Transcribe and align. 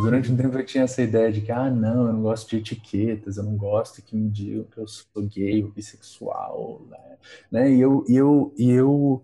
Durante 0.00 0.32
um 0.32 0.36
tempo 0.36 0.56
eu 0.56 0.66
tinha 0.66 0.84
essa 0.84 1.02
ideia 1.02 1.32
de 1.32 1.40
que, 1.40 1.52
ah, 1.52 1.70
não, 1.70 2.06
eu 2.06 2.12
não 2.12 2.22
gosto 2.22 2.50
de 2.50 2.56
etiquetas, 2.56 3.36
eu 3.36 3.44
não 3.44 3.56
gosto 3.56 4.02
que 4.02 4.16
me 4.16 4.28
digam 4.28 4.64
que 4.64 4.78
eu 4.78 4.86
sou 4.86 5.22
gay 5.22 5.62
ou 5.62 5.70
bissexual, 5.70 6.82
né? 6.90 7.16
né? 7.50 7.72
E 7.72 7.80
eu, 7.80 8.04
e 8.08 8.16
eu, 8.16 8.54
e 8.56 8.70
eu 8.70 9.22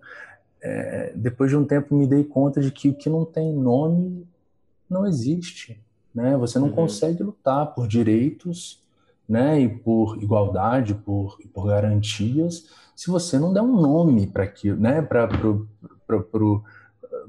é, 0.63 1.13
depois 1.15 1.51
de 1.51 1.57
um 1.57 1.65
tempo 1.65 1.95
me 1.95 2.07
dei 2.07 2.25
conta 2.25 2.61
de 2.61 2.71
que 2.71 2.89
o 2.89 2.95
que 2.95 3.11
não 3.11 3.25
tem 3.25 3.53
nome 3.53 4.27
não 4.89 5.07
existe, 5.07 5.81
né? 6.15 6.37
Você 6.37 6.59
não 6.59 6.69
uhum. 6.69 6.75
consegue 6.75 7.23
lutar 7.23 7.75
por 7.75 7.89
direitos, 7.89 8.81
né? 9.29 9.61
E 9.61 9.69
por 9.69 10.23
igualdade, 10.23 10.95
por, 10.95 11.39
por 11.53 11.67
garantias, 11.67 12.69
se 12.95 13.11
você 13.11 13.39
não 13.39 13.53
der 13.53 13.63
um 13.63 13.81
nome 13.81 14.27
para 14.27 14.45
aquilo, 14.45 14.79
né? 14.79 15.03
Para 15.03 15.29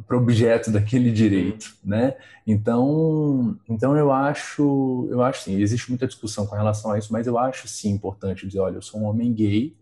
pro 0.08 0.18
objeto 0.18 0.72
daquele 0.72 1.12
direito, 1.12 1.76
né? 1.84 2.16
Então, 2.46 3.58
então 3.70 3.96
eu 3.98 4.12
acho, 4.12 5.08
eu 5.10 5.22
acho 5.22 5.44
sim, 5.44 5.62
existe 5.62 5.90
muita 5.90 6.08
discussão 6.08 6.46
com 6.46 6.56
relação 6.56 6.92
a 6.92 6.98
isso, 6.98 7.12
mas 7.12 7.28
eu 7.28 7.38
acho 7.38 7.68
sim 7.68 7.90
importante 7.92 8.46
dizer, 8.46 8.60
olha, 8.60 8.76
eu 8.76 8.82
sou 8.82 9.02
um 9.02 9.06
homem 9.06 9.34
gay, 9.34 9.76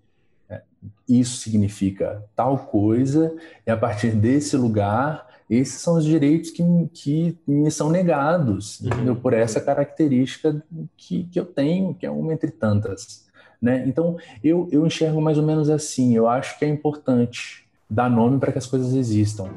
é, 0.50 0.62
isso 1.08 1.38
significa 1.38 2.24
tal 2.36 2.58
coisa, 2.58 3.36
e 3.66 3.72
a 3.72 3.78
partir 3.78 4.12
desse 4.12 4.56
lugar, 4.56 5.28
esses 5.50 5.82
são 5.82 5.96
os 5.96 6.06
direitos 6.06 6.50
que, 6.52 6.64
que 6.94 7.38
me 7.48 7.70
são 7.70 7.90
negados, 7.90 8.80
uhum. 8.82 9.16
por 9.16 9.34
essa 9.34 9.60
característica 9.60 10.64
que, 10.96 11.26
que 11.26 11.40
eu 11.40 11.46
tenho, 11.46 11.94
que 11.94 12.06
é 12.06 12.12
uma 12.12 12.34
entre 12.34 12.52
tantas. 12.52 13.28
Né? 13.62 13.84
Então, 13.86 14.18
eu, 14.44 14.68
eu 14.72 14.86
enxergo 14.88 15.22
mais 15.22 15.38
ou 15.38 15.46
menos 15.46 15.70
assim, 15.70 16.16
eu 16.16 16.28
acho 16.28 16.58
que 16.58 16.66
é 16.66 16.68
importante 16.68 17.68
dar 17.92 18.10
nome 18.10 18.40
para 18.40 18.54
que 18.54 18.58
as 18.58 18.66
coisas 18.66 18.94
existam. 18.94 19.50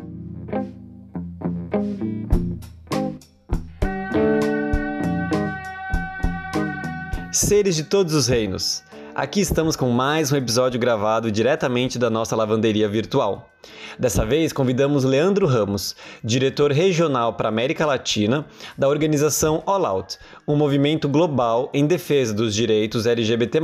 Seres 7.31 7.77
de 7.77 7.84
todos 7.84 8.12
os 8.12 8.27
reinos. 8.27 8.83
Aqui 9.14 9.41
estamos 9.41 9.77
com 9.77 9.89
mais 9.91 10.33
um 10.33 10.36
episódio 10.36 10.81
gravado 10.81 11.31
diretamente 11.31 11.97
da 11.97 12.11
nossa 12.11 12.34
lavanderia 12.34 12.89
virtual. 12.89 13.48
Dessa 13.97 14.27
vez 14.27 14.53
convidamos 14.53 15.05
Leandro 15.05 15.47
Ramos, 15.47 15.94
diretor 16.22 16.72
regional 16.72 17.34
para 17.34 17.48
América 17.48 17.87
Latina 17.87 18.44
da 18.77 18.89
organização 18.89 19.62
All 19.64 19.87
Out, 19.87 20.19
um 20.48 20.56
movimento 20.56 21.09
global 21.09 21.70
em 21.72 21.87
defesa 21.87 22.34
dos 22.34 22.53
direitos 22.53 23.06
LGBT. 23.06 23.61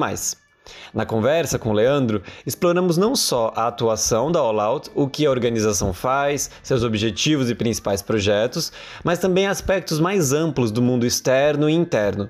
Na 0.93 1.07
conversa 1.07 1.59
com 1.59 1.71
o 1.71 1.73
Leandro, 1.73 2.23
exploramos 2.45 2.97
não 2.97 3.15
só 3.15 3.53
a 3.57 3.67
atuação 3.69 4.31
da 4.31 4.41
All 4.41 4.61
Out, 4.61 4.91
o 4.95 5.09
que 5.09 5.25
a 5.25 5.31
organização 5.31 5.93
faz, 5.93 6.51
seus 6.63 6.83
objetivos 6.83 7.49
e 7.49 7.55
principais 7.55 8.03
projetos, 8.03 8.73
mas 9.05 9.19
também 9.19 9.47
aspectos 9.47 10.01
mais 10.01 10.33
amplos 10.33 10.71
do 10.71 10.83
mundo 10.83 11.07
externo 11.07 11.69
e 11.69 11.73
interno. 11.73 12.29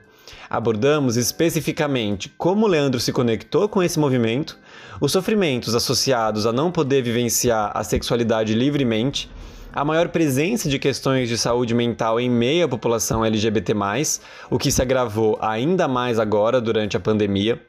Abordamos 0.49 1.17
especificamente 1.17 2.29
como 2.37 2.67
Leandro 2.67 3.01
se 3.01 3.13
conectou 3.13 3.69
com 3.69 3.83
esse 3.83 3.99
movimento, 3.99 4.59
os 5.01 5.13
sofrimentos 5.13 5.75
associados 5.75 6.45
a 6.45 6.53
não 6.53 6.73
poder 6.73 7.03
vivenciar 7.03 7.71
a 7.75 7.85
sexualidade 7.85 8.53
livremente, 8.55 9.31
a 9.73 9.85
maior 9.85 10.09
presença 10.09 10.69
de 10.69 10.79
questões 10.79 11.29
de 11.29 11.39
saúde 11.39 11.73
mental 11.73 12.19
em 12.19 12.29
meio 12.29 12.65
à 12.65 12.69
população 12.69 13.25
LGBT, 13.25 13.73
o 14.51 14.59
que 14.59 14.73
se 14.73 14.83
agravou 14.83 15.39
ainda 15.41 15.87
mais 15.87 16.19
agora 16.19 16.61
durante 16.61 16.97
a 16.97 17.01
pandemia, 17.01 17.61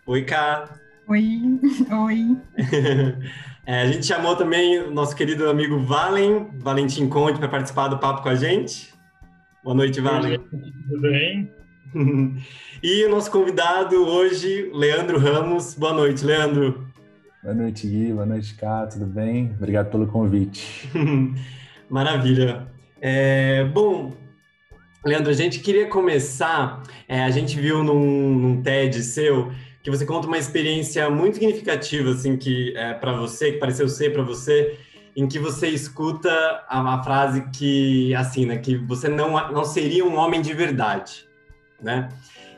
Oi, 0.06 0.24
Ká. 0.24 0.81
Oi, 1.08 1.60
oi. 1.92 2.38
é, 3.66 3.82
a 3.82 3.86
gente 3.88 4.06
chamou 4.06 4.36
também 4.36 4.80
o 4.80 4.92
nosso 4.92 5.16
querido 5.16 5.50
amigo 5.50 5.80
Valen, 5.80 6.48
Valentim 6.60 7.10
Conte, 7.10 7.40
para 7.40 7.50
participar 7.50 7.88
do 7.88 7.98
papo 7.98 8.22
com 8.22 8.30
a 8.30 8.36
gente. 8.36 8.94
Boa 9.64 9.76
noite, 9.76 10.00
Valen. 10.00 10.40
Tudo 10.40 11.02
bem? 11.02 11.52
e 12.82 13.04
o 13.06 13.10
nosso 13.10 13.30
convidado 13.30 13.96
hoje, 14.06 14.72
Leandro 14.74 15.18
Ramos. 15.18 15.74
Boa 15.74 15.94
noite, 15.94 16.24
Leandro. 16.24 16.88
Boa 17.44 17.56
noite, 17.56 17.88
Gui. 17.88 18.14
Boa 18.14 18.26
noite, 18.26 18.56
Cá. 18.56 18.86
Tudo 18.86 19.06
bem? 19.06 19.52
Obrigado 19.58 19.90
pelo 19.90 20.08
convite. 20.08 20.90
Maravilha. 21.90 22.68
É, 23.02 23.66
bom, 23.66 24.14
Leandro, 25.04 25.32
a 25.32 25.36
gente 25.36 25.60
queria 25.60 25.88
começar. 25.88 26.84
É, 27.08 27.24
a 27.24 27.30
gente 27.32 27.60
viu 27.60 27.84
num, 27.84 28.38
num 28.38 28.62
TED 28.62 29.02
seu 29.02 29.52
que 29.84 29.90
você 29.90 30.06
conta 30.06 30.28
uma 30.28 30.38
experiência 30.38 31.10
muito 31.10 31.36
significativa, 31.36 32.12
assim, 32.12 32.38
que 32.38 32.76
é 32.78 32.94
para 32.94 33.14
você, 33.14 33.54
que 33.54 33.58
pareceu 33.58 33.90
ser 33.90 34.14
para 34.14 34.22
você, 34.22 34.78
em 35.16 35.28
que 35.28 35.40
você 35.40 35.68
escuta 35.68 36.32
a, 36.68 37.04
frase 37.04 37.50
que, 37.50 38.14
assim, 38.16 38.46
né, 38.46 38.58
que 38.58 38.76
você 38.78 39.08
não, 39.08 39.52
não 39.52 39.64
seria 39.66 40.06
um 40.06 40.16
homem 40.16 40.42
de 40.42 40.54
verdade, 40.54 41.28
né? 41.82 42.10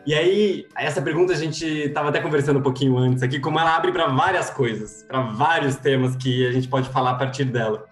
E 0.05 0.13
aí, 0.13 0.67
essa 0.75 1.01
pergunta 1.01 1.31
a 1.31 1.35
gente 1.35 1.65
estava 1.65 2.09
até 2.09 2.19
conversando 2.19 2.59
um 2.59 2.61
pouquinho 2.61 2.97
antes 2.97 3.23
aqui, 3.23 3.39
como 3.39 3.57
ela 3.57 3.73
abre 3.73 3.91
para 3.91 4.07
várias 4.07 4.49
coisas, 4.49 5.03
para 5.07 5.21
vários 5.21 5.77
temas 5.77 6.15
que 6.17 6.45
a 6.45 6.51
gente 6.51 6.67
pode 6.67 6.89
falar 6.89 7.11
a 7.11 7.15
partir 7.15 7.45
dela. 7.45 7.85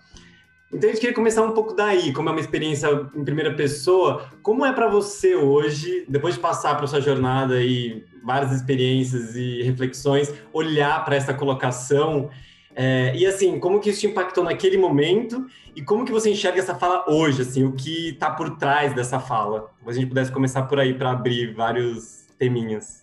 Então 0.73 0.89
a 0.89 0.93
gente 0.93 1.01
queria 1.01 1.15
começar 1.15 1.41
um 1.41 1.51
pouco 1.51 1.73
daí, 1.73 2.13
como 2.13 2.29
é 2.29 2.31
uma 2.31 2.39
experiência 2.39 2.87
em 3.13 3.23
primeira 3.25 3.53
pessoa, 3.53 4.29
como 4.41 4.65
é 4.65 4.71
para 4.71 4.87
você 4.87 5.35
hoje, 5.35 6.05
depois 6.07 6.35
de 6.35 6.39
passar 6.39 6.77
por 6.77 6.87
sua 6.87 7.01
jornada 7.01 7.61
e 7.61 8.05
várias 8.23 8.51
experiências 8.53 9.35
e 9.35 9.61
reflexões, 9.63 10.33
olhar 10.53 11.03
para 11.03 11.15
essa 11.15 11.33
colocação 11.33 12.29
é, 12.75 13.15
e 13.15 13.25
assim, 13.25 13.59
como 13.59 13.79
que 13.79 13.89
isso 13.89 14.01
te 14.01 14.07
impactou 14.07 14.43
naquele 14.43 14.77
momento 14.77 15.45
e 15.75 15.81
como 15.81 16.05
que 16.05 16.11
você 16.11 16.31
enxerga 16.31 16.59
essa 16.59 16.75
fala 16.75 17.05
hoje, 17.07 17.41
assim, 17.41 17.63
o 17.63 17.73
que 17.73 18.09
está 18.09 18.31
por 18.31 18.57
trás 18.57 18.93
dessa 18.93 19.19
fala? 19.19 19.71
Se 19.83 19.89
a 19.89 19.93
gente 19.93 20.07
pudesse 20.07 20.31
começar 20.31 20.63
por 20.63 20.79
aí 20.79 20.93
para 20.93 21.11
abrir 21.11 21.53
vários 21.53 22.25
teminhas. 22.37 23.00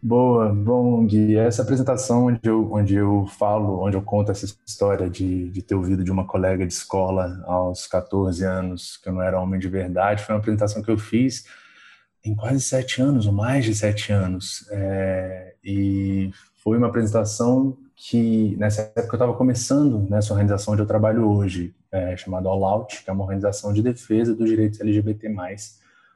Boa, 0.00 0.54
bom, 0.54 1.04
Gui. 1.06 1.36
Essa 1.36 1.62
apresentação 1.62 2.26
onde 2.26 2.40
eu, 2.44 2.72
onde 2.72 2.94
eu 2.94 3.26
falo, 3.26 3.80
onde 3.84 3.96
eu 3.96 4.02
conto 4.02 4.30
essa 4.30 4.46
história 4.64 5.10
de, 5.10 5.50
de 5.50 5.60
ter 5.60 5.74
ouvido 5.74 6.04
de 6.04 6.12
uma 6.12 6.24
colega 6.24 6.64
de 6.64 6.72
escola 6.72 7.42
aos 7.46 7.86
14 7.88 8.44
anos 8.44 8.96
que 8.96 9.08
eu 9.08 9.12
não 9.12 9.22
era 9.22 9.40
homem 9.40 9.58
de 9.58 9.68
verdade, 9.68 10.22
foi 10.22 10.34
uma 10.34 10.38
apresentação 10.38 10.82
que 10.82 10.90
eu 10.90 10.96
fiz 10.96 11.44
em 12.24 12.34
quase 12.34 12.60
sete 12.60 13.02
anos, 13.02 13.26
ou 13.26 13.32
mais 13.32 13.64
de 13.64 13.74
sete 13.74 14.12
anos. 14.12 14.68
É, 14.70 15.54
e 15.64 16.30
foi 16.62 16.78
uma 16.78 16.88
apresentação 16.88 17.76
que, 17.96 18.56
nessa 18.56 18.82
época, 18.82 19.14
eu 19.14 19.16
estava 19.16 19.34
começando 19.34 20.08
nessa 20.08 20.32
organização 20.32 20.74
onde 20.74 20.82
eu 20.82 20.86
trabalho 20.86 21.28
hoje, 21.28 21.74
é, 21.90 22.16
chamada 22.16 22.48
All 22.48 22.64
Out, 22.64 23.02
que 23.02 23.10
é 23.10 23.12
uma 23.12 23.24
organização 23.24 23.72
de 23.72 23.82
defesa 23.82 24.34
dos 24.34 24.48
direitos 24.48 24.80
LGBT+, 24.80 25.28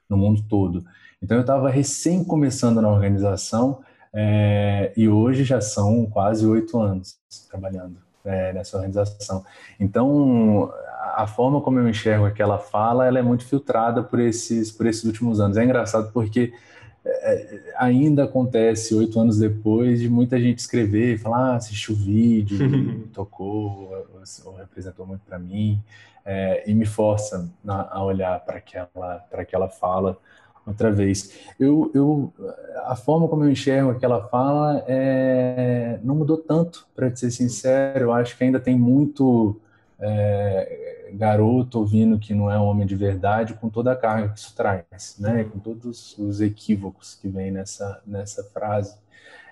no 0.08 0.16
mundo 0.16 0.44
todo. 0.48 0.84
Então 1.22 1.36
eu 1.36 1.42
estava 1.42 1.70
recém 1.70 2.24
começando 2.24 2.80
na 2.82 2.90
organização 2.90 3.80
é, 4.12 4.92
e 4.96 5.08
hoje 5.08 5.44
já 5.44 5.60
são 5.60 6.06
quase 6.06 6.46
oito 6.46 6.78
anos 6.78 7.16
trabalhando. 7.48 7.96
é, 8.24 8.52
nessa 8.52 8.76
organização. 8.76 9.44
Então, 9.78 10.72
a 11.14 11.26
forma 11.26 11.60
como 11.60 11.78
eu 11.78 11.88
enxergo 11.88 12.24
aquela 12.24 12.58
fala, 12.58 13.06
ela 13.06 13.18
é 13.18 13.22
muito 13.22 13.44
filtrada 13.44 14.02
por 14.02 14.20
esses, 14.20 14.70
por 14.70 14.86
esses 14.86 15.04
últimos 15.04 15.40
anos. 15.40 15.56
É 15.56 15.64
engraçado 15.64 16.12
porque 16.12 16.52
é, 17.04 17.74
ainda 17.76 18.24
acontece 18.24 18.94
oito 18.94 19.18
anos 19.18 19.38
depois 19.38 20.00
de 20.00 20.08
muita 20.08 20.40
gente 20.40 20.58
escrever, 20.58 21.18
falar, 21.18 21.52
ah, 21.52 21.56
assistiu 21.56 21.94
o 21.94 21.98
vídeo, 21.98 23.08
tocou 23.12 23.92
ou, 24.44 24.54
representou 24.54 25.06
muito 25.06 25.22
para 25.26 25.38
mim, 25.38 25.82
é, 26.24 26.62
e 26.70 26.74
me 26.74 26.86
força 26.86 27.50
a 27.66 28.04
olhar 28.04 28.38
para 28.44 28.58
aquela, 28.58 29.26
para 29.28 29.42
aquela 29.42 29.68
fala 29.68 30.16
outra 30.66 30.90
vez. 30.90 31.38
Eu, 31.58 31.90
eu, 31.94 32.32
a 32.84 32.94
forma 32.94 33.28
como 33.28 33.44
eu 33.44 33.50
enxergo 33.50 33.90
aquela 33.90 34.28
fala 34.28 34.84
é, 34.86 35.98
não 36.02 36.14
mudou 36.14 36.36
tanto, 36.36 36.86
para 36.94 37.14
ser 37.14 37.30
sincero. 37.30 38.06
Eu 38.06 38.12
acho 38.12 38.36
que 38.36 38.44
ainda 38.44 38.60
tem 38.60 38.78
muito 38.78 39.60
é, 39.98 41.10
garoto 41.14 41.78
ouvindo 41.78 42.18
que 42.18 42.34
não 42.34 42.50
é 42.50 42.58
homem 42.58 42.86
de 42.86 42.96
verdade, 42.96 43.54
com 43.54 43.68
toda 43.68 43.92
a 43.92 43.96
carga 43.96 44.28
que 44.28 44.38
isso 44.38 44.54
traz, 44.54 45.16
né? 45.18 45.44
com 45.44 45.58
todos 45.58 46.16
os 46.18 46.40
equívocos 46.40 47.14
que 47.14 47.28
vem 47.28 47.50
nessa, 47.50 48.00
nessa 48.06 48.42
frase. 48.44 48.96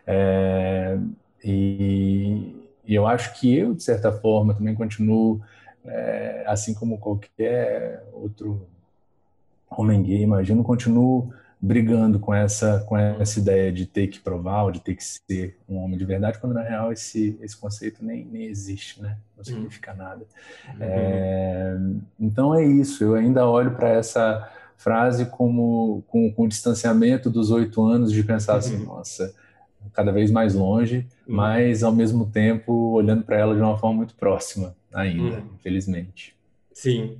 É, 0.06 0.98
e, 1.44 2.68
e, 2.84 2.94
eu 2.94 3.06
acho 3.06 3.38
que 3.38 3.56
eu, 3.56 3.74
de 3.74 3.82
certa 3.82 4.10
forma, 4.10 4.54
também 4.54 4.74
continuo, 4.74 5.40
é, 5.84 6.44
assim 6.46 6.74
como 6.74 6.98
qualquer 6.98 8.04
outro 8.12 8.66
homem 9.70 10.02
gay, 10.02 10.22
imagino, 10.22 10.62
continuo 10.62 11.32
brigando 11.62 12.18
com 12.18 12.32
essa 12.32 12.80
com 12.88 12.96
essa 12.96 13.38
ideia 13.38 13.70
de 13.70 13.84
ter 13.84 14.06
que 14.06 14.18
provar 14.18 14.62
ou 14.62 14.70
de 14.70 14.80
ter 14.80 14.94
que 14.94 15.04
ser 15.04 15.58
um 15.68 15.76
homem 15.76 15.98
de 15.98 16.04
verdade, 16.06 16.38
quando 16.38 16.54
na 16.54 16.62
real 16.62 16.90
esse 16.90 17.38
esse 17.42 17.56
conceito 17.56 18.02
nem, 18.04 18.24
nem 18.24 18.44
existe, 18.44 19.02
né? 19.02 19.18
Não 19.36 19.44
significa 19.44 19.92
nada. 19.92 20.24
Uhum. 20.68 20.76
É, 20.80 21.78
então 22.18 22.54
é 22.54 22.64
isso. 22.64 23.04
Eu 23.04 23.14
ainda 23.14 23.46
olho 23.46 23.72
para 23.72 23.90
essa 23.90 24.50
frase 24.76 25.26
como 25.26 26.02
com, 26.08 26.32
com 26.32 26.44
o 26.44 26.48
distanciamento 26.48 27.28
dos 27.28 27.50
oito 27.50 27.84
anos 27.84 28.10
de 28.10 28.22
pensar 28.22 28.56
assim, 28.56 28.76
uhum. 28.76 28.86
nossa, 28.86 29.34
cada 29.92 30.10
vez 30.10 30.30
mais 30.30 30.54
longe, 30.54 31.06
uhum. 31.28 31.36
mas 31.36 31.82
ao 31.82 31.92
mesmo 31.92 32.24
tempo 32.24 32.72
olhando 32.92 33.22
para 33.22 33.36
ela 33.36 33.54
de 33.54 33.60
uma 33.60 33.76
forma 33.76 33.98
muito 33.98 34.14
próxima 34.14 34.74
ainda, 34.92 35.36
uhum. 35.36 35.48
infelizmente. 35.56 36.34
Sim. 36.72 37.18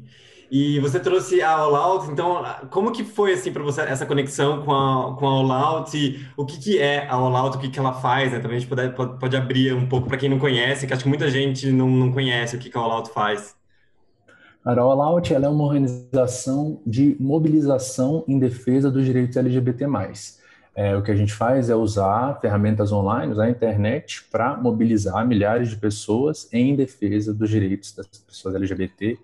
E 0.50 0.81
você 0.81 0.99
trouxe 0.99 1.41
a 1.41 1.52
All 1.52 1.76
Out, 1.76 2.11
então 2.11 2.43
como 2.70 2.91
que 2.91 3.05
foi 3.05 3.35
assim 3.35 3.52
para 3.52 3.62
você 3.62 3.82
essa 3.82 4.05
conexão 4.05 4.64
com 4.64 4.73
a, 4.73 5.17
com 5.17 5.25
a 5.25 5.31
All 5.31 5.52
Out 5.52 5.97
e 5.97 6.26
o 6.37 6.44
que, 6.44 6.58
que 6.58 6.79
é 6.79 7.06
a 7.06 7.14
All 7.14 7.37
Out, 7.37 7.56
o 7.56 7.61
que, 7.61 7.69
que 7.69 7.79
ela 7.79 7.93
faz, 7.93 8.32
né? 8.32 8.41
Também 8.41 8.56
a 8.56 8.61
gente 8.61 8.69
pode, 8.69 8.91
pode, 9.17 9.37
abrir 9.37 9.73
um 9.73 9.87
pouco 9.87 10.08
para 10.08 10.19
quem 10.19 10.29
não 10.29 10.41
conhece, 10.41 10.88
que 10.88 10.93
acho 10.93 11.05
que 11.05 11.08
muita 11.08 11.31
gente 11.31 11.70
não, 11.70 11.88
não 11.88 12.11
conhece 12.11 12.56
o 12.56 12.58
que, 12.58 12.69
que 12.69 12.76
a 12.76 12.81
All 12.81 12.91
Out 12.91 13.11
faz. 13.11 13.55
A 14.64 14.73
All 14.73 15.00
Out 15.00 15.32
ela 15.32 15.47
é 15.47 15.49
uma 15.49 15.62
organização 15.62 16.82
de 16.85 17.17
mobilização 17.20 18.25
em 18.26 18.37
defesa 18.37 18.91
dos 18.91 19.05
direitos 19.05 19.37
LGBT+. 19.37 19.87
É, 20.75 20.97
o 20.97 21.02
que 21.02 21.12
a 21.12 21.17
gente 21.17 21.32
faz 21.32 21.70
é 21.70 21.76
usar 21.76 22.41
ferramentas 22.41 22.91
online, 22.91 23.32
usar 23.32 23.44
a 23.44 23.50
internet 23.50 24.25
para 24.32 24.56
mobilizar 24.56 25.25
milhares 25.25 25.70
de 25.70 25.76
pessoas 25.76 26.49
em 26.52 26.75
defesa 26.75 27.32
dos 27.32 27.49
direitos 27.49 27.93
das 27.93 28.06
pessoas 28.06 28.56
LGBT 28.56 29.17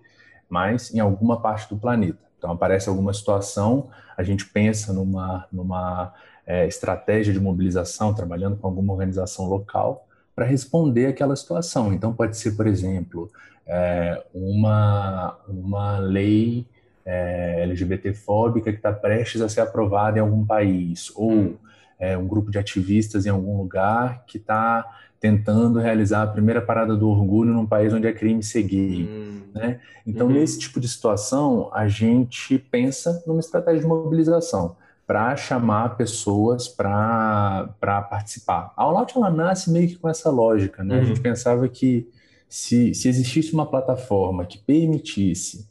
mas 0.49 0.93
em 0.93 0.99
alguma 0.99 1.41
parte 1.41 1.69
do 1.69 1.77
planeta. 1.77 2.19
Então, 2.37 2.51
aparece 2.51 2.87
alguma 2.87 3.13
situação, 3.13 3.89
a 4.15 4.23
gente 4.23 4.45
pensa 4.45 4.93
numa, 4.93 5.47
numa 5.51 6.13
é, 6.45 6.67
estratégia 6.67 7.33
de 7.33 7.39
mobilização, 7.39 8.13
trabalhando 8.13 8.57
com 8.57 8.67
alguma 8.67 8.93
organização 8.93 9.45
local, 9.45 10.07
para 10.35 10.45
responder 10.45 11.07
àquela 11.07 11.35
situação. 11.35 11.91
Então, 11.91 12.13
pode 12.13 12.37
ser, 12.37 12.51
por 12.51 12.67
exemplo, 12.67 13.31
é, 13.65 14.23
uma, 14.33 15.35
uma 15.47 15.97
lei 15.97 16.67
é, 17.03 17.63
LGBTfóbica 17.63 18.71
que 18.71 18.77
está 18.77 18.93
prestes 18.93 19.41
a 19.41 19.49
ser 19.49 19.61
aprovada 19.61 20.19
em 20.19 20.21
algum 20.21 20.45
país, 20.45 21.11
ou 21.15 21.57
é, 21.99 22.17
um 22.17 22.27
grupo 22.27 22.51
de 22.51 22.59
ativistas 22.59 23.25
em 23.25 23.29
algum 23.29 23.57
lugar 23.57 24.23
que 24.27 24.37
está 24.37 24.85
tentando 25.19 25.79
realizar 25.79 26.23
a 26.23 26.27
primeira 26.27 26.61
parada 26.61 26.95
do 26.95 27.09
orgulho 27.09 27.53
num 27.53 27.65
país 27.65 27.93
onde 27.93 28.07
é 28.07 28.13
crime 28.13 28.41
gay. 28.41 29.03
Hum. 29.03 29.41
Né? 29.53 29.79
Então, 30.05 30.27
uhum. 30.27 30.33
nesse 30.33 30.59
tipo 30.59 30.79
de 30.79 30.87
situação, 30.87 31.69
a 31.73 31.87
gente 31.87 32.57
pensa 32.57 33.23
numa 33.25 33.39
estratégia 33.39 33.81
de 33.81 33.87
mobilização 33.87 34.75
para 35.05 35.35
chamar 35.37 35.95
pessoas 35.95 36.67
para 36.67 37.69
participar. 38.09 38.73
A 38.75 38.83
All 38.83 38.97
Out 38.97 39.17
ela 39.17 39.29
nasce 39.29 39.71
meio 39.71 39.87
que 39.87 39.95
com 39.95 40.09
essa 40.09 40.29
lógica. 40.29 40.83
Né? 40.83 40.95
Uhum. 40.95 41.01
A 41.01 41.05
gente 41.05 41.21
pensava 41.21 41.67
que 41.67 42.09
se, 42.49 42.93
se 42.93 43.07
existisse 43.07 43.53
uma 43.53 43.65
plataforma 43.65 44.45
que 44.45 44.57
permitisse 44.57 45.67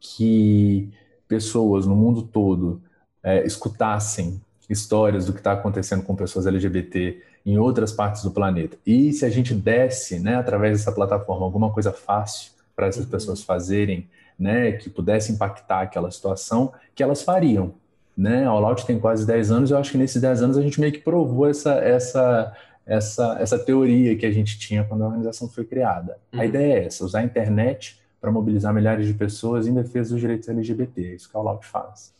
que 0.00 0.90
pessoas 1.28 1.86
no 1.86 1.94
mundo 1.94 2.22
todo 2.22 2.82
é, 3.22 3.46
escutassem 3.46 4.40
histórias 4.68 5.26
do 5.26 5.32
que 5.32 5.40
está 5.40 5.52
acontecendo 5.52 6.02
com 6.02 6.14
pessoas 6.14 6.46
LGBT 6.46 7.22
em 7.44 7.58
outras 7.58 7.92
partes 7.92 8.22
do 8.22 8.30
planeta. 8.30 8.76
E 8.86 9.12
se 9.12 9.24
a 9.24 9.30
gente 9.30 9.54
desse, 9.54 10.18
né, 10.18 10.36
através 10.36 10.78
dessa 10.78 10.92
plataforma, 10.92 11.44
alguma 11.44 11.70
coisa 11.70 11.92
fácil 11.92 12.52
para 12.76 12.86
essas 12.86 13.04
uhum. 13.04 13.10
pessoas 13.10 13.42
fazerem, 13.42 14.08
né, 14.38 14.72
que 14.72 14.88
pudesse 14.88 15.32
impactar 15.32 15.82
aquela 15.82 16.10
situação, 16.10 16.72
que 16.94 17.02
elas 17.02 17.22
fariam. 17.22 17.74
Né? 18.16 18.44
A 18.44 18.50
All 18.50 18.64
Out 18.64 18.86
tem 18.86 18.98
quase 18.98 19.26
10 19.26 19.50
anos, 19.50 19.70
eu 19.70 19.78
acho 19.78 19.92
que 19.92 19.98
nesses 19.98 20.20
10 20.20 20.42
anos 20.42 20.58
a 20.58 20.62
gente 20.62 20.80
meio 20.80 20.92
que 20.92 21.00
provou 21.00 21.48
essa, 21.48 21.74
essa, 21.74 22.54
essa, 22.86 23.36
essa 23.40 23.58
teoria 23.58 24.16
que 24.16 24.26
a 24.26 24.30
gente 24.30 24.58
tinha 24.58 24.84
quando 24.84 25.02
a 25.02 25.06
organização 25.06 25.48
foi 25.48 25.64
criada. 25.64 26.18
Uhum. 26.32 26.40
A 26.40 26.46
ideia 26.46 26.74
é 26.74 26.86
essa, 26.86 27.04
usar 27.04 27.20
a 27.20 27.24
internet 27.24 28.00
para 28.20 28.30
mobilizar 28.30 28.74
milhares 28.74 29.06
de 29.06 29.14
pessoas 29.14 29.66
em 29.66 29.72
defesa 29.72 30.10
dos 30.10 30.20
direitos 30.20 30.48
LGBT. 30.48 31.04
É 31.04 31.14
isso 31.14 31.30
que 31.30 31.36
a 31.36 31.40
All 31.40 31.48
Out 31.48 31.66
faz. 31.66 32.12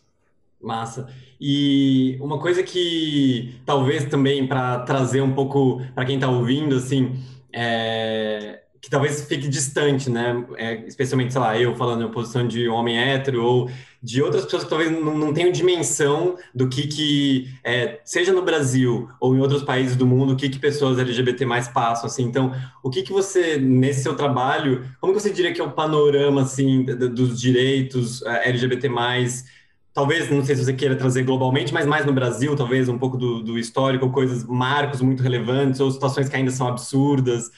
Massa. 0.60 1.08
E 1.40 2.18
uma 2.20 2.38
coisa 2.38 2.62
que 2.62 3.54
talvez 3.64 4.04
também 4.04 4.46
para 4.46 4.80
trazer 4.80 5.22
um 5.22 5.32
pouco 5.32 5.80
para 5.94 6.04
quem 6.04 6.16
está 6.16 6.28
ouvindo, 6.28 6.76
assim, 6.76 7.18
é, 7.52 8.60
que 8.80 8.88
talvez 8.88 9.24
fique 9.26 9.48
distante, 9.48 10.10
né? 10.10 10.44
É, 10.56 10.86
especialmente, 10.86 11.32
sei 11.32 11.40
lá, 11.40 11.58
eu 11.58 11.74
falando 11.76 12.04
em 12.04 12.10
posição 12.10 12.46
de 12.46 12.68
homem 12.68 12.98
hétero 12.98 13.44
ou 13.44 13.70
de 14.02 14.22
outras 14.22 14.44
pessoas 14.44 14.64
que 14.64 14.70
talvez 14.70 14.90
não, 14.90 15.16
não 15.16 15.34
tenham 15.34 15.52
dimensão 15.52 16.36
do 16.54 16.68
que, 16.68 16.86
que 16.86 17.48
é, 17.62 18.00
seja 18.04 18.32
no 18.32 18.42
Brasil 18.42 19.08
ou 19.20 19.36
em 19.36 19.40
outros 19.40 19.62
países 19.62 19.94
do 19.94 20.06
mundo, 20.06 20.32
o 20.32 20.36
que, 20.36 20.48
que 20.48 20.58
pessoas 20.58 20.98
LGBT 20.98 21.44
mais 21.44 21.68
passam, 21.68 22.06
assim. 22.06 22.22
Então, 22.22 22.54
o 22.82 22.88
que, 22.88 23.02
que 23.02 23.12
você, 23.12 23.58
nesse 23.58 24.02
seu 24.02 24.14
trabalho, 24.14 24.86
como 25.00 25.12
você 25.12 25.30
diria 25.30 25.52
que 25.52 25.60
é 25.60 25.64
o 25.64 25.72
panorama, 25.72 26.42
assim, 26.42 26.84
dos 26.84 27.38
direitos 27.38 28.22
é, 28.22 28.48
LGBT 28.48 28.88
mais 28.88 29.44
talvez, 29.92 30.30
não 30.30 30.44
sei 30.44 30.56
se 30.56 30.64
você 30.64 30.72
queira 30.72 30.96
trazer 30.96 31.22
globalmente, 31.24 31.72
mas 31.72 31.86
mais 31.86 32.06
no 32.06 32.12
Brasil, 32.12 32.54
talvez 32.56 32.88
um 32.88 32.98
pouco 32.98 33.16
do, 33.16 33.42
do 33.42 33.58
histórico, 33.58 34.10
coisas, 34.10 34.44
marcos 34.44 35.00
muito 35.00 35.22
relevantes, 35.22 35.80
ou 35.80 35.90
situações 35.90 36.28
que 36.28 36.36
ainda 36.36 36.50
são 36.50 36.68
absurdas, 36.68 37.50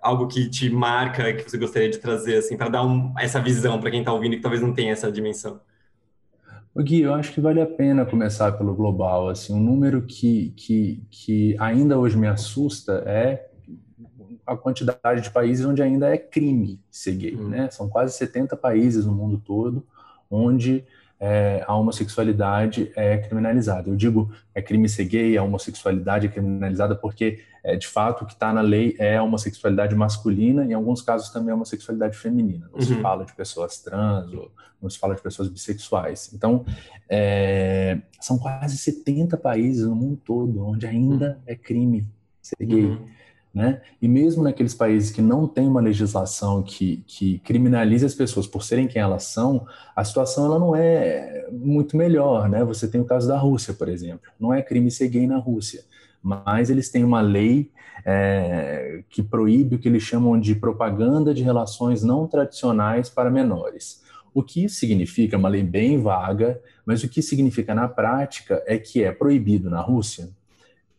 algo 0.00 0.26
que 0.26 0.48
te 0.48 0.70
marca, 0.70 1.32
que 1.32 1.48
você 1.48 1.58
gostaria 1.58 1.90
de 1.90 1.98
trazer, 1.98 2.36
assim, 2.36 2.56
para 2.56 2.68
dar 2.68 2.84
um, 2.84 3.12
essa 3.18 3.40
visão 3.40 3.80
para 3.80 3.90
quem 3.90 4.00
está 4.00 4.12
ouvindo 4.12 4.36
que 4.36 4.42
talvez 4.42 4.62
não 4.62 4.72
tenha 4.72 4.92
essa 4.92 5.10
dimensão. 5.10 5.60
O 6.74 6.82
Gui, 6.82 7.02
eu 7.02 7.12
acho 7.12 7.32
que 7.32 7.40
vale 7.40 7.60
a 7.60 7.66
pena 7.66 8.06
começar 8.06 8.52
pelo 8.52 8.74
global. 8.74 9.28
Assim, 9.28 9.52
um 9.52 9.60
número 9.60 10.02
que, 10.02 10.54
que, 10.56 11.02
que 11.10 11.54
ainda 11.58 11.98
hoje 11.98 12.16
me 12.16 12.26
assusta 12.26 13.02
é 13.06 13.50
a 14.46 14.56
quantidade 14.56 15.20
de 15.20 15.30
países 15.30 15.66
onde 15.66 15.82
ainda 15.82 16.08
é 16.08 16.16
crime 16.16 16.80
ser 16.90 17.12
gay. 17.12 17.36
Hum. 17.36 17.48
Né? 17.48 17.70
São 17.70 17.90
quase 17.90 18.16
70 18.16 18.56
países 18.56 19.04
no 19.04 19.12
mundo 19.12 19.40
todo 19.44 19.86
onde 20.30 20.84
é, 21.24 21.64
a 21.68 21.76
homossexualidade 21.76 22.90
é 22.96 23.16
criminalizada. 23.16 23.88
Eu 23.88 23.94
digo 23.94 24.32
é 24.52 24.60
crime 24.60 24.88
ser 24.88 25.04
gay, 25.04 25.38
a 25.38 25.44
homossexualidade 25.44 26.26
é 26.26 26.28
criminalizada 26.28 26.96
porque, 26.96 27.38
é, 27.62 27.76
de 27.76 27.86
fato, 27.86 28.24
o 28.24 28.26
que 28.26 28.32
está 28.32 28.52
na 28.52 28.60
lei 28.60 28.96
é 28.98 29.18
a 29.18 29.22
homossexualidade 29.22 29.94
masculina 29.94 30.64
e, 30.64 30.70
em 30.70 30.72
alguns 30.74 31.00
casos, 31.00 31.30
também 31.30 31.52
a 31.52 31.54
homossexualidade 31.54 32.18
feminina. 32.18 32.68
Não 32.72 32.80
uhum. 32.80 32.84
se 32.84 33.00
fala 33.00 33.24
de 33.24 33.32
pessoas 33.34 33.78
trans, 33.78 34.32
ou 34.32 34.50
não 34.82 34.90
se 34.90 34.98
fala 34.98 35.14
de 35.14 35.22
pessoas 35.22 35.48
bissexuais. 35.48 36.32
Então, 36.34 36.66
é, 37.08 37.98
são 38.20 38.36
quase 38.36 38.76
70 38.76 39.36
países 39.36 39.86
no 39.86 39.94
mundo 39.94 40.20
todo 40.24 40.66
onde 40.66 40.88
ainda 40.88 41.36
uhum. 41.36 41.42
é 41.46 41.54
crime 41.54 42.04
ser 42.42 42.66
gay. 42.66 42.86
Uhum. 42.86 43.06
Né? 43.54 43.82
E 44.00 44.08
mesmo 44.08 44.42
naqueles 44.42 44.72
países 44.72 45.10
que 45.10 45.20
não 45.20 45.46
têm 45.46 45.68
uma 45.68 45.80
legislação 45.80 46.62
que, 46.62 47.04
que 47.06 47.38
criminalize 47.40 48.04
as 48.04 48.14
pessoas 48.14 48.46
por 48.46 48.62
serem 48.62 48.88
quem 48.88 49.02
elas 49.02 49.24
são, 49.24 49.66
a 49.94 50.02
situação 50.02 50.46
ela 50.46 50.58
não 50.58 50.74
é 50.74 51.46
muito 51.52 51.94
melhor. 51.96 52.48
Né? 52.48 52.64
Você 52.64 52.88
tem 52.88 53.00
o 53.00 53.04
caso 53.04 53.28
da 53.28 53.36
Rússia, 53.36 53.74
por 53.74 53.88
exemplo. 53.88 54.30
Não 54.40 54.54
é 54.54 54.62
crime 54.62 54.90
ser 54.90 55.08
gay 55.08 55.26
na 55.26 55.36
Rússia, 55.36 55.84
mas 56.22 56.70
eles 56.70 56.88
têm 56.88 57.04
uma 57.04 57.20
lei 57.20 57.70
é, 58.06 59.02
que 59.10 59.22
proíbe 59.22 59.76
o 59.76 59.78
que 59.78 59.88
eles 59.88 60.02
chamam 60.02 60.40
de 60.40 60.54
propaganda 60.54 61.34
de 61.34 61.42
relações 61.42 62.02
não 62.02 62.26
tradicionais 62.26 63.10
para 63.10 63.30
menores. 63.30 64.02
O 64.34 64.42
que 64.42 64.64
isso 64.64 64.76
significa, 64.76 65.36
é 65.36 65.38
uma 65.38 65.48
lei 65.48 65.62
bem 65.62 66.00
vaga, 66.00 66.58
mas 66.86 67.04
o 67.04 67.08
que 67.08 67.20
significa 67.20 67.74
na 67.74 67.86
prática 67.86 68.62
é 68.66 68.78
que 68.78 69.04
é 69.04 69.12
proibido 69.12 69.68
na 69.68 69.82
Rússia 69.82 70.30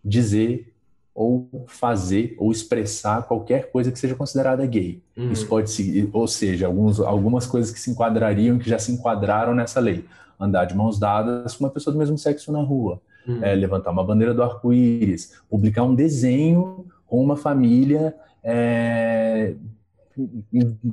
dizer 0.05 0.72
ou 1.13 1.65
fazer 1.67 2.35
ou 2.39 2.51
expressar 2.51 3.23
qualquer 3.23 3.71
coisa 3.71 3.91
que 3.91 3.99
seja 3.99 4.15
considerada 4.15 4.65
gay. 4.65 5.01
Uhum. 5.15 5.31
Isso 5.31 5.47
pode 5.47 5.69
ser, 5.69 6.09
ou 6.11 6.27
seja, 6.27 6.67
alguns, 6.67 6.99
algumas 6.99 7.45
coisas 7.45 7.71
que 7.71 7.79
se 7.79 7.91
enquadrariam, 7.91 8.57
que 8.57 8.69
já 8.69 8.79
se 8.79 8.91
enquadraram 8.91 9.53
nessa 9.53 9.79
lei. 9.79 10.05
Andar 10.39 10.65
de 10.65 10.75
mãos 10.75 10.99
dadas 10.99 11.55
com 11.55 11.63
uma 11.63 11.69
pessoa 11.69 11.93
do 11.93 11.99
mesmo 11.99 12.17
sexo 12.17 12.51
na 12.51 12.61
rua, 12.61 12.99
uhum. 13.27 13.43
é, 13.43 13.53
levantar 13.53 13.91
uma 13.91 14.03
bandeira 14.03 14.33
do 14.33 14.41
arco-íris, 14.41 15.33
publicar 15.49 15.83
um 15.83 15.93
desenho 15.93 16.85
com 17.05 17.23
uma 17.23 17.37
família 17.37 18.15
é, 18.43 19.53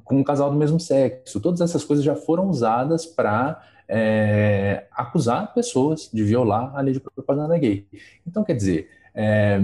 com 0.04 0.18
um 0.18 0.24
casal 0.24 0.50
do 0.50 0.56
mesmo 0.56 0.78
sexo. 0.78 1.40
Todas 1.40 1.60
essas 1.60 1.84
coisas 1.84 2.04
já 2.04 2.14
foram 2.14 2.48
usadas 2.48 3.06
para 3.06 3.62
é, 3.88 4.84
acusar 4.92 5.52
pessoas 5.52 6.08
de 6.12 6.22
violar 6.22 6.76
a 6.76 6.80
lei 6.80 6.94
de 6.94 7.00
propaganda 7.00 7.58
gay. 7.58 7.86
Então, 8.26 8.44
quer 8.44 8.54
dizer, 8.54 8.88
é, 9.14 9.58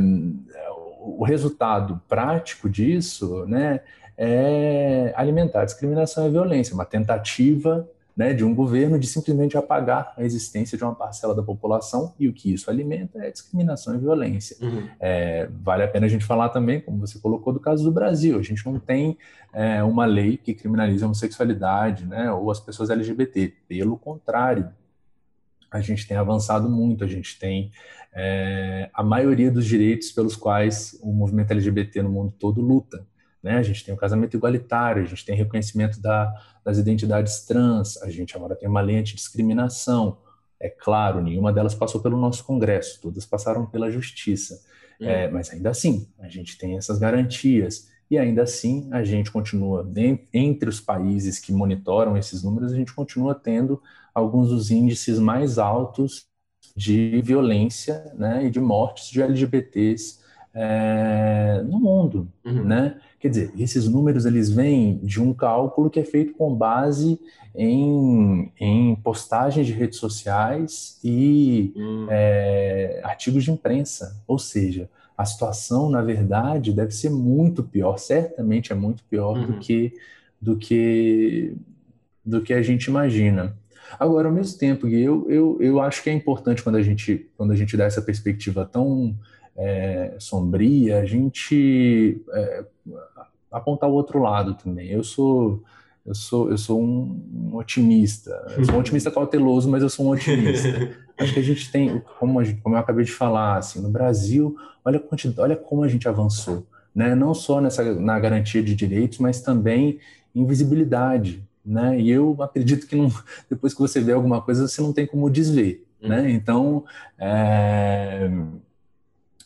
o 1.00 1.24
resultado 1.24 2.00
prático 2.08 2.68
disso 2.68 3.46
né, 3.46 3.80
é 4.16 5.12
alimentar 5.16 5.62
a 5.62 5.64
discriminação 5.64 6.24
e 6.24 6.26
a 6.28 6.30
violência, 6.30 6.74
uma 6.74 6.84
tentativa 6.84 7.88
né, 8.16 8.32
de 8.32 8.42
um 8.42 8.54
governo 8.54 8.98
de 8.98 9.06
simplesmente 9.06 9.58
apagar 9.58 10.14
a 10.16 10.24
existência 10.24 10.78
de 10.78 10.82
uma 10.82 10.94
parcela 10.94 11.34
da 11.34 11.42
população 11.42 12.14
e 12.18 12.26
o 12.26 12.32
que 12.32 12.50
isso 12.50 12.70
alimenta 12.70 13.18
é 13.18 13.30
discriminação 13.30 13.94
e 13.94 13.98
violência. 13.98 14.56
Uhum. 14.60 14.88
É, 14.98 15.48
vale 15.62 15.82
a 15.82 15.88
pena 15.88 16.06
a 16.06 16.08
gente 16.08 16.24
falar 16.24 16.48
também, 16.48 16.80
como 16.80 16.98
você 16.98 17.18
colocou, 17.18 17.52
do 17.52 17.60
caso 17.60 17.84
do 17.84 17.92
Brasil. 17.92 18.38
A 18.38 18.42
gente 18.42 18.64
não 18.64 18.78
tem 18.78 19.18
é, 19.52 19.82
uma 19.82 20.06
lei 20.06 20.38
que 20.38 20.54
criminaliza 20.54 21.04
a 21.04 21.08
homossexualidade 21.08 22.06
né, 22.06 22.32
ou 22.32 22.50
as 22.50 22.58
pessoas 22.58 22.88
LGBT. 22.88 23.52
Pelo 23.68 23.98
contrário, 23.98 24.70
a 25.70 25.82
gente 25.82 26.08
tem 26.08 26.16
avançado 26.16 26.70
muito, 26.70 27.04
a 27.04 27.06
gente 27.06 27.38
tem 27.38 27.70
é, 28.18 28.88
a 28.94 29.02
maioria 29.02 29.50
dos 29.50 29.66
direitos 29.66 30.10
pelos 30.10 30.34
quais 30.34 30.98
o 31.02 31.12
movimento 31.12 31.50
LGBT 31.50 32.00
no 32.00 32.08
mundo 32.08 32.32
todo 32.38 32.62
luta. 32.62 33.06
Né? 33.42 33.58
A 33.58 33.62
gente 33.62 33.84
tem 33.84 33.92
o 33.92 33.96
casamento 33.96 34.34
igualitário, 34.34 35.02
a 35.02 35.06
gente 35.06 35.22
tem 35.22 35.36
reconhecimento 35.36 36.00
da, 36.00 36.32
das 36.64 36.78
identidades 36.78 37.44
trans, 37.44 38.02
a 38.02 38.10
gente 38.10 38.34
agora 38.34 38.56
tem 38.56 38.66
uma 38.66 38.80
lei 38.80 38.96
antidiscriminação. 38.96 40.18
É 40.58 40.70
claro, 40.70 41.22
nenhuma 41.22 41.52
delas 41.52 41.74
passou 41.74 42.00
pelo 42.00 42.16
nosso 42.16 42.42
Congresso, 42.42 43.02
todas 43.02 43.26
passaram 43.26 43.66
pela 43.66 43.90
Justiça. 43.90 44.62
Hum. 44.98 45.04
É, 45.04 45.30
mas 45.30 45.50
ainda 45.50 45.68
assim, 45.68 46.08
a 46.18 46.28
gente 46.28 46.56
tem 46.56 46.78
essas 46.78 46.98
garantias. 46.98 47.90
E 48.10 48.16
ainda 48.16 48.44
assim, 48.44 48.88
a 48.92 49.04
gente 49.04 49.30
continua, 49.30 49.86
entre 50.32 50.70
os 50.70 50.80
países 50.80 51.38
que 51.38 51.52
monitoram 51.52 52.16
esses 52.16 52.42
números, 52.42 52.72
a 52.72 52.76
gente 52.76 52.94
continua 52.94 53.34
tendo 53.34 53.82
alguns 54.14 54.48
dos 54.48 54.70
índices 54.70 55.18
mais 55.18 55.58
altos 55.58 56.26
de 56.76 57.22
violência 57.22 58.12
né, 58.14 58.44
e 58.44 58.50
de 58.50 58.60
mortes 58.60 59.08
de 59.08 59.22
LGBTs 59.22 60.18
é, 60.54 61.62
no 61.66 61.78
mundo, 61.80 62.28
uhum. 62.44 62.64
né? 62.64 62.96
Quer 63.20 63.28
dizer, 63.28 63.52
esses 63.58 63.88
números 63.88 64.24
eles 64.24 64.50
vêm 64.50 64.98
de 65.02 65.20
um 65.20 65.34
cálculo 65.34 65.90
que 65.90 66.00
é 66.00 66.04
feito 66.04 66.32
com 66.34 66.54
base 66.54 67.20
em, 67.54 68.50
em 68.58 68.94
postagens 68.96 69.66
de 69.66 69.72
redes 69.72 69.98
sociais 69.98 70.98
e 71.02 71.72
uhum. 71.76 72.06
é, 72.08 73.00
artigos 73.02 73.44
de 73.44 73.50
imprensa, 73.50 74.22
ou 74.26 74.38
seja, 74.38 74.88
a 75.16 75.24
situação 75.24 75.90
na 75.90 76.02
verdade 76.02 76.72
deve 76.72 76.92
ser 76.92 77.10
muito 77.10 77.62
pior, 77.62 77.98
certamente 77.98 78.72
é 78.72 78.74
muito 78.74 79.02
pior 79.04 79.36
uhum. 79.36 79.46
do 79.46 79.58
que 79.58 79.92
do 80.40 80.56
que 80.56 81.54
do 82.24 82.42
que 82.42 82.52
a 82.52 82.62
gente 82.62 82.86
imagina. 82.86 83.56
Agora, 83.98 84.28
ao 84.28 84.34
mesmo 84.34 84.58
tempo, 84.58 84.88
eu, 84.88 85.26
eu, 85.28 85.58
eu 85.60 85.80
acho 85.80 86.02
que 86.02 86.10
é 86.10 86.12
importante 86.12 86.62
quando 86.62 86.76
a 86.76 86.82
gente, 86.82 87.28
quando 87.36 87.52
a 87.52 87.56
gente 87.56 87.76
dá 87.76 87.84
essa 87.84 88.02
perspectiva 88.02 88.64
tão 88.64 89.14
é, 89.56 90.14
sombria, 90.18 91.00
a 91.00 91.04
gente 91.04 92.20
é, 92.32 92.64
apontar 93.50 93.88
o 93.88 93.92
outro 93.92 94.18
lado 94.18 94.54
também. 94.54 94.90
Eu 94.90 95.02
sou 95.02 95.62
eu 96.04 96.14
sou 96.14 96.50
eu 96.50 96.58
sou 96.58 96.80
um, 96.80 97.50
otimista. 97.56 98.30
Eu 98.56 98.64
sou 98.64 98.76
um 98.76 98.78
otimista 98.78 99.10
cauteloso, 99.10 99.68
mas 99.68 99.82
eu 99.82 99.88
sou 99.88 100.06
um 100.06 100.10
otimista. 100.10 100.96
Acho 101.18 101.32
que 101.32 101.40
a 101.40 101.42
gente 101.42 101.72
tem, 101.72 102.02
como, 102.18 102.44
gente, 102.44 102.60
como 102.60 102.76
eu 102.76 102.78
acabei 102.78 103.04
de 103.04 103.10
falar, 103.10 103.56
assim, 103.56 103.80
no 103.80 103.88
Brasil, 103.88 104.54
olha, 104.84 105.02
olha 105.38 105.56
como 105.56 105.82
a 105.82 105.88
gente 105.88 106.06
avançou, 106.06 106.66
né? 106.94 107.14
Não 107.14 107.32
só 107.32 107.60
nessa 107.60 107.94
na 107.94 108.20
garantia 108.20 108.62
de 108.62 108.74
direitos, 108.74 109.18
mas 109.18 109.40
também 109.40 109.98
em 110.34 110.46
visibilidade, 110.46 111.42
né? 111.66 111.98
E 111.98 112.10
eu 112.10 112.36
acredito 112.40 112.86
que 112.86 112.94
não, 112.94 113.10
depois 113.50 113.74
que 113.74 113.80
você 113.80 114.00
vê 114.00 114.12
alguma 114.12 114.40
coisa, 114.40 114.68
você 114.68 114.80
não 114.80 114.92
tem 114.92 115.06
como 115.06 115.28
desver, 115.28 115.84
uhum. 116.00 116.08
né? 116.08 116.30
Então, 116.30 116.84
é, 117.18 118.30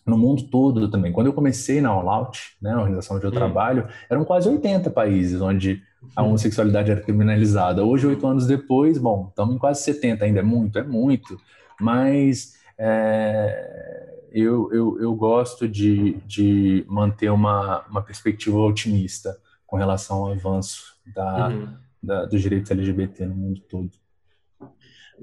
no 0.05 0.19
mundo 0.19 0.43
todo 0.45 0.91
também. 0.91 1.13
Quando 1.13 1.29
eu 1.29 1.33
comecei 1.33 1.81
na 1.81 1.89
All 1.89 2.09
Out, 2.11 2.57
né, 2.61 2.73
a 2.73 2.79
organização 2.79 3.17
onde 3.17 3.25
eu 3.25 3.31
uhum. 3.31 3.37
trabalho, 3.37 3.89
eram 4.09 4.25
quase 4.25 4.49
80 4.49 4.91
países 4.91 5.41
onde 5.41 5.83
a 6.15 6.23
homossexualidade 6.23 6.91
era 6.91 7.01
criminalizada. 7.01 7.85
Hoje, 7.85 8.07
oito 8.07 8.27
anos 8.27 8.47
depois, 8.47 8.99
bom, 8.99 9.29
estamos 9.29 9.55
em 9.55 9.59
quase 9.59 9.83
70 9.83 10.25
ainda, 10.25 10.41
é 10.41 10.43
muito, 10.43 10.79
é 10.79 10.83
muito, 10.83 11.39
mas 11.81 12.55
é, 12.79 14.09
eu, 14.33 14.73
eu, 14.73 15.01
eu 15.01 15.15
gosto 15.15 15.69
de, 15.69 16.15
de 16.27 16.85
manter 16.89 17.31
uma, 17.31 17.85
uma 17.89 18.03
perspectiva 18.03 18.59
otimista 18.59 19.37
com 19.67 19.77
relação 19.77 20.25
ao 20.25 20.33
avanço 20.33 20.97
da, 21.15 21.49
uhum 21.49 21.90
da, 22.03 22.25
dos 22.25 22.41
direitos 22.41 22.71
LGBT 22.71 23.27
no 23.27 23.35
mundo 23.35 23.61
todo. 23.69 23.91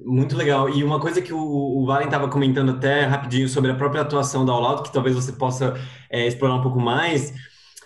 Muito 0.05 0.35
legal. 0.35 0.69
E 0.69 0.83
uma 0.83 0.99
coisa 0.99 1.21
que 1.21 1.33
o, 1.33 1.39
o 1.39 1.85
Valen 1.85 2.05
estava 2.07 2.29
comentando 2.29 2.71
até 2.71 3.05
rapidinho 3.05 3.49
sobre 3.49 3.71
a 3.71 3.75
própria 3.75 4.01
atuação 4.01 4.45
da 4.45 4.53
All 4.53 4.83
que 4.83 4.93
talvez 4.93 5.15
você 5.15 5.31
possa 5.31 5.75
é, 6.09 6.27
explorar 6.27 6.55
um 6.55 6.61
pouco 6.61 6.79
mais, 6.79 7.33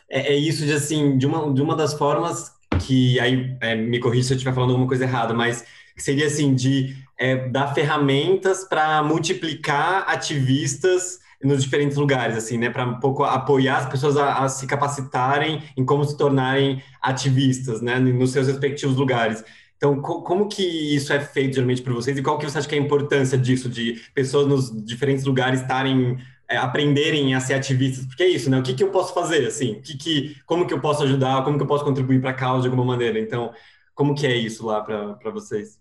é, 0.09 0.33
é, 0.33 0.35
isso 0.35 0.65
de 0.65 0.73
assim, 0.73 1.17
de 1.17 1.25
uma, 1.25 1.53
de 1.53 1.61
uma 1.61 1.75
das 1.75 1.93
formas 1.93 2.51
que 2.85 3.17
aí 3.19 3.55
é, 3.61 3.75
me 3.75 3.99
corrija 3.99 4.27
se 4.27 4.33
eu 4.33 4.35
estiver 4.35 4.53
falando 4.53 4.71
alguma 4.71 4.87
coisa 4.87 5.05
errada, 5.05 5.33
mas 5.33 5.63
seria 5.95 6.27
assim 6.27 6.53
de 6.53 6.95
é, 7.17 7.47
dar 7.47 7.73
ferramentas 7.73 8.65
para 8.65 9.01
multiplicar 9.03 10.03
ativistas 10.07 11.20
nos 11.43 11.63
diferentes 11.63 11.97
lugares, 11.97 12.37
assim, 12.37 12.57
né, 12.57 12.69
para 12.69 12.85
um 12.85 12.99
pouco 12.99 13.23
apoiar 13.23 13.77
as 13.77 13.89
pessoas 13.89 14.17
a, 14.17 14.43
a, 14.43 14.49
se 14.49 14.67
capacitarem 14.67 15.63
em 15.75 15.83
como 15.83 16.03
se 16.03 16.17
tornarem 16.17 16.81
ativistas, 17.01 17.81
né, 17.81 17.99
nos 17.99 18.31
seus 18.31 18.47
respectivos 18.47 18.95
lugares. 18.95 19.43
Então, 19.77 19.99
co 19.99 20.21
como 20.21 20.47
que 20.47 20.63
isso 20.63 21.11
é 21.11 21.19
feito 21.19 21.55
geralmente 21.55 21.81
por 21.81 21.93
vocês 21.93 22.17
e 22.17 22.21
qual 22.21 22.37
que 22.37 22.47
você 22.47 22.57
acha 22.59 22.67
que 22.67 22.75
é 22.75 22.77
a 22.77 22.81
importância 22.81 23.37
disso, 23.37 23.67
de 23.67 23.99
pessoas 24.13 24.47
nos 24.47 24.85
diferentes 24.85 25.25
lugares 25.25 25.61
estarem 25.61 26.19
é, 26.47 26.57
aprenderem 26.57 27.33
a 27.33 27.39
ser 27.39 27.53
ativistas, 27.55 28.05
porque 28.05 28.23
é 28.23 28.27
isso, 28.27 28.49
né? 28.49 28.59
O 28.59 28.63
que, 28.63 28.73
que 28.73 28.83
eu 28.83 28.91
posso 28.91 29.13
fazer, 29.13 29.47
assim? 29.47 29.81
Que 29.81 29.97
que, 29.97 30.35
como 30.45 30.67
que 30.67 30.73
eu 30.73 30.81
posso 30.81 31.03
ajudar? 31.03 31.43
Como 31.43 31.57
que 31.57 31.63
eu 31.63 31.67
posso 31.67 31.85
contribuir 31.85 32.21
para 32.21 32.31
a 32.31 32.33
causa 32.33 32.63
de 32.63 32.67
alguma 32.67 32.85
maneira? 32.85 33.19
Então, 33.19 33.53
como 33.95 34.13
que 34.13 34.27
é 34.27 34.35
isso 34.35 34.65
lá 34.65 34.81
para 34.81 35.31
vocês? 35.31 35.80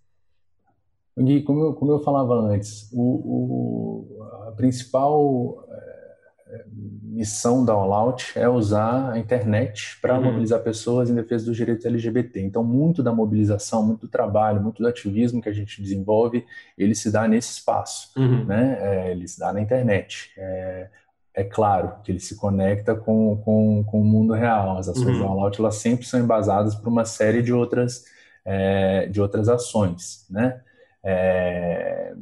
Gui, 1.22 1.42
como 1.42 1.60
eu, 1.60 1.74
como 1.74 1.92
eu 1.92 2.00
falava 2.00 2.34
antes, 2.34 2.88
o, 2.92 3.02
o 3.02 4.22
a 4.48 4.52
principal 4.52 5.64
é, 5.68 6.64
missão 7.02 7.64
da 7.64 7.72
All 7.72 7.92
Out 7.92 8.38
é 8.38 8.48
usar 8.48 9.12
a 9.12 9.18
internet 9.18 9.98
para 10.00 10.16
uhum. 10.16 10.24
mobilizar 10.24 10.60
pessoas 10.60 11.10
em 11.10 11.14
defesa 11.14 11.44
dos 11.44 11.56
direitos 11.56 11.84
LGBT. 11.84 12.40
Então, 12.40 12.64
muito 12.64 13.02
da 13.02 13.12
mobilização, 13.12 13.86
muito 13.86 14.02
do 14.02 14.08
trabalho, 14.08 14.62
muito 14.62 14.82
do 14.82 14.88
ativismo 14.88 15.40
que 15.42 15.48
a 15.48 15.52
gente 15.52 15.82
desenvolve, 15.82 16.44
ele 16.76 16.94
se 16.94 17.10
dá 17.10 17.28
nesse 17.28 17.52
espaço, 17.52 18.10
uhum. 18.16 18.44
né? 18.44 18.78
É, 18.80 19.10
ele 19.12 19.26
se 19.28 19.38
dá 19.38 19.52
na 19.52 19.60
internet. 19.60 20.32
É, 20.36 20.88
é 21.34 21.44
claro 21.44 21.94
que 22.02 22.10
ele 22.10 22.20
se 22.20 22.36
conecta 22.36 22.94
com, 22.94 23.36
com, 23.44 23.84
com 23.84 24.00
o 24.00 24.04
mundo 24.04 24.32
real. 24.32 24.78
As 24.78 24.88
ações 24.88 25.16
uhum. 25.16 25.20
da 25.20 25.26
All 25.26 25.40
Out 25.44 25.60
elas 25.60 25.76
sempre 25.76 26.06
são 26.06 26.20
embasadas 26.20 26.74
por 26.74 26.88
uma 26.88 27.04
série 27.04 27.42
de 27.42 27.52
outras, 27.52 28.04
é, 28.44 29.06
de 29.06 29.20
outras 29.20 29.48
ações, 29.48 30.26
né? 30.30 30.60
É, 31.04 32.14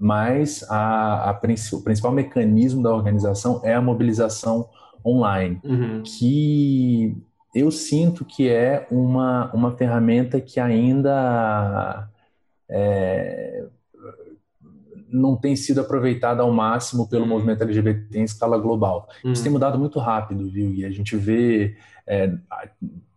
mas 0.00 0.64
a, 0.68 1.30
a, 1.30 1.40
o 1.72 1.82
principal 1.82 2.12
mecanismo 2.12 2.82
da 2.82 2.92
organização 2.92 3.60
é 3.62 3.74
a 3.74 3.80
mobilização 3.80 4.68
online, 5.04 5.60
uhum. 5.64 6.02
que 6.02 7.16
eu 7.54 7.70
sinto 7.70 8.24
que 8.24 8.48
é 8.48 8.86
uma, 8.90 9.52
uma 9.52 9.70
ferramenta 9.72 10.40
que 10.40 10.58
ainda 10.58 12.08
é, 12.68 13.64
não 15.08 15.36
tem 15.36 15.54
sido 15.54 15.82
aproveitada 15.82 16.42
ao 16.42 16.50
máximo 16.50 17.08
pelo 17.08 17.22
uhum. 17.22 17.28
movimento 17.28 17.62
LGBT 17.62 18.18
em 18.18 18.24
escala 18.24 18.58
global. 18.58 19.08
Uhum. 19.22 19.32
Isso 19.32 19.42
tem 19.42 19.52
mudado 19.52 19.78
muito 19.78 19.98
rápido, 19.98 20.48
viu? 20.48 20.72
E 20.72 20.84
a 20.84 20.90
gente 20.90 21.16
vê 21.16 21.76
é, 22.06 22.32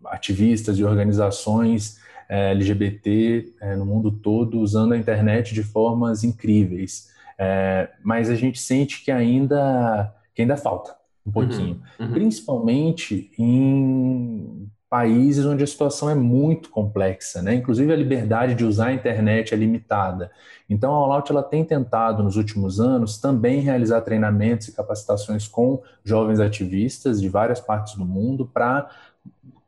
ativistas 0.05 0.77
e 0.77 0.83
organizações 0.83 1.99
LGBT 2.29 3.53
é, 3.61 3.75
no 3.75 3.85
mundo 3.85 4.11
todo 4.11 4.59
usando 4.59 4.93
a 4.93 4.97
internet 4.97 5.53
de 5.53 5.63
formas 5.63 6.23
incríveis. 6.23 7.13
É, 7.37 7.89
mas 8.03 8.29
a 8.29 8.35
gente 8.35 8.59
sente 8.59 9.03
que 9.03 9.11
ainda, 9.11 10.13
que 10.33 10.41
ainda 10.41 10.55
falta 10.55 10.95
um 11.25 11.31
pouquinho, 11.31 11.81
uhum, 11.99 12.05
uhum. 12.05 12.13
principalmente 12.13 13.31
em 13.37 14.69
países 14.89 15.45
onde 15.45 15.63
a 15.63 15.67
situação 15.67 16.09
é 16.09 16.15
muito 16.15 16.69
complexa, 16.69 17.41
né? 17.41 17.55
Inclusive 17.55 17.91
a 17.91 17.95
liberdade 17.95 18.55
de 18.55 18.63
usar 18.63 18.87
a 18.87 18.93
internet 18.93 19.53
é 19.53 19.57
limitada. 19.57 20.31
Então 20.69 20.93
a 20.93 20.95
All 20.95 21.11
Out 21.11 21.31
ela 21.31 21.43
tem 21.43 21.65
tentado 21.65 22.23
nos 22.23 22.37
últimos 22.37 22.79
anos 22.79 23.17
também 23.17 23.59
realizar 23.59 24.01
treinamentos 24.01 24.67
e 24.67 24.71
capacitações 24.71 25.47
com 25.47 25.81
jovens 26.03 26.39
ativistas 26.39 27.19
de 27.19 27.27
várias 27.27 27.59
partes 27.59 27.95
do 27.95 28.05
mundo 28.05 28.49
para 28.53 28.89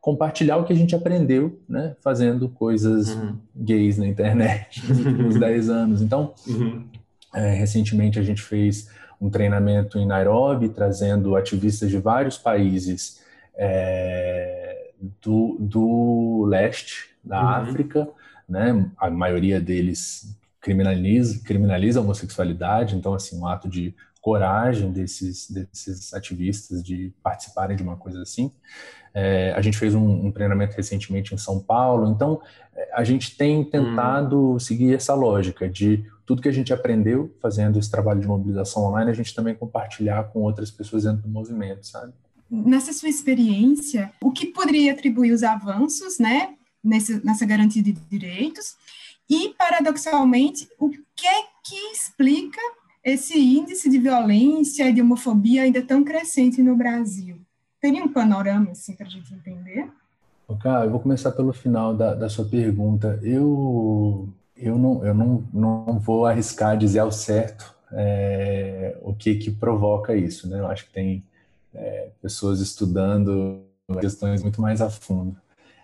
compartilhar 0.00 0.56
o 0.56 0.64
que 0.64 0.72
a 0.72 0.76
gente 0.76 0.94
aprendeu, 0.94 1.60
né, 1.68 1.96
fazendo 2.00 2.48
coisas 2.48 3.10
uhum. 3.10 3.36
gays 3.54 3.98
na 3.98 4.06
internet 4.06 4.82
nos 4.88 4.98
últimos 4.98 5.38
10 5.38 5.68
anos. 5.68 6.02
Então, 6.02 6.34
uhum. 6.46 6.84
é, 7.34 7.50
recentemente 7.54 8.18
a 8.18 8.22
gente 8.22 8.42
fez 8.42 8.88
um 9.20 9.28
treinamento 9.28 9.98
em 9.98 10.06
Nairobi, 10.06 10.68
trazendo 10.68 11.34
ativistas 11.34 11.90
de 11.90 11.98
vários 11.98 12.38
países 12.38 13.20
é, 13.56 14.92
do, 15.20 15.56
do 15.58 16.44
leste 16.46 17.10
da 17.22 17.40
uhum. 17.40 17.48
África, 17.48 18.08
né, 18.48 18.88
a 18.96 19.10
maioria 19.10 19.60
deles 19.60 20.36
criminaliza, 20.60 21.40
criminaliza 21.44 22.00
a 22.00 22.02
homossexualidade, 22.02 22.96
então, 22.96 23.14
assim, 23.14 23.38
um 23.38 23.46
ato 23.46 23.68
de 23.68 23.94
coragem 24.28 24.92
desses, 24.92 25.50
desses 25.50 26.12
ativistas 26.12 26.82
de 26.82 27.14
participarem 27.22 27.74
de 27.74 27.82
uma 27.82 27.96
coisa 27.96 28.20
assim. 28.20 28.52
É, 29.14 29.54
a 29.56 29.62
gente 29.62 29.78
fez 29.78 29.94
um, 29.94 30.26
um, 30.26 30.30
treinamento 30.30 30.76
recentemente 30.76 31.34
em 31.34 31.38
São 31.38 31.58
Paulo, 31.58 32.10
então 32.10 32.42
é, 32.76 32.90
a 32.92 33.02
gente 33.04 33.38
tem 33.38 33.64
tentado 33.64 34.52
hum. 34.52 34.58
seguir 34.58 34.94
essa 34.94 35.14
lógica 35.14 35.66
de 35.66 36.04
tudo 36.26 36.42
que 36.42 36.48
a 36.48 36.52
gente 36.52 36.74
aprendeu 36.74 37.34
fazendo 37.40 37.78
esse 37.78 37.90
trabalho 37.90 38.20
de 38.20 38.26
mobilização 38.26 38.84
online, 38.84 39.10
a 39.10 39.14
gente 39.14 39.34
também 39.34 39.54
compartilhar 39.54 40.24
com 40.24 40.40
outras 40.40 40.70
pessoas 40.70 41.04
dentro 41.04 41.22
do 41.22 41.28
movimento, 41.28 41.86
sabe? 41.86 42.12
Nessa 42.50 42.92
sua 42.92 43.08
experiência, 43.08 44.12
o 44.20 44.30
que 44.30 44.46
poderia 44.46 44.92
atribuir 44.92 45.32
os 45.32 45.42
avanços, 45.42 46.18
né, 46.18 46.54
nessa, 46.84 47.18
nessa 47.24 47.46
garantia 47.46 47.82
de 47.82 47.92
direitos? 47.92 48.76
E, 49.28 49.54
paradoxalmente, 49.58 50.68
o 50.78 50.90
que 50.90 51.26
é 51.26 51.42
que 51.64 51.76
explica 51.92 52.60
esse 53.08 53.38
índice 53.38 53.88
de 53.90 53.98
violência 53.98 54.88
e 54.88 54.92
de 54.92 55.00
homofobia 55.00 55.62
ainda 55.62 55.82
tão 55.82 56.04
crescente 56.04 56.62
no 56.62 56.76
Brasil? 56.76 57.36
Teria 57.80 58.04
um 58.04 58.12
panorama 58.12 58.72
assim 58.72 58.94
para 58.94 59.06
a 59.06 59.10
gente 59.10 59.32
entender? 59.32 59.88
Cara, 60.60 60.86
eu 60.86 60.90
vou 60.90 61.00
começar 61.00 61.30
pelo 61.32 61.52
final 61.52 61.94
da, 61.94 62.14
da 62.14 62.28
sua 62.28 62.44
pergunta. 62.44 63.20
Eu, 63.22 64.28
eu, 64.56 64.78
não, 64.78 65.04
eu 65.04 65.14
não, 65.14 65.44
não 65.52 65.98
vou 65.98 66.24
arriscar 66.24 66.76
dizer 66.76 67.00
ao 67.00 67.12
certo 67.12 67.74
é, 67.92 68.96
o 69.02 69.14
que 69.14 69.34
que 69.36 69.50
provoca 69.50 70.16
isso, 70.16 70.48
né? 70.48 70.58
Eu 70.58 70.66
acho 70.66 70.86
que 70.86 70.92
tem 70.92 71.22
é, 71.74 72.10
pessoas 72.22 72.60
estudando 72.60 73.62
questões 74.00 74.42
muito 74.42 74.60
mais 74.60 74.80
a 74.80 74.88
fundo. 74.88 75.36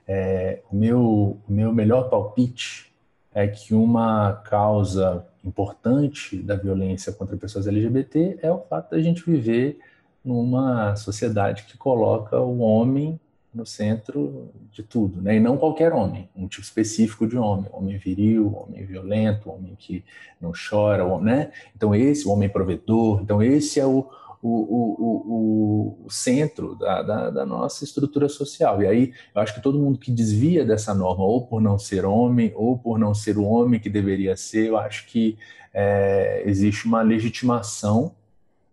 É, 0.06 0.60
o 0.70 0.76
meu, 0.76 1.38
meu 1.48 1.72
melhor 1.72 2.08
palpite 2.08 2.93
é 3.34 3.48
que 3.48 3.74
uma 3.74 4.32
causa 4.44 5.26
importante 5.44 6.36
da 6.36 6.54
violência 6.54 7.12
contra 7.12 7.36
pessoas 7.36 7.66
LGBT 7.66 8.38
é 8.40 8.50
o 8.50 8.60
fato 8.60 8.92
da 8.92 9.02
gente 9.02 9.28
viver 9.28 9.78
numa 10.24 10.96
sociedade 10.96 11.64
que 11.64 11.76
coloca 11.76 12.40
o 12.40 12.60
homem 12.60 13.20
no 13.52 13.64
centro 13.64 14.50
de 14.72 14.82
tudo, 14.82 15.22
né? 15.22 15.36
E 15.36 15.40
não 15.40 15.56
qualquer 15.56 15.92
homem, 15.92 16.28
um 16.34 16.48
tipo 16.48 16.64
específico 16.64 17.26
de 17.26 17.36
homem, 17.36 17.70
homem 17.72 17.96
viril, 17.96 18.52
homem 18.56 18.84
violento, 18.84 19.50
homem 19.50 19.76
que 19.78 20.04
não 20.40 20.52
chora, 20.52 21.06
né? 21.20 21.52
Então 21.76 21.94
esse, 21.94 22.26
o 22.26 22.32
homem 22.32 22.48
provedor, 22.48 23.20
então 23.22 23.42
esse 23.42 23.78
é 23.78 23.86
o, 23.86 24.08
o, 24.46 25.96
o, 25.98 26.06
o, 26.06 26.10
centro 26.10 26.74
da, 26.74 27.02
da, 27.02 27.30
da, 27.30 27.46
nossa 27.46 27.82
estrutura 27.82 28.28
social. 28.28 28.82
E 28.82 28.86
aí 28.86 29.12
eu 29.34 29.40
acho 29.40 29.54
que 29.54 29.62
todo 29.62 29.78
mundo 29.78 29.98
que 29.98 30.10
desvia 30.10 30.64
dessa 30.66 30.94
norma, 30.94 31.24
ou 31.24 31.46
por 31.46 31.62
não 31.62 31.78
ser 31.78 32.04
homem, 32.04 32.52
ou 32.54 32.76
por 32.76 32.98
não 32.98 33.14
ser 33.14 33.38
o 33.38 33.44
homem 33.44 33.80
que 33.80 33.88
deveria 33.88 34.36
ser, 34.36 34.68
eu 34.68 34.76
acho 34.76 35.06
que 35.06 35.38
é, 35.72 36.42
existe 36.44 36.84
uma 36.84 37.00
legitimação 37.00 38.12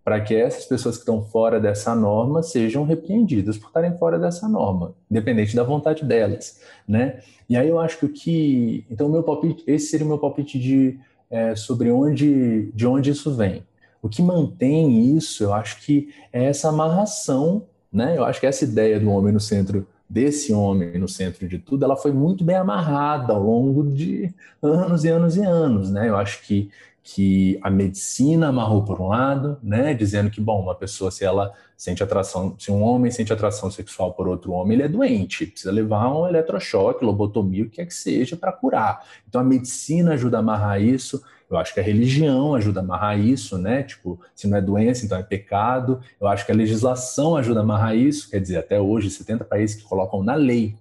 para 0.04 0.20
que 0.20 0.36
essas 0.36 0.66
pessoas 0.66 0.96
que 0.96 1.04
estão 1.04 1.24
fora 1.24 1.58
dessa 1.58 1.96
norma 1.96 2.44
sejam 2.44 2.84
repreendidas 2.84 3.58
por 3.58 3.68
estarem 3.68 3.98
fora 3.98 4.20
dessa 4.20 4.50
norma, 4.50 4.94
independente 5.10 5.56
da 5.56 5.64
vontade 5.64 6.04
delas, 6.04 6.60
né? 6.88 7.22
E 7.48 7.56
aí 7.56 7.70
eu 7.70 7.80
acho 7.80 7.98
que 8.00 8.06
o 8.06 8.10
que, 8.10 8.86
então 8.90 9.08
meu 9.08 9.24
palpite, 9.24 9.64
esse 9.68 9.88
seria 9.88 10.06
o 10.06 10.10
meu 10.10 10.18
palpite 10.18 10.60
de 10.60 11.00
é, 11.30 11.56
sobre 11.56 11.90
onde, 11.92 12.72
de 12.74 12.86
onde 12.86 13.12
isso 13.12 13.34
vem. 13.34 13.64
O 14.02 14.10
que 14.10 14.22
mantém 14.22 15.16
isso, 15.16 15.44
eu 15.44 15.54
acho 15.54 15.82
que 15.82 16.10
é 16.34 16.46
essa 16.46 16.70
amarração, 16.70 17.64
né? 17.92 18.18
Eu 18.18 18.26
acho 18.26 18.40
que 18.40 18.48
essa 18.48 18.64
ideia 18.64 19.00
do 19.00 19.10
homem 19.10 19.34
no 19.34 19.40
centro 19.40 19.88
desse 20.10 20.52
homem 20.52 20.98
no 21.00 21.08
centro 21.08 21.48
de 21.48 21.58
tudo, 21.58 21.86
ela 21.86 21.96
foi 21.96 22.12
muito 22.12 22.44
bem 22.44 22.58
amarrada 22.58 23.32
ao 23.32 23.42
longo 23.42 23.90
de 23.90 24.34
anos 24.62 25.06
e 25.06 25.08
anos 25.08 25.38
e 25.38 25.42
anos, 25.42 25.90
né? 25.90 26.10
Eu 26.10 26.18
acho 26.18 26.42
que 26.42 26.70
que 27.04 27.58
a 27.64 27.70
medicina 27.70 28.50
amarrou 28.50 28.84
por 28.84 29.02
um 29.02 29.08
lado, 29.08 29.58
né, 29.64 29.94
dizendo 29.94 30.30
que 30.30 30.40
bom, 30.40 30.62
uma 30.62 30.76
pessoa 30.76 31.10
se 31.10 31.26
ela 31.26 31.52
sente 31.76 32.04
atração, 32.04 32.56
se 32.60 32.72
um 32.72 32.84
homem 32.84 33.10
sente 33.10 33.34
atração 33.34 33.72
sexual 33.72 34.14
por 34.14 34.28
outro 34.28 34.52
homem, 34.52 34.74
ele 34.74 34.84
é 34.84 34.88
doente, 34.88 35.48
precisa 35.48 35.72
levar 35.72 36.14
um 36.16 36.28
eletrochoque, 36.28 37.04
lobotomia, 37.04 37.64
o 37.64 37.70
que 37.70 37.78
quer 37.78 37.88
que 37.88 37.94
seja 37.94 38.38
para 38.38 38.52
curar. 38.52 39.04
Então 39.28 39.42
a 39.42 39.44
medicina 39.44 40.14
ajuda 40.14 40.38
a 40.38 40.42
amarrar 40.42 40.80
isso. 40.80 41.24
Eu 41.52 41.58
acho 41.58 41.74
que 41.74 41.80
a 41.80 41.84
religião 41.84 42.56
ajuda 42.56 42.80
a 42.80 42.84
amarrar 42.84 43.20
isso, 43.20 43.58
né? 43.58 43.84
Tipo, 43.84 44.20
se 44.34 44.48
não 44.48 44.58
é 44.58 44.62
doença, 44.62 45.06
então 45.06 45.18
é 45.18 45.24
pecado. 45.24 46.02
Eu 46.20 46.28
acho 46.28 46.46
que 46.46 46.52
a 46.52 46.56
legislação 46.56 47.36
ajuda 47.36 47.60
a 47.60 47.64
amarrar 47.64 47.96
isso. 47.96 48.30
Quer 48.30 48.40
dizer, 48.40 48.58
até 48.58 48.80
hoje, 48.80 49.10
70 49.10 49.44
países 49.44 49.76
que 49.76 49.84
colocam 49.84 50.24
na 50.24 50.36
lei, 50.36 50.76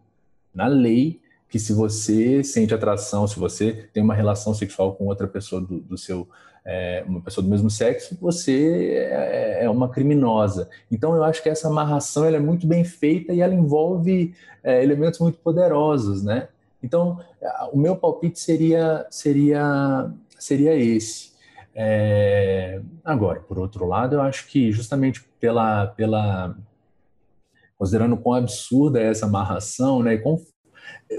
na 0.54 0.66
lei, 0.66 1.20
que 1.50 1.58
se 1.58 1.72
você 1.72 2.44
sente 2.44 2.72
atração, 2.72 3.26
se 3.26 3.38
você 3.38 3.88
tem 3.92 4.02
uma 4.02 4.14
relação 4.14 4.54
sexual 4.54 4.94
com 4.94 5.06
outra 5.06 5.26
pessoa 5.26 5.60
do, 5.60 5.80
do 5.80 5.98
seu, 5.98 6.28
é, 6.64 7.02
uma 7.06 7.20
pessoa 7.20 7.42
do 7.42 7.50
mesmo 7.50 7.68
sexo, 7.68 8.16
você 8.20 9.08
é, 9.10 9.64
é, 9.64 9.70
uma 9.70 9.88
criminosa. 9.88 10.70
Então 10.90 11.16
eu 11.16 11.24
acho 11.24 11.42
que 11.42 11.48
essa 11.48 11.66
amarração 11.66 12.24
ela 12.24 12.36
é 12.36 12.40
muito 12.40 12.66
bem 12.68 12.84
feita 12.84 13.32
e 13.32 13.40
ela 13.40 13.52
envolve 13.52 14.32
é, 14.62 14.82
elementos 14.82 15.18
muito 15.18 15.38
poderosos, 15.38 16.22
né? 16.22 16.48
Então 16.82 17.18
o 17.72 17.78
meu 17.78 17.96
palpite 17.96 18.38
seria 18.38 19.06
seria 19.10 20.10
seria 20.42 20.74
esse. 20.74 21.30
É, 21.74 22.80
agora, 23.04 23.40
por 23.40 23.58
outro 23.58 23.86
lado, 23.86 24.16
eu 24.16 24.20
acho 24.20 24.48
que 24.48 24.72
justamente 24.72 25.24
pela 25.38 25.86
pela 25.88 26.56
considerando 27.78 28.16
quão 28.16 28.34
absurda 28.34 29.00
é 29.00 29.06
essa 29.06 29.24
amarração, 29.24 30.02
né, 30.02 30.14
e 30.14 30.18
quão 30.18 30.38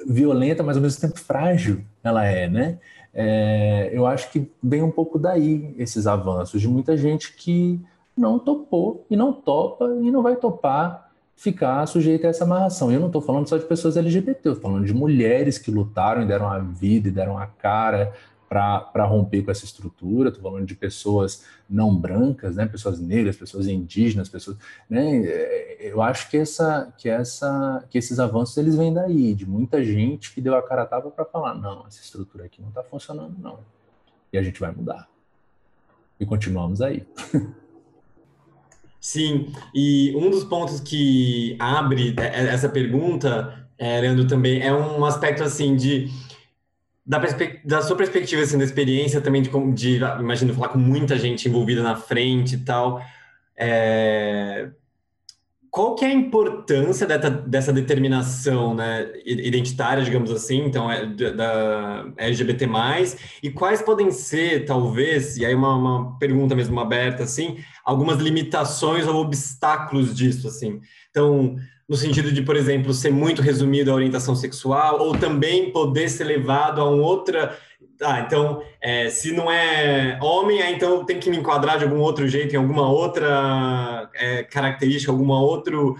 violenta, 0.07 0.61
mas 0.61 0.77
ao 0.77 0.83
mesmo 0.83 1.01
tempo 1.01 1.19
frágil 1.19 1.83
ela 2.03 2.25
é, 2.25 2.47
né? 2.47 2.79
É, 3.13 3.89
eu 3.91 4.05
acho 4.05 4.31
que 4.31 4.49
vem 4.61 4.81
um 4.81 4.91
pouco 4.91 5.19
daí 5.19 5.73
esses 5.77 6.07
avanços 6.07 6.61
de 6.61 6.67
muita 6.67 6.95
gente 6.95 7.33
que 7.35 7.79
não 8.15 8.39
topou 8.39 9.05
e 9.09 9.15
não 9.15 9.33
topa 9.33 9.85
e 10.01 10.11
não 10.11 10.21
vai 10.21 10.35
topar 10.35 11.11
ficar 11.35 11.85
sujeita 11.87 12.27
a 12.27 12.29
essa 12.29 12.43
amarração. 12.43 12.91
Eu 12.91 12.99
não 12.99 13.07
estou 13.07 13.21
falando 13.21 13.49
só 13.49 13.57
de 13.57 13.65
pessoas 13.65 13.97
LGBT, 13.97 14.47
eu 14.47 14.53
estou 14.53 14.69
falando 14.69 14.85
de 14.85 14.93
mulheres 14.93 15.57
que 15.57 15.71
lutaram 15.71 16.21
e 16.21 16.27
deram 16.27 16.47
a 16.47 16.59
vida 16.59 17.07
e 17.07 17.11
deram 17.11 17.37
a 17.37 17.47
cara 17.47 18.13
para 18.51 19.05
romper 19.05 19.43
com 19.43 19.51
essa 19.51 19.63
estrutura. 19.63 20.27
Estou 20.27 20.43
falando 20.43 20.65
de 20.65 20.75
pessoas 20.75 21.45
não 21.69 21.95
brancas, 21.95 22.57
né? 22.57 22.65
pessoas 22.65 22.99
negras, 22.99 23.37
pessoas 23.37 23.65
indígenas, 23.65 24.27
pessoas. 24.27 24.57
Né? 24.89 25.21
Eu 25.79 26.01
acho 26.01 26.29
que, 26.29 26.35
essa, 26.35 26.93
que, 26.97 27.07
essa, 27.07 27.81
que 27.89 27.97
esses 27.97 28.19
avanços 28.19 28.57
eles 28.57 28.75
vêm 28.75 28.93
daí, 28.93 29.33
de 29.33 29.45
muita 29.45 29.81
gente 29.81 30.33
que 30.33 30.41
deu 30.41 30.53
a 30.53 30.61
cara 30.61 30.85
tapa 30.85 31.09
para 31.09 31.23
falar: 31.23 31.53
não, 31.53 31.87
essa 31.87 32.01
estrutura 32.01 32.43
aqui 32.43 32.61
não 32.61 32.67
está 32.67 32.83
funcionando, 32.83 33.37
não. 33.39 33.59
E 34.33 34.37
a 34.37 34.43
gente 34.43 34.59
vai 34.59 34.73
mudar. 34.73 35.07
E 36.19 36.25
continuamos 36.25 36.81
aí. 36.81 37.07
Sim, 38.99 39.53
e 39.73 40.13
um 40.17 40.29
dos 40.29 40.43
pontos 40.43 40.81
que 40.81 41.55
abre 41.57 42.13
essa 42.17 42.67
pergunta, 42.67 43.65
é, 43.77 44.01
Leandro, 44.01 44.27
também 44.27 44.61
é 44.61 44.73
um 44.73 45.05
aspecto 45.05 45.41
assim 45.41 45.75
de 45.75 46.11
da, 47.11 47.19
da 47.65 47.81
sua 47.81 47.97
perspectiva, 47.97 48.41
assim, 48.41 48.57
da 48.57 48.63
experiência 48.63 49.19
também 49.19 49.41
de, 49.41 49.49
de, 49.73 49.97
imagino, 49.97 50.53
falar 50.53 50.69
com 50.69 50.79
muita 50.79 51.19
gente 51.19 51.49
envolvida 51.49 51.83
na 51.83 51.93
frente 51.93 52.55
e 52.55 52.59
tal, 52.59 53.03
é... 53.57 54.69
qual 55.69 55.93
que 55.95 56.05
é 56.05 56.07
a 56.07 56.13
importância 56.13 57.05
dessa, 57.05 57.29
dessa 57.29 57.73
determinação 57.73 58.73
né, 58.73 59.11
identitária, 59.25 60.05
digamos 60.05 60.31
assim, 60.31 60.63
então, 60.65 60.89
é, 60.89 61.05
da 61.05 62.05
LGBT+, 62.15 62.65
e 63.43 63.51
quais 63.51 63.81
podem 63.81 64.09
ser, 64.09 64.63
talvez, 64.63 65.35
e 65.35 65.45
aí 65.45 65.53
uma, 65.53 65.75
uma 65.75 66.17
pergunta 66.17 66.55
mesmo 66.55 66.79
aberta, 66.79 67.23
assim, 67.23 67.57
algumas 67.83 68.19
limitações 68.19 69.05
ou 69.05 69.15
obstáculos 69.17 70.15
disso, 70.15 70.47
assim. 70.47 70.79
Então, 71.09 71.57
no 71.91 71.97
sentido 71.97 72.31
de, 72.31 72.41
por 72.41 72.55
exemplo, 72.55 72.93
ser 72.93 73.11
muito 73.11 73.41
resumido 73.41 73.91
a 73.91 73.95
orientação 73.95 74.33
sexual, 74.33 75.01
ou 75.01 75.13
também 75.13 75.73
poder 75.73 76.07
ser 76.07 76.23
levado 76.23 76.79
a 76.79 76.89
um 76.89 77.01
outra. 77.01 77.59
Ah, 78.01 78.21
então, 78.21 78.63
é, 78.79 79.09
se 79.09 79.33
não 79.33 79.51
é 79.51 80.17
homem, 80.21 80.61
aí 80.61 80.73
então 80.73 81.03
tem 81.03 81.19
que 81.19 81.29
me 81.29 81.35
enquadrar 81.35 81.77
de 81.77 81.83
algum 81.83 81.99
outro 81.99 82.25
jeito, 82.29 82.53
em 82.53 82.57
alguma 82.57 82.89
outra 82.89 84.09
é, 84.15 84.41
característica, 84.41 85.11
alguma 85.11 85.41
outro 85.41 85.97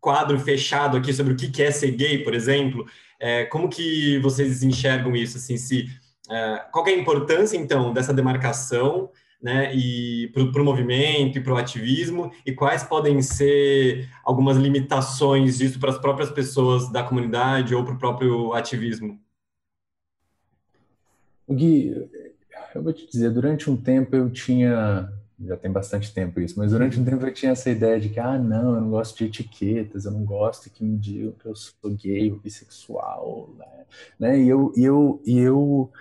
quadro 0.00 0.40
fechado 0.40 0.96
aqui 0.96 1.12
sobre 1.12 1.34
o 1.34 1.36
que 1.36 1.62
é 1.62 1.70
ser 1.70 1.92
gay, 1.92 2.18
por 2.18 2.34
exemplo. 2.34 2.84
É, 3.20 3.44
como 3.44 3.68
que 3.68 4.18
vocês 4.18 4.64
enxergam 4.64 5.14
isso? 5.14 5.36
Assim, 5.36 5.56
se, 5.56 5.86
é, 6.28 6.64
qual 6.72 6.84
é 6.88 6.90
a 6.90 6.98
importância, 6.98 7.56
então, 7.56 7.92
dessa 7.92 8.12
demarcação 8.12 9.08
né, 9.40 9.74
e 9.74 10.28
para 10.32 10.62
o 10.62 10.64
movimento 10.64 11.38
e 11.38 11.40
para 11.40 11.54
o 11.54 11.56
ativismo, 11.56 12.32
e 12.44 12.52
quais 12.52 12.82
podem 12.82 13.22
ser 13.22 14.08
algumas 14.24 14.56
limitações 14.56 15.58
disso 15.58 15.78
para 15.78 15.90
as 15.90 15.98
próprias 15.98 16.30
pessoas 16.30 16.90
da 16.90 17.02
comunidade 17.02 17.74
ou 17.74 17.84
para 17.84 17.94
o 17.94 17.98
próprio 17.98 18.52
ativismo? 18.52 19.20
Gui, 21.48 21.94
eu 22.74 22.82
vou 22.82 22.92
te 22.92 23.06
dizer, 23.06 23.30
durante 23.30 23.70
um 23.70 23.76
tempo 23.76 24.14
eu 24.14 24.28
tinha 24.28 25.08
já 25.46 25.56
tem 25.56 25.70
bastante 25.70 26.12
tempo 26.12 26.40
isso, 26.40 26.58
mas 26.58 26.72
durante 26.72 26.98
um 26.98 27.04
tempo 27.04 27.24
eu 27.24 27.32
tinha 27.32 27.52
essa 27.52 27.70
ideia 27.70 28.00
de 28.00 28.08
que, 28.08 28.18
ah, 28.18 28.36
não, 28.36 28.74
eu 28.74 28.80
não 28.80 28.90
gosto 28.90 29.18
de 29.18 29.26
etiquetas, 29.26 30.04
eu 30.04 30.10
não 30.10 30.24
gosto 30.24 30.68
que 30.68 30.82
me 30.82 30.98
digam 30.98 31.32
que 31.32 31.46
eu 31.46 31.54
sou 31.54 31.90
gay 31.90 32.32
ou 32.32 32.38
bissexual, 32.38 33.54
né? 33.56 33.84
né? 34.18 34.40
E 34.40 34.48
eu, 34.48 34.72
e 34.76 34.84
eu, 34.84 35.22
e 35.24 35.38
eu 35.38 35.92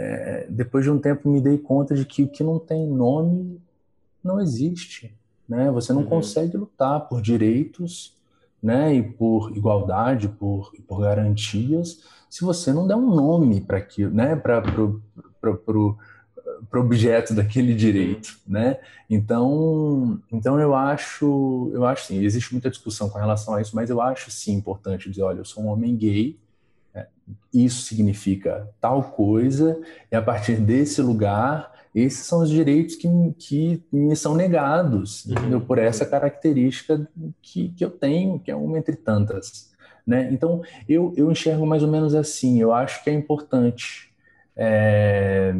é, 0.00 0.46
depois 0.48 0.82
de 0.82 0.90
um 0.90 0.98
tempo 0.98 1.28
me 1.28 1.40
dei 1.40 1.58
conta 1.58 1.94
de 1.94 2.06
que 2.06 2.22
o 2.22 2.28
que 2.28 2.42
não 2.42 2.58
tem 2.58 2.86
nome 2.86 3.60
não 4.24 4.40
existe, 4.40 5.14
né? 5.46 5.70
Você 5.70 5.92
não 5.92 6.02
uhum. 6.02 6.08
consegue 6.08 6.56
lutar 6.56 7.00
por 7.08 7.20
direitos, 7.20 8.16
né? 8.62 8.94
E 8.94 9.02
por 9.02 9.54
igualdade, 9.54 10.28
por, 10.28 10.72
por 10.88 11.02
garantias, 11.02 12.00
se 12.30 12.42
você 12.42 12.72
não 12.72 12.86
der 12.86 12.96
um 12.96 13.14
nome 13.14 13.60
para 13.60 13.76
aquilo, 13.76 14.10
né? 14.14 14.36
Para 14.36 14.62
para 16.68 16.78
o 16.78 16.82
objeto 16.82 17.34
daquele 17.34 17.74
direito, 17.74 18.38
né? 18.46 18.78
Então, 19.08 20.18
então 20.30 20.58
eu 20.60 20.74
acho, 20.74 21.70
eu 21.72 21.84
acho 21.84 22.06
sim, 22.06 22.22
existe 22.22 22.52
muita 22.52 22.70
discussão 22.70 23.08
com 23.08 23.18
relação 23.18 23.54
a 23.54 23.62
isso, 23.62 23.74
mas 23.74 23.90
eu 23.90 24.00
acho 24.00 24.30
sim 24.30 24.52
importante 24.54 25.10
dizer, 25.10 25.22
olha, 25.22 25.38
eu 25.38 25.44
sou 25.44 25.62
um 25.62 25.68
homem 25.68 25.96
gay? 25.96 26.38
Isso 27.52 27.82
significa 27.82 28.68
tal 28.80 29.02
coisa, 29.02 29.80
e 30.10 30.16
a 30.16 30.22
partir 30.22 30.56
desse 30.56 31.02
lugar, 31.02 31.72
esses 31.94 32.26
são 32.26 32.40
os 32.40 32.50
direitos 32.50 32.94
que, 32.94 33.08
que 33.38 33.82
me 33.92 34.14
são 34.14 34.34
negados, 34.34 35.26
uhum. 35.26 35.60
por 35.60 35.78
essa 35.78 36.06
característica 36.06 37.08
que, 37.42 37.70
que 37.70 37.84
eu 37.84 37.90
tenho, 37.90 38.38
que 38.38 38.50
é 38.50 38.56
uma 38.56 38.78
entre 38.78 38.96
tantas, 38.96 39.70
né? 40.06 40.28
Então, 40.32 40.62
eu, 40.88 41.12
eu 41.16 41.30
enxergo 41.30 41.66
mais 41.66 41.82
ou 41.82 41.90
menos 41.90 42.14
assim, 42.14 42.60
eu 42.60 42.72
acho 42.72 43.02
que 43.02 43.10
é 43.10 43.12
importante 43.12 44.12
é, 44.56 45.54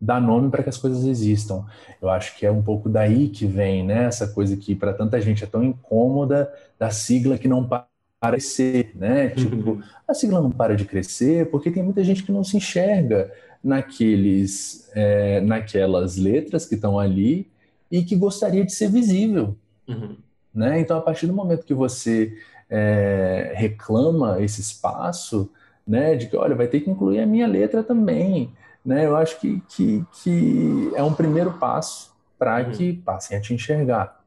dar 0.00 0.20
nome 0.20 0.50
para 0.50 0.62
que 0.62 0.68
as 0.68 0.76
coisas 0.76 1.04
existam. 1.04 1.64
Eu 2.00 2.10
acho 2.10 2.36
que 2.36 2.44
é 2.44 2.50
um 2.50 2.62
pouco 2.62 2.88
daí 2.88 3.28
que 3.28 3.46
vem, 3.46 3.84
né, 3.84 4.04
essa 4.04 4.26
coisa 4.28 4.56
que 4.56 4.74
para 4.74 4.92
tanta 4.92 5.20
gente 5.20 5.44
é 5.44 5.46
tão 5.46 5.62
incômoda 5.62 6.52
da 6.78 6.90
sigla 6.90 7.38
que 7.38 7.48
não 7.48 7.66
para 7.66 7.86
de 8.22 8.30
crescer, 8.30 8.92
né? 8.94 9.28
Tipo, 9.30 9.72
uhum. 9.72 9.82
a 10.06 10.14
sigla 10.14 10.40
não 10.40 10.50
para 10.50 10.76
de 10.76 10.84
crescer 10.84 11.50
porque 11.50 11.70
tem 11.70 11.82
muita 11.82 12.02
gente 12.04 12.22
que 12.22 12.32
não 12.32 12.44
se 12.44 12.56
enxerga 12.56 13.32
naqueles, 13.62 14.90
é, 14.94 15.40
naquelas 15.40 16.16
letras 16.16 16.66
que 16.66 16.74
estão 16.74 16.98
ali 16.98 17.50
e 17.90 18.02
que 18.02 18.16
gostaria 18.16 18.64
de 18.64 18.72
ser 18.72 18.90
visível, 18.90 19.56
uhum. 19.86 20.16
né? 20.54 20.80
Então, 20.80 20.96
a 20.96 21.00
partir 21.00 21.26
do 21.26 21.32
momento 21.32 21.66
que 21.66 21.74
você 21.74 22.36
é, 22.68 23.52
reclama 23.54 24.40
esse 24.40 24.60
espaço, 24.60 25.50
né, 25.86 26.14
de 26.14 26.26
que 26.26 26.36
olha, 26.36 26.54
vai 26.54 26.66
ter 26.66 26.80
que 26.80 26.90
incluir 26.90 27.20
a 27.20 27.26
minha 27.26 27.46
letra 27.46 27.82
também, 27.82 28.50
né, 28.84 29.04
eu 29.04 29.16
acho 29.16 29.38
que, 29.38 29.62
que, 29.68 30.04
que 30.22 30.90
é 30.94 31.02
um 31.02 31.12
primeiro 31.12 31.52
passo 31.52 32.12
para 32.38 32.64
uhum. 32.64 32.72
que 32.72 32.94
passem 32.94 33.36
a 33.36 33.40
te 33.40 33.54
enxergar, 33.54 34.20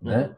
né? 0.00 0.30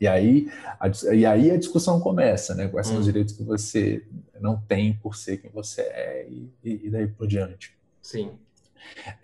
E 0.00 0.06
aí, 0.06 0.50
a, 0.78 0.88
e 1.14 1.26
aí 1.26 1.50
a 1.50 1.56
discussão 1.56 2.00
começa, 2.00 2.54
né? 2.54 2.68
Quais 2.68 2.86
são 2.86 2.96
os 2.96 3.06
uhum. 3.06 3.12
direitos 3.12 3.34
que 3.34 3.42
você 3.42 4.04
não 4.40 4.56
tem 4.56 4.94
por 4.94 5.16
ser 5.16 5.38
quem 5.38 5.50
você 5.50 5.82
é 5.82 6.26
e, 6.28 6.52
e 6.64 6.90
daí 6.90 7.06
por 7.06 7.26
diante. 7.26 7.76
Sim. 8.00 8.30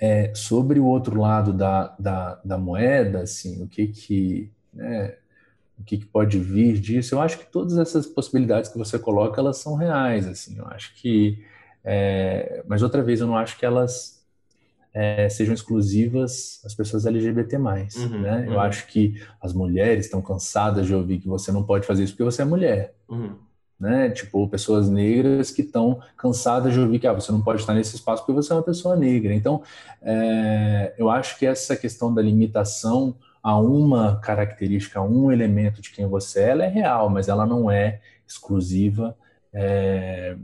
É, 0.00 0.34
sobre 0.34 0.80
o 0.80 0.86
outro 0.86 1.18
lado 1.20 1.52
da, 1.52 1.94
da, 1.98 2.40
da 2.44 2.58
moeda, 2.58 3.20
assim, 3.20 3.62
o 3.62 3.68
que 3.68 3.86
que, 3.86 4.50
né, 4.72 5.16
o 5.78 5.84
que, 5.84 5.98
que 5.98 6.06
pode 6.06 6.38
vir 6.38 6.78
disso? 6.78 7.14
Eu 7.14 7.20
acho 7.20 7.38
que 7.38 7.46
todas 7.46 7.78
essas 7.78 8.06
possibilidades 8.06 8.70
que 8.70 8.76
você 8.76 8.98
coloca, 8.98 9.40
elas 9.40 9.58
são 9.58 9.74
reais, 9.74 10.26
assim. 10.26 10.58
Eu 10.58 10.66
acho 10.66 10.94
que 10.96 11.44
é, 11.84 12.64
mas 12.66 12.82
outra 12.82 13.02
vez, 13.02 13.20
eu 13.20 13.26
não 13.26 13.36
acho 13.36 13.58
que 13.58 13.66
elas 13.66 14.13
é, 14.94 15.28
sejam 15.28 15.52
exclusivas 15.52 16.60
às 16.64 16.72
pessoas 16.72 17.04
LGBT+. 17.04 17.56
Uhum, 17.56 18.20
né? 18.22 18.46
Uhum. 18.46 18.54
Eu 18.54 18.60
acho 18.60 18.86
que 18.86 19.20
as 19.40 19.52
mulheres 19.52 20.06
estão 20.06 20.22
cansadas 20.22 20.86
de 20.86 20.94
ouvir 20.94 21.18
que 21.18 21.26
você 21.28 21.50
não 21.50 21.64
pode 21.64 21.84
fazer 21.84 22.04
isso 22.04 22.12
porque 22.12 22.22
você 22.22 22.42
é 22.42 22.44
mulher. 22.44 22.94
Uhum. 23.08 23.34
Né? 23.78 24.08
Tipo, 24.10 24.48
pessoas 24.48 24.88
negras 24.88 25.50
que 25.50 25.62
estão 25.62 26.00
cansadas 26.16 26.72
de 26.72 26.78
ouvir 26.78 27.00
que 27.00 27.08
ah, 27.08 27.12
você 27.12 27.32
não 27.32 27.42
pode 27.42 27.60
estar 27.60 27.74
nesse 27.74 27.96
espaço 27.96 28.22
porque 28.22 28.40
você 28.40 28.52
é 28.52 28.56
uma 28.56 28.62
pessoa 28.62 28.94
negra. 28.94 29.34
Então, 29.34 29.62
é, 30.00 30.94
eu 30.96 31.10
acho 31.10 31.36
que 31.38 31.44
essa 31.44 31.76
questão 31.76 32.14
da 32.14 32.22
limitação 32.22 33.16
a 33.42 33.58
uma 33.58 34.20
característica, 34.20 35.00
a 35.00 35.02
um 35.02 35.30
elemento 35.30 35.82
de 35.82 35.90
quem 35.90 36.06
você 36.06 36.40
é, 36.40 36.48
ela 36.50 36.64
é 36.64 36.68
real, 36.68 37.10
mas 37.10 37.28
ela 37.28 37.44
não 37.44 37.68
é 37.68 38.00
exclusiva. 38.26 39.14
É, 39.52 40.36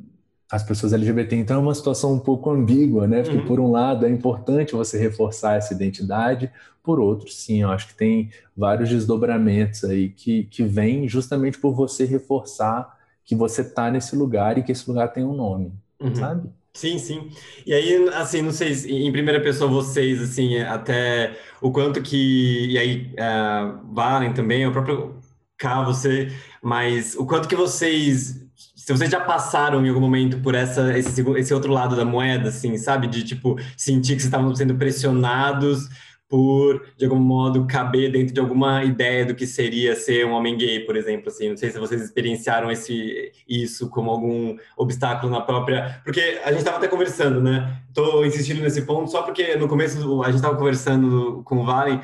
as 0.51 0.63
pessoas 0.63 0.93
LGBT. 0.93 1.37
Então 1.37 1.57
é 1.57 1.61
uma 1.61 1.75
situação 1.75 2.13
um 2.13 2.19
pouco 2.19 2.51
ambígua, 2.51 3.07
né? 3.07 3.23
Porque 3.23 3.39
uhum. 3.39 3.47
por 3.47 3.61
um 3.61 3.71
lado 3.71 4.05
é 4.05 4.11
importante 4.11 4.73
você 4.73 4.99
reforçar 4.99 5.57
essa 5.57 5.73
identidade, 5.73 6.51
por 6.83 6.99
outro, 6.99 7.31
sim, 7.31 7.63
eu 7.63 7.71
acho 7.71 7.89
que 7.89 7.95
tem 7.95 8.31
vários 8.57 8.89
desdobramentos 8.89 9.85
aí 9.85 10.09
que, 10.09 10.45
que 10.45 10.63
vêm 10.63 11.07
justamente 11.07 11.59
por 11.59 11.75
você 11.75 12.05
reforçar 12.05 12.99
que 13.25 13.35
você 13.35 13.61
está 13.61 13.91
nesse 13.91 14.17
lugar 14.17 14.59
e 14.59 14.63
que 14.63 14.73
esse 14.73 14.89
lugar 14.89 15.13
tem 15.13 15.23
um 15.23 15.35
nome, 15.35 15.73
uhum. 16.01 16.15
sabe? 16.15 16.49
Sim, 16.73 16.99
sim. 16.99 17.31
E 17.67 17.75
aí, 17.75 18.09
assim, 18.15 18.43
não 18.43 18.53
sei, 18.53 18.73
em 18.73 19.13
primeira 19.13 19.41
pessoa 19.41 19.71
vocês, 19.71 20.21
assim, 20.23 20.59
até 20.59 21.37
o 21.61 21.71
quanto 21.71 22.01
que, 22.01 22.67
e 22.71 22.79
aí, 22.79 23.15
uh, 23.15 23.95
Valen 23.95 24.33
também, 24.33 24.67
o 24.67 24.73
próprio 24.73 25.17
K, 25.59 25.85
você, 25.85 26.33
mas 26.63 27.15
o 27.15 27.27
quanto 27.27 27.49
que 27.49 27.57
vocês 27.57 28.40
se 28.85 28.93
vocês 28.95 29.11
já 29.11 29.21
passaram 29.21 29.85
em 29.85 29.89
algum 29.91 30.01
momento 30.01 30.39
por 30.39 30.55
essa, 30.55 30.97
esse, 30.97 31.21
esse 31.37 31.53
outro 31.53 31.71
lado 31.71 31.95
da 31.95 32.05
moeda, 32.05 32.49
assim, 32.49 32.79
sabe? 32.79 33.07
De, 33.07 33.23
tipo, 33.23 33.57
sentir 33.77 34.15
que 34.15 34.23
vocês 34.23 34.25
estavam 34.25 34.55
sendo 34.55 34.75
pressionados 34.75 35.87
por, 36.27 36.87
de 36.97 37.05
algum 37.05 37.19
modo, 37.19 37.67
caber 37.67 38.11
dentro 38.11 38.33
de 38.33 38.41
alguma 38.41 38.83
ideia 38.83 39.27
do 39.27 39.35
que 39.35 39.47
seria 39.47 39.95
ser 39.95 40.25
um 40.25 40.33
homem 40.33 40.57
gay, 40.57 40.81
por 40.81 40.97
exemplo, 40.97 41.29
assim. 41.29 41.51
Não 41.51 41.59
sei 41.59 41.71
se 41.71 41.79
vocês 41.79 42.01
experienciaram 42.01 42.71
esse, 42.71 43.31
isso 43.47 43.91
como 43.91 44.11
algum 44.11 44.57
obstáculo 44.79 45.31
na 45.31 45.43
própria... 45.43 46.01
Porque 46.03 46.41
a 46.43 46.49
gente 46.49 46.61
estava 46.61 46.79
até 46.79 46.89
conversando, 46.89 47.43
né? 47.43 47.83
Estou 47.89 48.25
insistindo 48.25 48.63
nesse 48.63 48.83
ponto 48.83 49.11
só 49.11 49.23
porque 49.23 49.57
no 49.57 49.69
começo 49.69 50.23
a 50.23 50.27
gente 50.27 50.37
estava 50.37 50.57
conversando 50.57 51.43
com 51.45 51.59
o 51.59 51.65
Valen 51.65 52.01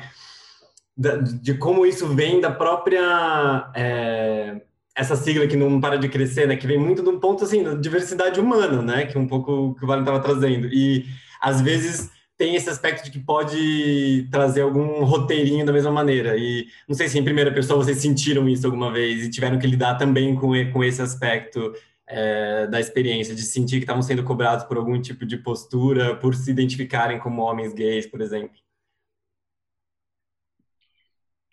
de 1.41 1.55
como 1.55 1.87
isso 1.87 2.07
vem 2.07 2.39
da 2.39 2.51
própria... 2.51 3.71
É 3.73 4.66
essa 4.97 5.15
sigla 5.15 5.45
que 5.45 5.55
não 5.55 5.79
para 5.79 5.95
de 5.97 6.09
crescer, 6.09 6.47
né? 6.47 6.55
Que 6.57 6.65
vem 6.65 6.79
muito 6.79 7.03
de 7.03 7.09
um 7.09 7.19
ponto 7.19 7.43
assim, 7.43 7.61
da 7.61 7.75
diversidade 7.75 8.39
humana, 8.39 8.81
né? 8.81 9.05
Que 9.05 9.15
é 9.15 9.19
um 9.19 9.27
pouco 9.27 9.75
que 9.75 9.83
o 9.83 9.87
Vale 9.87 10.01
estava 10.01 10.19
trazendo. 10.19 10.67
E 10.73 11.05
às 11.39 11.61
vezes 11.61 12.09
tem 12.35 12.55
esse 12.55 12.67
aspecto 12.67 13.05
de 13.05 13.11
que 13.11 13.19
pode 13.19 14.27
trazer 14.31 14.61
algum 14.61 15.03
roteirinho 15.03 15.65
da 15.65 15.71
mesma 15.71 15.91
maneira. 15.91 16.35
E 16.35 16.65
não 16.87 16.95
sei 16.95 17.07
se 17.07 17.19
em 17.19 17.23
primeira 17.23 17.53
pessoa 17.53 17.83
vocês 17.83 17.99
sentiram 17.99 18.49
isso 18.49 18.65
alguma 18.65 18.91
vez 18.91 19.23
e 19.23 19.29
tiveram 19.29 19.59
que 19.59 19.67
lidar 19.67 19.95
também 19.95 20.35
com, 20.35 20.51
com 20.71 20.83
esse 20.83 21.01
aspecto 21.01 21.73
é, 22.07 22.65
da 22.65 22.79
experiência, 22.79 23.35
de 23.35 23.43
sentir 23.43 23.77
que 23.77 23.83
estavam 23.83 24.01
sendo 24.01 24.23
cobrados 24.23 24.65
por 24.65 24.77
algum 24.77 24.99
tipo 24.99 25.27
de 25.27 25.37
postura, 25.37 26.15
por 26.15 26.33
se 26.33 26.49
identificarem 26.49 27.19
como 27.19 27.43
homens 27.43 27.71
gays, 27.73 28.07
por 28.07 28.19
exemplo. 28.21 28.66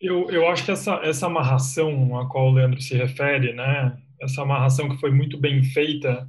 Eu, 0.07 0.29
eu 0.31 0.47
acho 0.49 0.65
que 0.67 0.71
essa, 0.71 0.97
essa 1.03 1.27
amarração 1.27 2.19
a 2.19 2.29
qual 2.29 2.49
o 2.51 2.53
Leandro 2.53 2.81
se 2.81 2.95
refere, 2.95 3.55
né, 3.55 3.97
essa 4.21 4.43
amarração 4.43 4.89
que 4.89 4.99
foi 5.01 5.11
muito 5.11 5.39
bem 5.39 5.63
feita, 5.65 6.29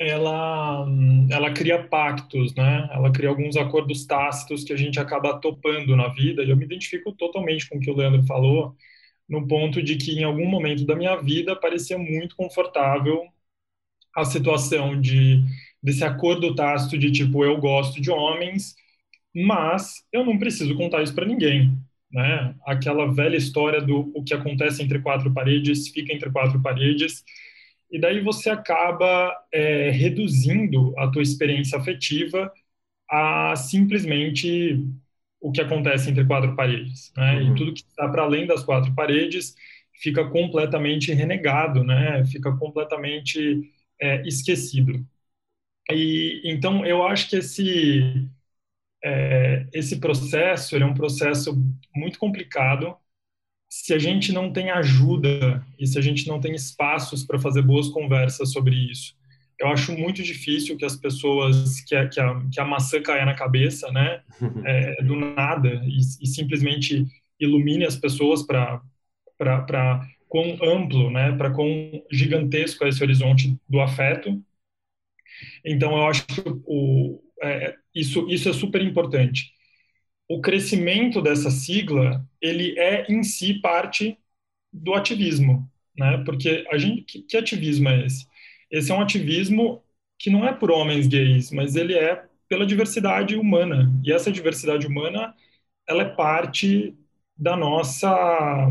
ela, 0.00 0.86
ela 1.30 1.52
cria 1.54 1.82
pactos, 1.88 2.54
né? 2.56 2.88
Ela 2.92 3.12
cria 3.12 3.28
alguns 3.30 3.56
acordos 3.56 4.06
tácitos 4.06 4.64
que 4.64 4.72
a 4.72 4.76
gente 4.76 5.00
acaba 5.00 5.40
topando 5.40 5.96
na 5.96 6.08
vida. 6.08 6.44
E 6.44 6.50
eu 6.50 6.56
me 6.56 6.64
identifico 6.66 7.12
totalmente 7.12 7.68
com 7.68 7.78
o 7.78 7.80
que 7.80 7.90
o 7.90 7.96
Leandro 7.96 8.22
falou, 8.26 8.76
no 9.28 9.46
ponto 9.48 9.82
de 9.82 9.96
que 9.96 10.12
em 10.18 10.24
algum 10.24 10.46
momento 10.48 10.86
da 10.86 10.96
minha 10.96 11.16
vida 11.16 11.56
parecia 11.56 11.98
muito 11.98 12.36
confortável 12.36 13.22
a 14.14 14.24
situação 14.24 15.00
de 15.00 15.42
desse 15.82 16.04
acordo 16.04 16.54
tácito 16.54 16.98
de 16.98 17.10
tipo 17.12 17.44
eu 17.44 17.58
gosto 17.60 18.00
de 18.00 18.10
homens, 18.10 18.74
mas 19.34 20.04
eu 20.12 20.24
não 20.24 20.38
preciso 20.38 20.76
contar 20.76 21.02
isso 21.02 21.14
para 21.14 21.26
ninguém 21.26 21.72
né? 22.10 22.54
Aquela 22.66 23.12
velha 23.12 23.36
história 23.36 23.80
do 23.80 24.10
o 24.14 24.22
que 24.22 24.34
acontece 24.34 24.82
entre 24.82 25.00
quatro 25.00 25.32
paredes 25.32 25.88
fica 25.88 26.12
entre 26.12 26.30
quatro 26.30 26.60
paredes, 26.62 27.24
e 27.90 28.00
daí 28.00 28.20
você 28.20 28.50
acaba 28.50 29.32
é, 29.52 29.90
reduzindo 29.90 30.94
a 30.98 31.08
tua 31.08 31.22
experiência 31.22 31.78
afetiva 31.78 32.52
a 33.08 33.54
simplesmente 33.56 34.82
o 35.40 35.52
que 35.52 35.60
acontece 35.60 36.10
entre 36.10 36.24
quatro 36.24 36.56
paredes, 36.56 37.12
né? 37.16 37.36
Uhum. 37.38 37.52
E 37.52 37.54
tudo 37.56 37.74
que 37.74 37.80
está 37.82 38.08
para 38.08 38.22
além 38.22 38.46
das 38.46 38.64
quatro 38.64 38.94
paredes 38.94 39.54
fica 39.94 40.28
completamente 40.28 41.12
renegado, 41.12 41.84
né? 41.84 42.24
Fica 42.26 42.54
completamente 42.56 43.70
é, 44.00 44.26
esquecido. 44.26 45.06
E 45.90 46.42
então 46.44 46.84
eu 46.84 47.06
acho 47.06 47.30
que 47.30 47.36
esse 47.36 48.28
é, 49.06 49.66
esse 49.72 50.00
processo 50.00 50.74
é 50.74 50.84
um 50.84 50.92
processo 50.92 51.56
muito 51.94 52.18
complicado. 52.18 52.96
Se 53.68 53.94
a 53.94 53.98
gente 53.98 54.32
não 54.32 54.52
tem 54.52 54.70
ajuda 54.70 55.64
e 55.78 55.86
se 55.86 55.96
a 55.96 56.02
gente 56.02 56.26
não 56.26 56.40
tem 56.40 56.52
espaços 56.54 57.24
para 57.24 57.38
fazer 57.38 57.62
boas 57.62 57.88
conversas 57.88 58.50
sobre 58.50 58.74
isso, 58.74 59.16
eu 59.60 59.68
acho 59.68 59.92
muito 59.92 60.24
difícil 60.24 60.76
que 60.76 60.84
as 60.84 60.96
pessoas 60.96 61.80
que 61.82 61.94
a, 61.94 62.08
que 62.08 62.18
a, 62.18 62.42
que 62.52 62.60
a 62.60 62.64
maçã 62.64 63.00
caia 63.00 63.24
na 63.24 63.34
cabeça, 63.34 63.92
né, 63.92 64.22
é, 64.66 65.02
do 65.04 65.14
nada 65.14 65.80
e, 65.84 65.98
e, 65.98 66.26
simplesmente 66.26 67.06
ilumine 67.38 67.84
as 67.84 67.96
pessoas 67.96 68.42
para 68.44 68.82
para 69.38 70.08
quão 70.28 70.58
amplo, 70.62 71.10
né, 71.10 71.32
para 71.36 71.50
quão 71.50 71.68
gigantesco 72.10 72.84
é 72.84 72.88
esse 72.88 73.02
horizonte 73.02 73.56
do 73.68 73.80
afeto. 73.80 74.42
Então 75.64 75.96
eu 75.96 76.06
acho 76.06 76.26
que 76.26 76.42
o, 76.66 77.20
é, 77.42 77.76
isso, 77.96 78.28
isso 78.28 78.48
é 78.48 78.52
super 78.52 78.82
importante. 78.82 79.52
O 80.28 80.40
crescimento 80.40 81.22
dessa 81.22 81.50
sigla, 81.50 82.24
ele 82.40 82.78
é 82.78 83.06
em 83.10 83.22
si 83.22 83.54
parte 83.54 84.18
do 84.72 84.94
ativismo, 84.94 85.70
né? 85.96 86.18
Porque 86.24 86.66
a 86.70 86.78
gente, 86.78 87.02
que, 87.02 87.22
que 87.22 87.36
ativismo 87.36 87.88
é 87.88 88.06
esse? 88.06 88.26
Esse 88.70 88.92
é 88.92 88.94
um 88.94 89.00
ativismo 89.00 89.82
que 90.18 90.30
não 90.30 90.46
é 90.46 90.52
por 90.52 90.70
homens 90.70 91.06
gays, 91.06 91.50
mas 91.52 91.76
ele 91.76 91.94
é 91.94 92.24
pela 92.48 92.66
diversidade 92.66 93.36
humana. 93.36 93.92
E 94.04 94.12
essa 94.12 94.32
diversidade 94.32 94.86
humana, 94.86 95.34
ela 95.88 96.02
é 96.02 96.06
parte 96.16 96.94
da 97.38 97.56
nossa 97.56 98.68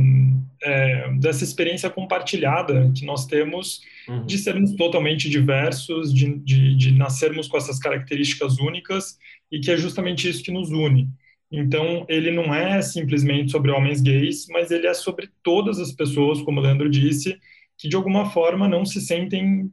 é, 0.63 1.13
dessa 1.19 1.43
experiência 1.43 1.89
compartilhada 1.89 2.91
que 2.95 3.05
nós 3.05 3.25
temos 3.25 3.81
uhum. 4.07 4.25
de 4.25 4.37
sermos 4.37 4.73
totalmente 4.73 5.29
diversos, 5.29 6.13
de, 6.13 6.37
de, 6.39 6.75
de, 6.75 6.91
nascermos 6.93 7.47
com 7.47 7.57
essas 7.57 7.77
características 7.77 8.57
únicas 8.57 9.17
e 9.51 9.59
que 9.59 9.69
é 9.69 9.77
justamente 9.77 10.27
isso 10.27 10.43
que 10.43 10.51
nos 10.51 10.71
une. 10.71 11.07
Então, 11.51 12.05
ele 12.09 12.31
não 12.31 12.53
é 12.53 12.81
simplesmente 12.81 13.51
sobre 13.51 13.71
homens 13.71 14.01
gays, 14.01 14.47
mas 14.49 14.71
ele 14.71 14.87
é 14.87 14.93
sobre 14.93 15.29
todas 15.43 15.79
as 15.79 15.91
pessoas, 15.91 16.41
como 16.41 16.59
o 16.59 16.63
Leandro 16.63 16.89
disse, 16.89 17.37
que 17.77 17.87
de 17.87 17.95
alguma 17.95 18.31
forma 18.31 18.67
não 18.67 18.83
se 18.83 18.99
sentem, 18.99 19.71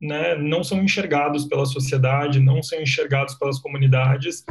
né, 0.00 0.36
não 0.36 0.62
são 0.62 0.82
enxergados 0.82 1.44
pela 1.46 1.66
sociedade, 1.66 2.38
não 2.38 2.62
são 2.62 2.80
enxergados 2.80 3.34
pelas 3.34 3.58
comunidades, 3.58 4.44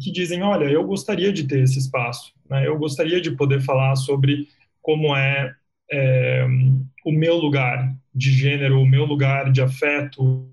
que 0.00 0.10
dizem, 0.10 0.42
olha, 0.42 0.64
eu 0.64 0.84
gostaria 0.84 1.32
de 1.32 1.44
ter 1.44 1.62
esse 1.62 1.78
espaço, 1.78 2.32
né, 2.48 2.66
eu 2.66 2.78
gostaria 2.78 3.20
de 3.20 3.30
poder 3.32 3.60
falar 3.60 3.94
sobre 3.96 4.48
como 4.80 5.14
é, 5.14 5.54
é 5.90 6.46
o 7.04 7.12
meu 7.12 7.36
lugar 7.36 7.94
de 8.14 8.32
gênero, 8.32 8.80
o 8.80 8.86
meu 8.86 9.04
lugar 9.04 9.52
de 9.52 9.60
afeto, 9.60 10.48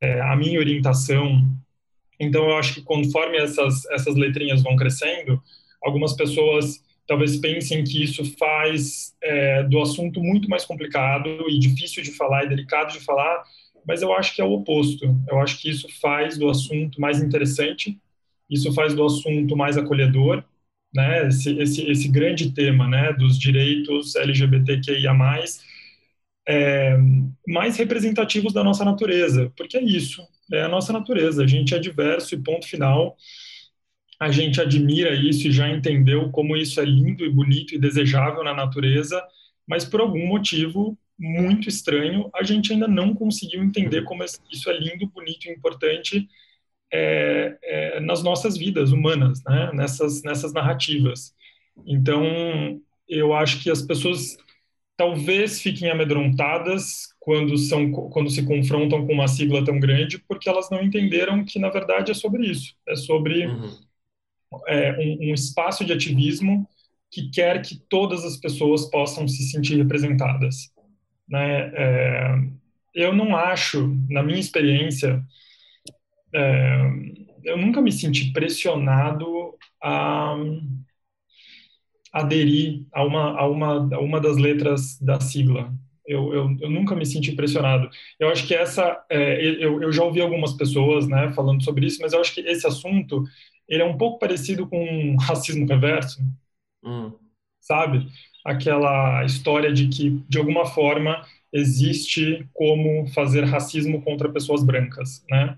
é, 0.00 0.20
a 0.20 0.36
minha 0.36 0.58
orientação. 0.58 1.50
Então, 2.20 2.48
eu 2.48 2.56
acho 2.56 2.74
que 2.74 2.82
conforme 2.82 3.36
essas, 3.38 3.84
essas 3.86 4.14
letrinhas 4.14 4.62
vão 4.62 4.76
crescendo, 4.76 5.42
algumas 5.82 6.12
pessoas 6.12 6.82
talvez 7.06 7.36
pensem 7.36 7.84
que 7.84 8.02
isso 8.02 8.24
faz 8.38 9.14
é, 9.22 9.62
do 9.64 9.80
assunto 9.80 10.22
muito 10.22 10.48
mais 10.48 10.64
complicado 10.64 11.28
e 11.48 11.58
difícil 11.58 12.02
de 12.02 12.12
falar 12.12 12.44
e 12.44 12.48
delicado 12.48 12.92
de 12.92 13.00
falar, 13.00 13.42
mas 13.86 14.00
eu 14.00 14.12
acho 14.14 14.34
que 14.34 14.40
é 14.40 14.44
o 14.44 14.52
oposto. 14.52 15.04
Eu 15.28 15.38
acho 15.40 15.60
que 15.60 15.68
isso 15.68 15.86
faz 16.00 16.38
do 16.38 16.48
assunto 16.48 17.00
mais 17.00 17.22
interessante, 17.22 17.98
isso 18.50 18.72
faz 18.72 18.94
do 18.94 19.04
assunto 19.04 19.56
mais 19.56 19.76
acolhedor, 19.76 20.44
né, 20.94 21.26
esse, 21.28 21.50
esse, 21.58 21.90
esse 21.90 22.08
grande 22.08 22.52
tema 22.52 22.86
né, 22.88 23.12
dos 23.12 23.38
direitos 23.38 24.14
LGBTQIA+, 24.16 25.12
é, 26.46 26.96
mais 27.48 27.76
representativos 27.76 28.52
da 28.52 28.62
nossa 28.62 28.84
natureza, 28.84 29.52
porque 29.56 29.76
é 29.76 29.82
isso, 29.82 30.22
é 30.52 30.62
a 30.62 30.68
nossa 30.68 30.92
natureza, 30.92 31.42
a 31.42 31.46
gente 31.46 31.74
é 31.74 31.78
diverso 31.78 32.34
e 32.34 32.42
ponto 32.42 32.66
final, 32.68 33.16
a 34.20 34.30
gente 34.30 34.60
admira 34.60 35.14
isso 35.14 35.48
e 35.48 35.52
já 35.52 35.68
entendeu 35.68 36.30
como 36.30 36.56
isso 36.56 36.80
é 36.80 36.84
lindo 36.84 37.24
e 37.24 37.30
bonito 37.30 37.74
e 37.74 37.78
desejável 37.78 38.44
na 38.44 38.54
natureza, 38.54 39.22
mas 39.66 39.84
por 39.84 40.00
algum 40.00 40.26
motivo 40.26 40.96
muito 41.18 41.68
estranho, 41.68 42.30
a 42.34 42.42
gente 42.42 42.72
ainda 42.72 42.88
não 42.88 43.14
conseguiu 43.14 43.62
entender 43.62 44.02
como 44.04 44.24
isso 44.24 44.70
é 44.70 44.78
lindo, 44.78 45.06
bonito 45.08 45.46
e 45.46 45.52
importante 45.52 46.28
é, 46.92 47.56
é, 47.62 48.00
nas 48.00 48.22
nossas 48.22 48.56
vidas 48.56 48.92
humanas, 48.92 49.42
né? 49.44 49.70
nessas, 49.74 50.22
nessas 50.22 50.52
narrativas. 50.52 51.34
Então, 51.86 52.80
eu 53.08 53.34
acho 53.34 53.62
que 53.62 53.70
as 53.70 53.82
pessoas 53.82 54.36
talvez 54.96 55.60
fiquem 55.60 55.90
amedrontadas 55.90 57.08
quando, 57.18 57.56
são, 57.58 57.90
quando 57.90 58.30
se 58.30 58.44
confrontam 58.44 59.06
com 59.06 59.12
uma 59.12 59.28
sigla 59.28 59.64
tão 59.64 59.80
grande, 59.80 60.18
porque 60.18 60.48
elas 60.48 60.70
não 60.70 60.82
entenderam 60.82 61.44
que, 61.44 61.58
na 61.58 61.68
verdade, 61.68 62.12
é 62.12 62.14
sobre 62.14 62.46
isso. 62.46 62.74
É 62.86 62.94
sobre 62.94 63.46
uhum. 63.46 63.78
é, 64.68 64.92
um, 64.98 65.30
um 65.30 65.34
espaço 65.34 65.84
de 65.84 65.92
ativismo 65.92 66.68
que 67.10 67.30
quer 67.30 67.62
que 67.62 67.76
todas 67.88 68.24
as 68.24 68.36
pessoas 68.36 68.90
possam 68.90 69.26
se 69.26 69.44
sentir 69.50 69.76
representadas. 69.76 70.72
Né? 71.28 71.72
É, 71.74 72.34
eu 72.94 73.14
não 73.14 73.36
acho, 73.36 73.96
na 74.08 74.22
minha 74.22 74.38
experiência, 74.38 75.22
é, 76.34 76.78
eu 77.44 77.56
nunca 77.56 77.80
me 77.80 77.92
senti 77.92 78.32
pressionado 78.32 79.54
a 79.82 80.34
aderir 82.12 82.84
a 82.92 83.04
uma, 83.04 83.38
a 83.38 83.48
uma, 83.48 83.94
a 83.94 84.00
uma 84.00 84.20
das 84.20 84.36
letras 84.36 84.98
da 85.00 85.20
sigla. 85.20 85.72
Eu, 86.06 86.34
eu, 86.34 86.56
eu, 86.60 86.70
nunca 86.70 86.94
me 86.94 87.06
senti 87.06 87.32
pressionado. 87.32 87.88
Eu 88.20 88.28
acho 88.28 88.46
que 88.46 88.54
essa, 88.54 89.02
é, 89.10 89.42
eu, 89.42 89.82
eu 89.82 89.92
já 89.92 90.04
ouvi 90.04 90.20
algumas 90.20 90.52
pessoas, 90.52 91.08
né, 91.08 91.32
falando 91.32 91.64
sobre 91.64 91.86
isso, 91.86 92.00
mas 92.02 92.12
eu 92.12 92.20
acho 92.20 92.34
que 92.34 92.40
esse 92.42 92.66
assunto, 92.66 93.24
ele 93.68 93.82
é 93.82 93.86
um 93.86 93.96
pouco 93.96 94.18
parecido 94.18 94.66
com 94.68 95.16
racismo 95.16 95.66
reverso, 95.66 96.22
hum. 96.84 97.12
sabe? 97.60 98.06
Aquela 98.44 99.24
história 99.24 99.72
de 99.72 99.88
que, 99.88 100.22
de 100.28 100.38
alguma 100.38 100.66
forma, 100.66 101.24
existe 101.52 102.46
como 102.52 103.06
fazer 103.08 103.44
racismo 103.44 104.02
contra 104.02 104.30
pessoas 104.30 104.62
brancas, 104.62 105.24
né? 105.30 105.56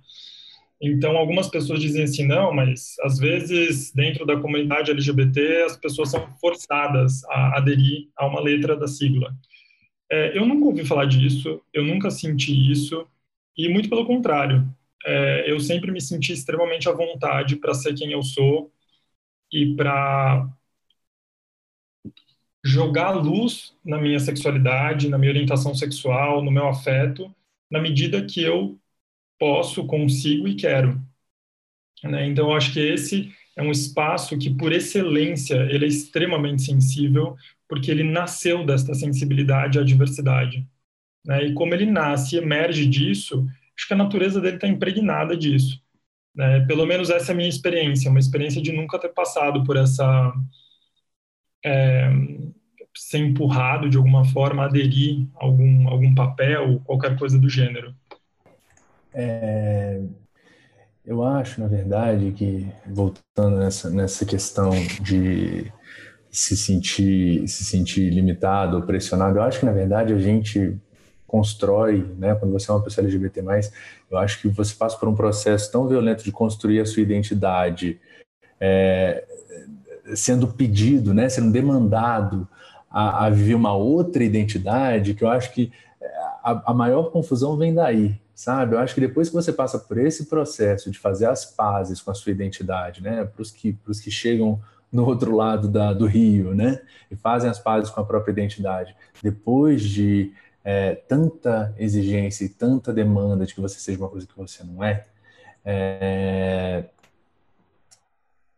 Então, 0.81 1.17
algumas 1.17 1.49
pessoas 1.49 1.81
dizem 1.81 2.05
assim, 2.05 2.27
não, 2.27 2.53
mas 2.53 2.97
às 3.03 3.19
vezes 3.19 3.93
dentro 3.93 4.27
da 4.27 4.39
comunidade 4.39 4.91
LGBT 4.91 5.63
as 5.63 5.77
pessoas 5.77 6.11
são 6.11 6.29
forçadas 6.39 7.25
a 7.25 7.59
aderir 7.59 8.09
a 8.17 8.27
uma 8.27 8.41
letra 8.41 8.77
da 8.77 8.87
sigla. 8.87 9.35
É, 10.11 10.37
eu 10.39 10.47
nunca 10.47 10.67
ouvi 10.67 10.85
falar 10.85 11.07
disso, 11.07 11.63
eu 11.73 11.85
nunca 11.85 12.11
senti 12.11 12.71
isso, 12.71 13.07
e 13.57 13.69
muito 13.69 13.89
pelo 13.89 14.07
contrário. 14.07 14.69
É, 15.05 15.51
eu 15.51 15.61
sempre 15.61 15.91
me 15.93 16.01
senti 16.01 16.33
extremamente 16.33 16.89
à 16.89 16.93
vontade 16.93 17.57
para 17.57 17.75
ser 17.75 17.95
quem 17.95 18.13
eu 18.13 18.23
sou 18.23 18.71
e 19.53 19.75
para 19.77 20.49
jogar 22.65 23.11
luz 23.13 23.75
na 23.85 23.99
minha 23.99 24.19
sexualidade, 24.19 25.09
na 25.09 25.17
minha 25.19 25.31
orientação 25.31 25.75
sexual, 25.75 26.43
no 26.43 26.51
meu 26.51 26.69
afeto, 26.69 27.35
na 27.71 27.81
medida 27.81 28.25
que 28.25 28.43
eu 28.43 28.79
posso, 29.39 29.87
consigo 29.87 30.49
e 30.49 30.55
quero. 30.55 31.01
Né? 32.03 32.27
Então, 32.27 32.55
acho 32.55 32.73
que 32.73 32.81
esse 32.81 33.33
é 33.57 33.63
um 33.63 33.71
espaço 33.71 34.37
que, 34.39 34.51
por 34.51 34.73
excelência, 34.73 35.57
ele 35.71 35.85
é 35.85 35.89
extremamente 35.89 36.63
sensível, 36.63 37.37
porque 37.69 37.91
ele 37.91 38.05
nasceu 38.05 38.65
desta 38.65 38.95
sensibilidade 38.95 39.79
à 39.79 39.83
diversidade. 39.83 40.67
Né? 41.25 41.47
E 41.47 41.55
como 41.55 41.75
ele 41.75 41.87
nasce 41.87 42.37
e 42.37 42.39
emerge 42.39 42.87
disso, 42.87 43.47
acho 43.77 43.89
que 43.89 43.95
a 43.95 43.97
natureza 43.97 44.41
dele 44.41 44.57
está 44.57 44.69
impregnada 44.69 45.37
disso. 45.37 45.81
Né? 46.35 46.61
Pelo 46.67 46.87
menos 46.87 47.11
essa 47.11 47.33
é 47.33 47.35
a 47.35 47.37
minha 47.37 47.49
experiência, 47.49 48.11
uma 48.11 48.21
experiência 48.21 48.61
de 48.61 48.73
nunca 48.73 48.99
ter 48.99 49.09
passado 49.11 49.65
por 49.65 49.77
essa... 49.77 50.33
É, 51.65 52.11
ser 52.97 53.19
empurrado 53.19 53.91
de 53.91 53.97
alguma 53.97 54.25
forma 54.25 54.63
a 54.63 54.67
aderir 54.67 55.27
a 55.37 55.45
algum, 55.45 55.89
algum 55.89 56.15
papel, 56.15 56.81
qualquer 56.85 57.19
coisa 57.19 57.39
do 57.39 57.49
gênero. 57.49 57.95
É, 59.19 59.99
eu 61.07 61.25
acho, 61.25 61.59
na 61.59 61.67
verdade, 61.67 62.33
que 62.33 62.71
voltando 62.87 63.57
nessa, 63.57 63.89
nessa 63.89 64.27
questão 64.27 64.71
de 65.01 65.73
se 66.31 66.55
sentir, 66.55 67.49
se 67.49 67.65
sentir 67.65 68.11
limitado 68.11 68.77
ou 68.77 68.83
pressionado, 68.83 69.39
eu 69.39 69.43
acho 69.43 69.61
que, 69.61 69.65
na 69.65 69.73
verdade, 69.73 70.13
a 70.13 70.19
gente 70.19 70.77
constrói, 71.27 72.07
né, 72.19 72.35
quando 72.35 72.53
você 72.53 72.71
é 72.71 72.75
uma 72.75 72.83
pessoa 72.83 73.07
LGBT+, 73.07 73.43
eu 74.11 74.19
acho 74.19 74.43
que 74.43 74.49
você 74.49 74.75
passa 74.75 74.99
por 74.99 75.09
um 75.09 75.15
processo 75.15 75.73
tão 75.73 75.89
violento 75.89 76.23
de 76.23 76.31
construir 76.31 76.81
a 76.81 76.87
sua 76.87 77.03
identidade, 77.03 77.99
é, 78.61 79.25
sendo 80.15 80.49
pedido, 80.49 81.15
né, 81.15 81.31
sendo 81.31 81.51
demandado 81.51 82.47
a, 82.91 83.25
a, 83.25 83.31
viver 83.31 83.55
uma 83.55 83.75
outra 83.75 84.23
identidade, 84.23 85.15
que 85.15 85.25
eu 85.25 85.29
acho 85.29 85.55
que 85.55 85.73
a, 86.45 86.71
a 86.71 86.75
maior 86.75 87.11
confusão 87.11 87.57
vem 87.57 87.75
daí, 87.75 88.21
sabe? 88.37 88.75
Eu 88.75 88.79
acho 88.79 88.95
que 88.95 89.01
depois 89.01 89.31
que 89.31 89.35
você 89.35 89.51
passa 89.51 89.79
por 89.79 89.97
esse 89.97 90.27
processo 90.27 90.91
de 90.91 90.99
fazer 90.99 91.27
as 91.27 91.47
pazes 91.47 92.03
com 92.03 92.11
a 92.11 92.15
sua 92.15 92.31
identidade, 92.31 93.03
né, 93.03 93.25
para 93.25 93.41
os 93.41 93.51
que, 93.51 93.73
que 93.73 94.11
chegam 94.11 94.61
no 94.93 95.07
outro 95.07 95.35
lado 95.35 95.69
da, 95.69 95.93
do 95.93 96.07
rio, 96.07 96.55
né? 96.55 96.81
E 97.11 97.17
fazem 97.17 97.51
as 97.51 97.59
pazes 97.59 97.91
com 97.91 98.01
a 98.01 98.05
própria 98.05 98.33
identidade. 98.33 98.95
Depois 99.23 99.83
de 99.83 100.33
é, 100.63 100.95
tanta 100.95 101.75
exigência 101.79 102.45
e 102.45 102.49
tanta 102.49 102.93
demanda 102.93 103.47
de 103.47 103.55
que 103.55 103.61
você 103.61 103.81
seja 103.81 103.99
uma 103.99 104.09
coisa 104.09 104.27
que 104.27 104.37
você 104.37 104.63
não 104.63 104.85
é, 104.85 105.07
é 105.65 106.85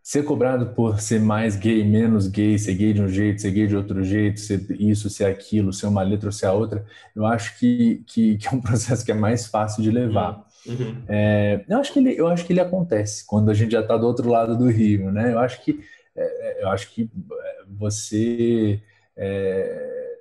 ser 0.09 0.25
cobrado 0.25 0.69
por 0.69 1.03
ser 1.03 1.21
mais 1.21 1.55
gay, 1.55 1.85
menos 1.85 2.29
gay, 2.29 2.59
ser 2.59 2.73
gay 2.73 2.95
de 2.95 3.03
um 3.03 3.09
jeito, 3.09 3.43
ser 3.43 3.51
gay 3.51 3.67
de 3.67 3.77
outro 3.77 4.03
jeito, 4.03 4.41
ser 4.41 4.65
isso, 4.81 5.11
ser 5.11 5.27
aquilo, 5.27 5.71
ser 5.71 5.87
uma 5.87 6.01
letra 6.01 6.29
ou 6.29 6.33
ser 6.33 6.47
a 6.47 6.53
outra, 6.55 6.83
eu 7.15 7.27
acho 7.27 7.59
que, 7.59 8.03
que, 8.07 8.39
que 8.39 8.49
é 8.49 8.51
um 8.51 8.59
processo 8.63 9.05
que 9.05 9.13
é 9.13 9.15
mais 9.15 9.47
fácil 9.49 9.83
de 9.83 9.91
levar. 9.91 10.47
Uhum. 10.67 11.03
É, 11.07 11.63
eu, 11.69 11.79
acho 11.79 11.93
que 11.93 11.99
ele, 11.99 12.19
eu 12.19 12.27
acho 12.27 12.47
que 12.47 12.55
ele 12.55 12.61
acontece 12.61 13.27
quando 13.27 13.51
a 13.51 13.55
gente 13.55 13.73
já 13.73 13.81
está 13.81 13.99
do 13.99 14.07
outro 14.07 14.31
lado 14.31 14.57
do 14.57 14.71
rio, 14.71 15.13
né? 15.13 15.31
Eu 15.31 15.41
acho 15.41 15.63
que, 15.63 15.79
é, 16.17 16.23
é 16.23 16.65
eu 16.65 16.71
acho 16.71 16.91
que 16.91 17.11
é, 17.31 17.65
você 17.69 18.81
é, 19.15 20.17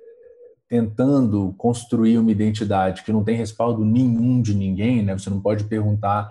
tentando 0.68 1.54
construir 1.56 2.18
uma 2.18 2.30
identidade 2.30 3.02
que 3.02 3.10
não 3.10 3.24
tem 3.24 3.36
respaldo 3.36 3.86
nenhum 3.86 4.42
de 4.42 4.54
ninguém, 4.54 5.02
né? 5.02 5.16
Você 5.16 5.30
não 5.30 5.40
pode 5.40 5.64
perguntar 5.64 6.30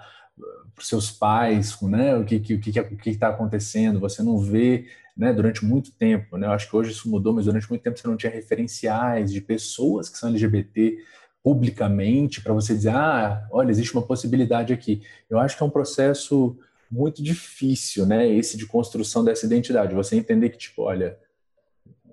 para 0.77 0.83
os 0.83 0.87
seus 0.87 1.09
pais, 1.09 1.75
né? 1.81 2.15
O 2.15 2.23
que 2.23 2.35
o 2.35 2.41
que 2.41 2.79
o 2.79 2.97
que 2.97 3.09
está 3.09 3.29
acontecendo? 3.29 3.99
Você 3.99 4.21
não 4.21 4.37
vê, 4.37 4.85
né? 5.17 5.33
Durante 5.33 5.65
muito 5.65 5.91
tempo, 5.91 6.37
né? 6.37 6.45
Eu 6.45 6.51
acho 6.51 6.69
que 6.69 6.75
hoje 6.75 6.91
isso 6.91 7.09
mudou, 7.09 7.33
mas 7.33 7.45
durante 7.45 7.67
muito 7.67 7.81
tempo 7.81 7.97
você 7.97 8.07
não 8.07 8.15
tinha 8.15 8.31
referenciais 8.31 9.33
de 9.33 9.41
pessoas 9.41 10.07
que 10.07 10.19
são 10.19 10.29
LGBT 10.29 10.99
publicamente 11.43 12.41
para 12.41 12.53
você 12.53 12.75
dizer, 12.75 12.91
ah, 12.91 13.47
olha, 13.51 13.71
existe 13.71 13.93
uma 13.95 14.05
possibilidade 14.05 14.71
aqui. 14.71 15.01
Eu 15.27 15.39
acho 15.39 15.57
que 15.57 15.63
é 15.63 15.65
um 15.65 15.69
processo 15.71 16.55
muito 16.91 17.23
difícil, 17.23 18.05
né? 18.05 18.29
Esse 18.29 18.55
de 18.55 18.67
construção 18.67 19.23
dessa 19.23 19.47
identidade. 19.47 19.95
Você 19.95 20.15
entender 20.15 20.49
que 20.49 20.59
tipo, 20.59 20.83
olha, 20.83 21.17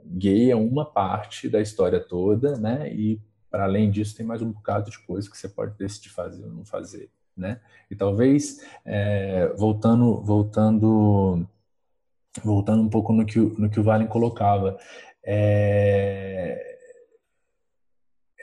gay 0.06 0.50
é 0.50 0.56
uma 0.56 0.86
parte 0.86 1.50
da 1.50 1.60
história 1.60 2.00
toda, 2.00 2.56
né? 2.56 2.90
E 2.94 3.20
para 3.50 3.64
além 3.64 3.90
disso 3.90 4.16
tem 4.16 4.24
mais 4.24 4.40
um 4.40 4.50
bocado 4.50 4.90
de 4.90 4.98
coisa 5.00 5.30
que 5.30 5.36
você 5.36 5.50
pode 5.50 5.76
decidir 5.76 6.08
fazer 6.08 6.44
ou 6.44 6.50
não 6.50 6.64
fazer 6.64 7.10
né? 7.36 7.60
E 7.90 7.96
talvez 7.96 8.60
é, 8.84 9.48
voltando, 9.56 10.20
voltando, 10.22 11.46
voltando 12.42 12.82
um 12.82 12.88
pouco 12.88 13.12
no 13.12 13.24
que 13.24 13.38
no 13.38 13.68
que 13.70 13.80
o 13.80 13.82
Valen 13.82 14.08
colocava, 14.08 14.78
é, 15.24 16.74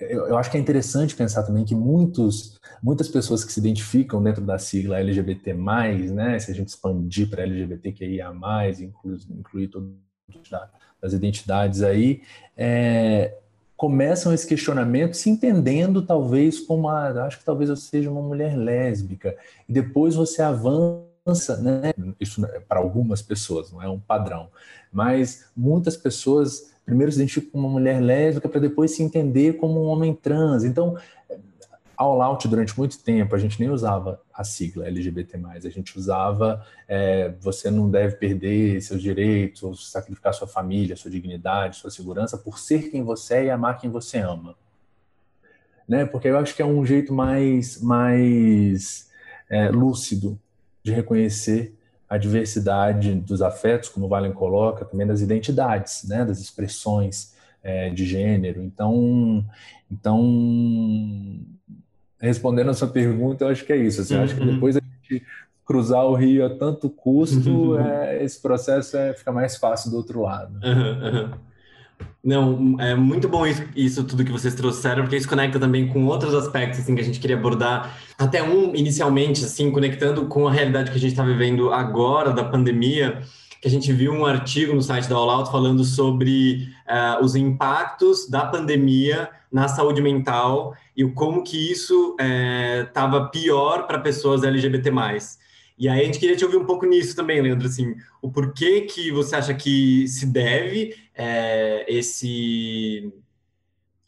eu, 0.02 0.28
eu, 0.28 0.38
acho 0.38 0.50
que 0.50 0.58
é 0.58 0.60
interessante 0.60 1.16
pensar 1.16 1.44
também 1.44 1.64
que 1.64 1.76
muitos, 1.76 2.60
muitas 2.82 3.08
pessoas 3.08 3.44
que 3.44 3.54
se 3.54 3.60
identificam 3.60 4.22
dentro 4.22 4.44
da 4.44 4.58
sigla 4.58 5.00
LGBT+, 5.00 5.54
né, 5.54 6.40
se 6.40 6.52
a 6.52 6.56
gente 6.56 6.70
expandir 6.70 7.30
para 7.30 7.44
LGBTQIA+, 7.44 8.32
incluir, 8.80 9.20
incluir 9.30 9.68
todas 9.68 9.92
as 11.02 11.14
identidades 11.14 11.84
aí, 11.84 12.22
é, 12.58 13.38
começam 13.82 14.32
esse 14.32 14.46
questionamento 14.46 15.18
se 15.18 15.28
entendendo 15.28 16.04
talvez 16.04 16.60
como 16.60 16.82
uma, 16.82 17.26
acho 17.26 17.40
que 17.40 17.44
talvez 17.44 17.68
eu 17.68 17.76
seja 17.76 18.12
uma 18.12 18.22
mulher 18.22 18.56
lésbica 18.56 19.36
e 19.68 19.74
depois 19.74 20.14
você 20.14 20.40
avança, 20.44 21.58
né? 21.60 21.92
Isso 22.20 22.46
é 22.46 22.60
para 22.60 22.80
algumas 22.80 23.24
pessoas 23.24 23.72
não 23.72 23.82
é 23.82 23.90
um 23.90 24.00
padrão, 24.00 24.50
mas 24.94 25.46
muitas 25.58 25.98
pessoas 25.98 26.72
primeiro 26.86 27.12
se 27.12 27.18
identificam 27.18 27.54
como 27.54 27.66
uma 27.66 27.74
mulher 27.74 28.00
lésbica 28.00 28.48
para 28.48 28.62
depois 28.62 28.92
se 28.92 29.02
entender 29.02 29.54
como 29.54 29.84
um 29.84 29.88
homem 29.88 30.14
trans. 30.14 30.64
Então 30.64 30.96
All 31.98 32.22
Out, 32.22 32.48
durante 32.48 32.78
muito 32.78 32.98
tempo, 33.00 33.36
a 33.36 33.38
gente 33.38 33.60
nem 33.60 33.70
usava 33.70 34.22
a 34.34 34.44
sigla 34.44 34.88
LGBT+, 34.88 35.38
a 35.66 35.70
gente 35.70 35.98
usava 35.98 36.66
é, 36.88 37.34
você 37.40 37.70
não 37.70 37.90
deve 37.90 38.16
perder 38.16 38.82
seus 38.82 39.02
direitos, 39.02 39.92
sacrificar 39.92 40.34
sua 40.34 40.48
família, 40.48 40.96
sua 40.96 41.12
dignidade, 41.12 41.78
sua 41.78 41.92
segurança, 41.92 42.38
por 42.38 42.58
ser 42.58 42.90
quem 42.90 43.04
você 43.04 43.36
é 43.36 43.46
e 43.46 43.50
amar 43.50 43.78
quem 43.78 43.90
você 43.90 44.18
ama. 44.18 44.56
Né? 45.88 46.06
Porque 46.06 46.28
eu 46.28 46.38
acho 46.38 46.56
que 46.56 46.62
é 46.62 46.66
um 46.66 46.86
jeito 46.86 47.14
mais, 47.14 47.82
mais 47.82 49.10
é, 49.50 49.70
lúcido 49.70 50.40
de 50.84 50.92
reconhecer 50.92 51.78
a 52.10 52.18
diversidade 52.18 53.14
dos 53.16 53.42
afetos, 53.42 53.90
como 53.90 54.06
o 54.06 54.10
Valen 54.10 54.34
coloca, 54.34 54.84
também 54.86 55.08
das 55.08 55.22
identidades, 55.22 56.04
né? 56.06 56.26
das 56.26 56.40
expressões 56.40 57.34
é, 57.64 57.90
de 57.90 58.06
gênero. 58.06 58.62
Então, 58.62 59.46
então 59.90 60.20
respondendo 62.20 62.70
a 62.70 62.74
sua 62.74 62.88
pergunta, 62.88 63.44
eu 63.44 63.50
acho 63.50 63.66
que 63.66 63.74
é 63.74 63.78
isso. 63.78 64.02
Assim, 64.02 64.16
uhum. 64.16 64.24
Acho 64.24 64.36
que 64.36 64.42
uhum. 64.42 64.54
depois 64.54 64.78
a 64.78 64.82
gente 64.82 65.26
cruzar 65.66 66.06
o 66.06 66.16
rio 66.16 66.46
a 66.46 66.50
tanto 66.50 66.90
custo, 66.90 67.74
uhum. 67.74 67.80
é, 67.80 68.24
esse 68.24 68.42
processo 68.42 68.98
é, 68.98 69.14
fica 69.14 69.32
mais 69.32 69.58
fácil 69.58 69.90
do 69.90 69.98
outro 69.98 70.22
lado. 70.22 70.54
Uhum, 70.64 71.32
Não, 72.24 72.80
é 72.80 72.94
muito 72.94 73.28
bom 73.28 73.48
isso, 73.48 73.64
isso, 73.76 74.04
tudo 74.04 74.24
que 74.24 74.32
vocês 74.32 74.54
trouxeram, 74.54 75.04
porque 75.04 75.16
isso 75.16 75.28
conecta 75.28 75.60
também 75.60 75.88
com 75.88 76.06
outros 76.06 76.34
aspectos 76.36 76.80
assim, 76.80 76.94
que 76.94 77.02
a 77.02 77.04
gente 77.04 77.20
queria 77.20 77.36
abordar. 77.36 77.98
Até 78.18 78.44
um, 78.44 78.76
inicialmente, 78.76 79.44
assim, 79.44 79.72
conectando 79.72 80.26
com 80.26 80.48
a 80.48 80.52
realidade 80.52 80.92
que 80.92 80.98
a 80.98 81.00
gente 81.00 81.12
está 81.12 81.24
vivendo 81.24 81.72
agora, 81.72 82.32
da 82.32 82.44
pandemia, 82.44 83.22
que 83.62 83.68
a 83.68 83.72
gente 83.72 83.94
viu 83.94 84.12
um 84.12 84.26
artigo 84.26 84.74
no 84.74 84.82
site 84.82 85.08
da 85.08 85.16
All 85.16 85.30
Out 85.30 85.52
falando 85.52 85.84
sobre 85.84 86.68
uh, 86.88 87.24
os 87.24 87.36
impactos 87.36 88.28
da 88.28 88.44
pandemia 88.44 89.30
na 89.52 89.68
saúde 89.68 90.02
mental 90.02 90.76
e 90.98 91.06
como 91.12 91.44
que 91.44 91.72
isso 91.72 92.16
estava 92.20 93.18
é, 93.18 93.30
pior 93.30 93.86
para 93.86 94.00
pessoas 94.00 94.44
LGBT+. 94.44 94.92
E 95.78 95.88
aí 95.88 96.02
a 96.02 96.06
gente 96.06 96.20
queria 96.20 96.36
te 96.36 96.44
ouvir 96.44 96.58
um 96.58 96.66
pouco 96.66 96.86
nisso 96.88 97.16
também, 97.16 97.42
Leandro, 97.42 97.68
assim, 97.68 97.96
o 98.22 98.32
porquê 98.32 98.82
que 98.82 99.12
você 99.12 99.36
acha 99.36 99.54
que 99.54 100.08
se 100.08 100.26
deve 100.26 100.96
é, 101.16 101.86
esse 101.88 103.14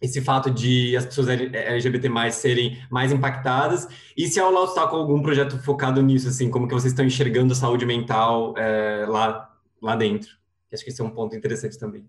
esse 0.03 0.19
fato 0.19 0.51
de 0.51 0.97
as 0.97 1.05
pessoas 1.05 1.29
LGBT 1.29 2.09
mais 2.09 2.35
serem 2.35 2.77
mais 2.89 3.13
impactadas 3.13 3.87
e 4.17 4.27
se 4.27 4.37
a 4.37 4.43
All 4.43 4.65
está 4.65 4.85
com 4.85 4.97
algum 4.97 5.21
projeto 5.21 5.57
focado 5.59 6.01
nisso, 6.01 6.27
assim, 6.27 6.49
como 6.49 6.67
que 6.67 6.73
vocês 6.73 6.91
estão 6.91 7.05
enxergando 7.05 7.53
a 7.53 7.55
saúde 7.55 7.85
mental 7.85 8.53
é, 8.57 9.05
lá, 9.07 9.49
lá 9.81 9.95
dentro. 9.95 10.29
Acho 10.73 10.83
que 10.83 10.89
esse 10.89 11.01
é 11.01 11.05
um 11.05 11.09
ponto 11.09 11.33
interessante 11.37 11.79
também. 11.79 12.03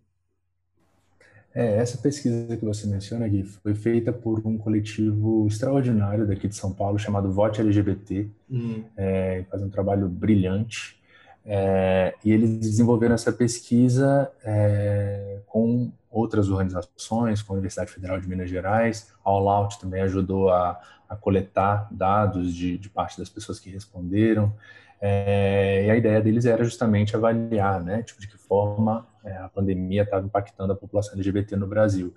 É, 1.55 1.77
essa 1.77 1.97
pesquisa 1.99 2.57
que 2.57 2.65
você 2.65 2.85
menciona, 2.85 3.29
Gui, 3.29 3.45
foi 3.45 3.77
feita 3.77 4.13
por 4.13 4.45
um 4.45 4.59
coletivo 4.59 5.47
extraordinário 5.47 6.27
daqui 6.27 6.49
de 6.49 6.57
São 6.57 6.73
Paulo 6.73 6.99
chamado 6.99 7.31
Vote 7.31 7.61
LGBT, 7.61 8.27
uhum. 8.51 8.85
é, 8.97 9.45
faz 9.49 9.63
um 9.63 9.69
trabalho 9.69 10.09
brilhante. 10.09 11.01
É, 11.47 12.15
e 12.25 12.33
eles 12.33 12.59
desenvolveram 12.59 13.15
essa 13.15 13.33
pesquisa 13.33 14.31
é, 14.43 15.41
com 15.47 15.93
outras 16.11 16.49
organizações, 16.49 17.43
com 17.43 17.53
a 17.53 17.57
Universidade 17.57 17.91
Federal 17.91 18.19
de 18.19 18.29
Minas 18.29 18.49
Gerais. 18.49 19.13
A 19.25 19.31
All 19.31 19.49
Out 19.49 19.79
também 19.79 20.01
ajudou 20.03 20.49
a, 20.51 20.81
a 21.09 21.17
coletar 21.17 21.89
dados 21.91 22.55
de, 22.55 22.79
de, 22.79 22.89
parte 22.89 23.19
das 23.19 23.29
pessoas 23.29 23.59
que 23.59 23.69
responderam. 23.69 24.55
É, 25.01 25.85
e 25.87 25.91
a 25.91 25.97
ideia 25.97 26.21
deles 26.21 26.47
era 26.47 26.65
justamente 26.65 27.15
avaliar 27.15 27.83
né, 27.83 28.03
tipo, 28.03 28.21
de 28.21 28.29
que 28.29 28.39
forma 28.39 29.07
é, 29.23 29.37
a 29.37 29.49
pandemia 29.49 30.03
estava 30.03 30.25
impactando 30.25 30.73
a 30.73 30.77
população 30.77 31.15
LGBT 31.15 31.57
no 31.57 31.67
Brasil. 31.67 32.15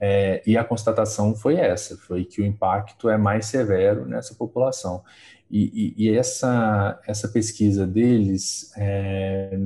É, 0.00 0.42
e 0.46 0.56
a 0.56 0.62
constatação 0.62 1.34
foi 1.34 1.56
essa, 1.56 1.96
foi 1.96 2.24
que 2.24 2.40
o 2.40 2.46
impacto 2.46 3.08
é 3.08 3.16
mais 3.16 3.46
severo 3.46 4.04
nessa 4.04 4.34
população. 4.34 5.02
E, 5.50 5.94
e, 5.98 6.06
e 6.06 6.16
essa, 6.16 7.00
essa 7.06 7.28
pesquisa 7.28 7.86
deles 7.86 8.70
é, 8.76 9.58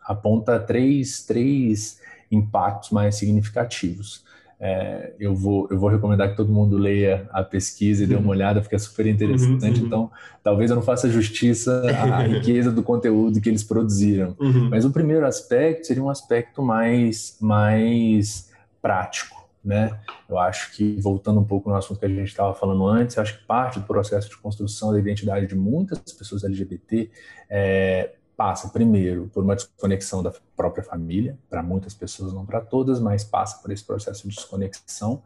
aponta 0.00 0.60
três, 0.60 1.22
três 1.24 1.98
impactos 2.30 2.90
mais 2.90 3.16
significativos. 3.16 4.24
É, 4.60 5.12
eu, 5.18 5.34
vou, 5.34 5.68
eu 5.70 5.78
vou 5.78 5.90
recomendar 5.90 6.30
que 6.30 6.36
todo 6.36 6.52
mundo 6.52 6.78
leia 6.78 7.28
a 7.32 7.42
pesquisa 7.42 8.04
e 8.04 8.06
dê 8.06 8.14
uma 8.14 8.22
uhum. 8.22 8.30
olhada, 8.30 8.60
porque 8.60 8.74
é 8.74 8.78
super 8.78 9.06
interessante. 9.06 9.64
Uhum, 9.64 9.80
uhum. 9.80 9.86
Então, 9.86 10.10
talvez 10.42 10.70
eu 10.70 10.76
não 10.76 10.82
faça 10.82 11.10
justiça 11.10 11.82
à 11.82 12.22
riqueza 12.24 12.70
do 12.70 12.82
conteúdo 12.82 13.40
que 13.40 13.48
eles 13.48 13.64
produziram. 13.64 14.34
Uhum. 14.38 14.70
Mas 14.70 14.84
o 14.84 14.90
primeiro 14.90 15.26
aspecto 15.26 15.86
seria 15.86 16.02
um 16.02 16.08
aspecto 16.08 16.62
mais, 16.62 17.36
mais 17.40 18.50
prático. 18.80 19.33
Né? 19.64 19.98
Eu 20.28 20.38
acho 20.38 20.76
que, 20.76 21.00
voltando 21.00 21.40
um 21.40 21.44
pouco 21.44 21.70
no 21.70 21.76
assunto 21.76 21.98
que 21.98 22.04
a 22.04 22.08
gente 22.08 22.28
estava 22.28 22.52
falando 22.54 22.86
antes, 22.86 23.16
acho 23.16 23.38
que 23.38 23.46
parte 23.46 23.80
do 23.80 23.86
processo 23.86 24.28
de 24.28 24.36
construção 24.36 24.92
da 24.92 24.98
identidade 24.98 25.46
de 25.46 25.54
muitas 25.54 26.00
pessoas 26.12 26.44
LGBT 26.44 27.10
é, 27.48 28.10
passa 28.36 28.68
primeiro 28.68 29.30
por 29.32 29.42
uma 29.42 29.54
desconexão 29.54 30.22
da 30.22 30.32
própria 30.54 30.84
família, 30.84 31.38
para 31.48 31.62
muitas 31.62 31.94
pessoas, 31.94 32.32
não 32.32 32.44
para 32.44 32.60
todas, 32.60 33.00
mas 33.00 33.24
passa 33.24 33.62
por 33.62 33.72
esse 33.72 33.84
processo 33.84 34.28
de 34.28 34.34
desconexão 34.34 35.22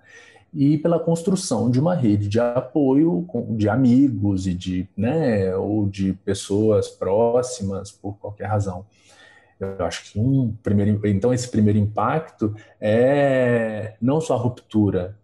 e 0.53 0.79
pela 0.79 0.99
construção 0.99 1.71
de 1.71 1.79
uma 1.79 1.95
rede 1.95 2.29
de 2.29 2.41
apoio 2.41 3.27
de 3.51 3.69
amigos 3.69 4.47
e 4.47 4.55
de, 4.55 4.89
né, 4.97 5.55
ou 5.57 5.87
de 5.89 6.13
pessoas 6.25 6.89
próximas 6.89 7.91
por 7.91 8.17
qualquer 8.19 8.47
razão. 8.47 8.87
Eu 9.61 9.85
acho 9.85 10.13
que 10.13 10.19
um 10.19 10.55
primeiro, 10.63 11.07
então 11.07 11.35
esse 11.35 11.49
primeiro 11.49 11.79
impacto 11.79 12.55
é 12.81 13.95
não 14.01 14.21
só 14.21 14.35
a 14.35 14.39
ruptura, 14.39 15.17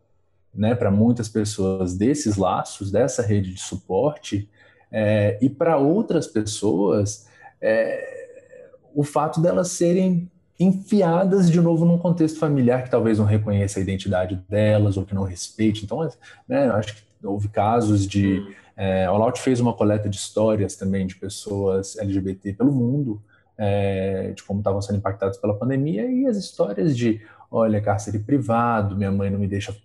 né, 0.53 0.74
para 0.74 0.91
muitas 0.91 1.28
pessoas 1.28 1.97
desses 1.97 2.37
laços, 2.37 2.91
dessa 2.91 3.22
rede 3.22 3.53
de 3.53 3.61
suporte, 3.61 4.49
é, 4.91 5.39
e 5.41 5.49
para 5.49 5.76
outras 5.76 6.26
pessoas 6.26 7.28
é, 7.61 8.68
o 8.95 9.03
fato 9.03 9.41
delas 9.41 9.68
serem 9.72 10.30
enfiadas 10.59 11.51
de 11.51 11.61
novo 11.61 11.85
num 11.85 11.99
contexto 11.99 12.39
familiar 12.39 12.85
que 12.85 12.91
talvez 12.91 13.18
não 13.18 13.24
reconheça 13.24 13.78
a 13.78 13.82
identidade 13.82 14.43
delas 14.49 14.97
ou 14.97 15.05
que 15.05 15.14
não 15.14 15.24
respeite. 15.24 15.85
Então, 15.85 16.09
né, 16.49 16.68
acho 16.70 16.95
que 16.95 17.03
houve 17.26 17.49
casos 17.49 18.07
de. 18.07 18.55
É, 18.76 19.09
o 19.11 19.16
Laut 19.16 19.41
fez 19.41 19.61
uma 19.61 19.72
coleta 19.72 20.09
de 20.09 20.16
histórias 20.16 20.76
também 20.76 21.07
de 21.07 21.16
pessoas 21.16 21.97
LGBT 21.97 22.53
pelo 22.55 22.72
mundo, 22.72 23.22
é, 23.57 24.32
de 24.32 24.42
como 24.42 24.61
estavam 24.61 24.80
sendo 24.82 24.98
impactados 24.98 25.38
pela 25.38 25.59
pandemia, 25.59 26.11
e 26.11 26.26
as 26.26 26.36
histórias 26.36 26.96
de: 26.96 27.20
olha, 27.50 27.80
cárcere 27.80 28.18
privado, 28.18 28.96
minha 28.96 29.12
mãe 29.12 29.30
não 29.30 29.38
me 29.38 29.46
deixa, 29.46 29.76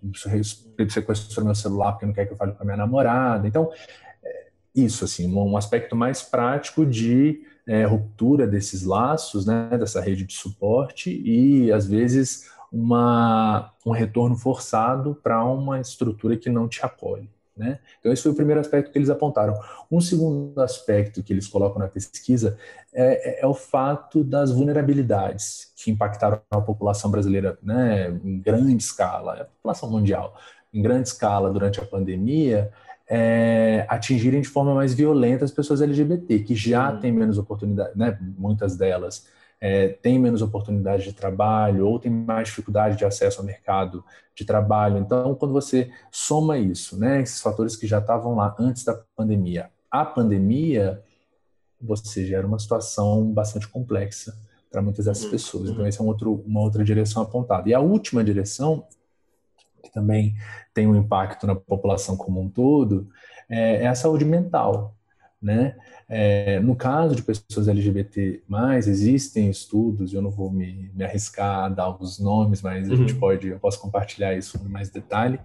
sequestrou 0.89 1.45
meu 1.45 1.55
celular 1.55 1.93
porque 1.93 2.05
não 2.05 2.13
quer 2.13 2.25
que 2.25 2.33
eu 2.33 2.37
fale 2.37 2.53
com 2.53 2.63
a 2.63 2.65
minha 2.65 2.77
namorada. 2.77 3.47
Então, 3.47 3.71
é, 4.23 4.47
isso, 4.75 5.05
assim, 5.05 5.31
um 5.31 5.57
aspecto 5.57 5.95
mais 5.95 6.21
prático 6.21 6.85
de 6.85 7.41
é, 7.67 7.85
ruptura 7.85 8.47
desses 8.47 8.83
laços, 8.83 9.45
né, 9.45 9.69
dessa 9.77 10.01
rede 10.01 10.25
de 10.25 10.33
suporte 10.33 11.11
e, 11.23 11.71
às 11.71 11.85
vezes, 11.85 12.49
uma, 12.71 13.71
um 13.85 13.91
retorno 13.91 14.35
forçado 14.35 15.15
para 15.21 15.43
uma 15.45 15.79
estrutura 15.79 16.35
que 16.37 16.49
não 16.49 16.67
te 16.67 16.83
acolhe. 16.83 17.29
Né? 17.59 17.77
Então, 17.99 18.09
esse 18.13 18.23
foi 18.23 18.31
o 18.31 18.35
primeiro 18.35 18.61
aspecto 18.61 18.89
que 18.89 18.97
eles 18.97 19.09
apontaram. 19.09 19.53
Um 19.91 19.99
segundo 19.99 20.61
aspecto 20.61 21.21
que 21.21 21.33
eles 21.33 21.45
colocam 21.45 21.77
na 21.77 21.89
pesquisa 21.89 22.57
é, 22.93 23.41
é, 23.41 23.41
é 23.41 23.45
o 23.45 23.53
fato 23.53 24.23
das 24.23 24.49
vulnerabilidades 24.49 25.73
que 25.75 25.91
impactaram 25.91 26.41
a 26.49 26.61
população 26.61 27.11
brasileira 27.11 27.59
né, 27.61 28.17
em 28.23 28.39
grande 28.39 28.81
escala, 28.81 29.33
a 29.33 29.43
população 29.43 29.91
mundial, 29.91 30.39
em 30.73 30.81
grande 30.81 31.09
escala 31.09 31.51
durante 31.51 31.81
a 31.81 31.85
pandemia, 31.85 32.71
é, 33.09 33.85
atingirem 33.89 34.39
de 34.39 34.47
forma 34.47 34.73
mais 34.73 34.93
violenta 34.93 35.43
as 35.43 35.51
pessoas 35.51 35.81
LGBT, 35.81 36.39
que 36.39 36.55
já 36.55 36.95
têm 36.95 37.11
menos 37.11 37.37
oportunidade, 37.37 37.91
né, 37.93 38.17
muitas 38.37 38.77
delas 38.77 39.27
é, 39.61 39.89
têm 39.89 40.17
menos 40.17 40.41
oportunidade 40.41 41.03
de 41.03 41.13
trabalho 41.13 41.87
ou 41.87 41.99
têm 41.99 42.11
mais 42.11 42.47
dificuldade 42.47 42.97
de 42.97 43.05
acesso 43.05 43.39
ao 43.39 43.45
mercado 43.45 44.03
de 44.35 44.45
trabalho. 44.45 44.97
Então, 44.97 45.35
quando 45.35 45.53
você 45.53 45.91
soma 46.11 46.57
isso, 46.57 46.97
né, 46.97 47.21
esses 47.21 47.41
fatores 47.41 47.75
que 47.75 47.85
já 47.85 47.99
estavam 47.99 48.35
lá 48.35 48.55
antes 48.57 48.83
da 48.83 48.99
pandemia, 49.15 49.69
a 49.91 50.05
pandemia, 50.05 51.03
você 51.81 52.25
gera 52.25 52.47
uma 52.47 52.59
situação 52.59 53.31
bastante 53.31 53.67
complexa 53.67 54.37
para 54.71 54.81
muitas 54.81 55.05
dessas 55.05 55.25
uhum. 55.25 55.31
pessoas. 55.31 55.69
Então, 55.69 55.85
essa 55.85 56.01
é 56.01 56.05
um 56.05 56.07
outro, 56.07 56.43
uma 56.45 56.61
outra 56.61 56.83
direção 56.83 57.23
apontada. 57.23 57.67
E 57.67 57.73
a 57.73 57.79
última 57.79 58.23
direção 58.23 58.85
que 59.81 59.91
também 59.91 60.35
tem 60.73 60.87
um 60.87 60.95
impacto 60.95 61.47
na 61.47 61.55
população 61.55 62.15
como 62.15 62.39
um 62.39 62.49
todo, 62.49 63.09
é, 63.49 63.83
é 63.83 63.87
a 63.87 63.95
saúde 63.95 64.23
mental. 64.23 64.95
Né? 65.41 65.75
É, 66.09 66.59
no 66.59 66.75
caso 66.75 67.15
de 67.15 67.21
pessoas 67.21 67.69
LGBT, 67.69 68.41
existem 68.89 69.49
estudos, 69.49 70.13
eu 70.13 70.21
não 70.21 70.29
vou 70.29 70.51
me, 70.51 70.91
me 70.93 71.03
arriscar 71.03 71.63
a 71.63 71.69
dar 71.69 71.89
os 72.01 72.19
nomes, 72.19 72.61
mas 72.61 72.89
a 72.89 72.91
uhum. 72.91 72.97
gente 72.97 73.15
pode, 73.15 73.47
eu 73.47 73.57
posso 73.57 73.79
compartilhar 73.79 74.35
isso 74.37 74.59
com 74.59 74.67
mais 74.67 74.89
detalhe 74.89 75.39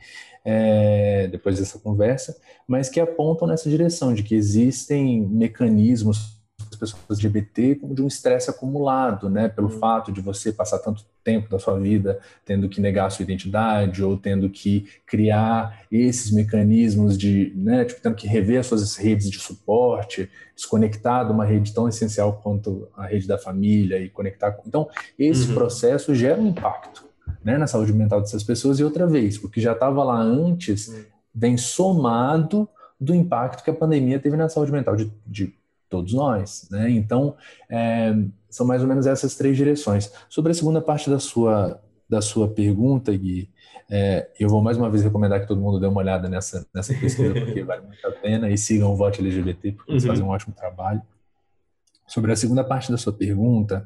é, 0.44 1.28
depois 1.28 1.58
dessa 1.58 1.78
conversa, 1.78 2.36
mas 2.66 2.88
que 2.88 2.98
apontam 2.98 3.46
nessa 3.46 3.70
direção 3.70 4.12
de 4.12 4.24
que 4.24 4.34
existem 4.34 5.20
mecanismos 5.20 6.42
pessoas 6.76 7.02
LGBT 7.10 7.76
como 7.76 7.94
de 7.94 8.02
um 8.02 8.06
estresse 8.06 8.50
acumulado, 8.50 9.28
né, 9.28 9.48
pelo 9.48 9.72
uhum. 9.72 9.78
fato 9.78 10.12
de 10.12 10.20
você 10.20 10.52
passar 10.52 10.78
tanto 10.78 11.04
tempo 11.22 11.48
da 11.48 11.58
sua 11.58 11.78
vida 11.78 12.20
tendo 12.44 12.68
que 12.68 12.80
negar 12.80 13.06
a 13.06 13.10
sua 13.10 13.22
identidade 13.22 14.04
ou 14.04 14.16
tendo 14.16 14.48
que 14.50 14.86
criar 15.06 15.82
esses 15.90 16.30
mecanismos 16.30 17.16
de, 17.16 17.52
né, 17.56 17.84
tipo, 17.84 18.00
tendo 18.00 18.14
que 18.14 18.26
rever 18.26 18.60
as 18.60 18.66
suas 18.66 18.96
redes 18.96 19.30
de 19.30 19.38
suporte, 19.38 20.28
desconectar 20.54 21.26
de 21.26 21.32
uma 21.32 21.44
rede 21.44 21.72
tão 21.72 21.88
essencial 21.88 22.40
quanto 22.42 22.88
a 22.96 23.06
rede 23.06 23.26
da 23.26 23.38
família 23.38 23.98
e 23.98 24.08
conectar. 24.08 24.56
Então, 24.66 24.88
esse 25.18 25.48
uhum. 25.48 25.54
processo 25.54 26.14
gera 26.14 26.40
um 26.40 26.48
impacto, 26.48 27.04
né, 27.42 27.56
na 27.56 27.66
saúde 27.66 27.92
mental 27.92 28.20
dessas 28.20 28.42
pessoas 28.42 28.78
e 28.78 28.84
outra 28.84 29.06
vez, 29.06 29.38
porque 29.38 29.60
já 29.60 29.72
estava 29.72 30.04
lá 30.04 30.20
antes, 30.20 30.88
uhum. 30.88 31.04
vem 31.34 31.56
somado 31.56 32.68
do 33.00 33.14
impacto 33.14 33.62
que 33.62 33.70
a 33.70 33.74
pandemia 33.74 34.18
teve 34.18 34.36
na 34.36 34.48
saúde 34.48 34.72
mental 34.72 34.96
de, 34.96 35.12
de 35.26 35.54
todos 35.94 36.12
nós, 36.12 36.66
né? 36.72 36.90
Então, 36.90 37.36
é, 37.70 38.12
são 38.50 38.66
mais 38.66 38.82
ou 38.82 38.88
menos 38.88 39.06
essas 39.06 39.36
três 39.36 39.56
direções. 39.56 40.12
Sobre 40.28 40.50
a 40.50 40.54
segunda 40.54 40.80
parte 40.80 41.08
da 41.08 41.20
sua, 41.20 41.80
da 42.08 42.20
sua 42.20 42.48
pergunta, 42.48 43.12
Gui, 43.16 43.48
é, 43.88 44.28
eu 44.40 44.48
vou 44.48 44.60
mais 44.60 44.76
uma 44.76 44.90
vez 44.90 45.04
recomendar 45.04 45.40
que 45.40 45.46
todo 45.46 45.60
mundo 45.60 45.78
dê 45.78 45.86
uma 45.86 46.00
olhada 46.00 46.28
nessa, 46.28 46.66
nessa 46.74 46.92
pesquisa, 46.94 47.32
porque 47.38 47.62
vale 47.62 47.86
muito 47.86 48.04
a 48.04 48.10
pena, 48.10 48.50
e 48.50 48.58
sigam 48.58 48.92
o 48.92 48.96
Vote 48.96 49.20
LGBT, 49.20 49.72
porque 49.72 49.92
eles 49.92 50.02
uhum. 50.02 50.08
fazem 50.08 50.24
um 50.24 50.30
ótimo 50.30 50.52
trabalho. 50.52 51.00
Sobre 52.08 52.32
a 52.32 52.36
segunda 52.36 52.64
parte 52.64 52.90
da 52.90 52.98
sua 52.98 53.12
pergunta, 53.12 53.84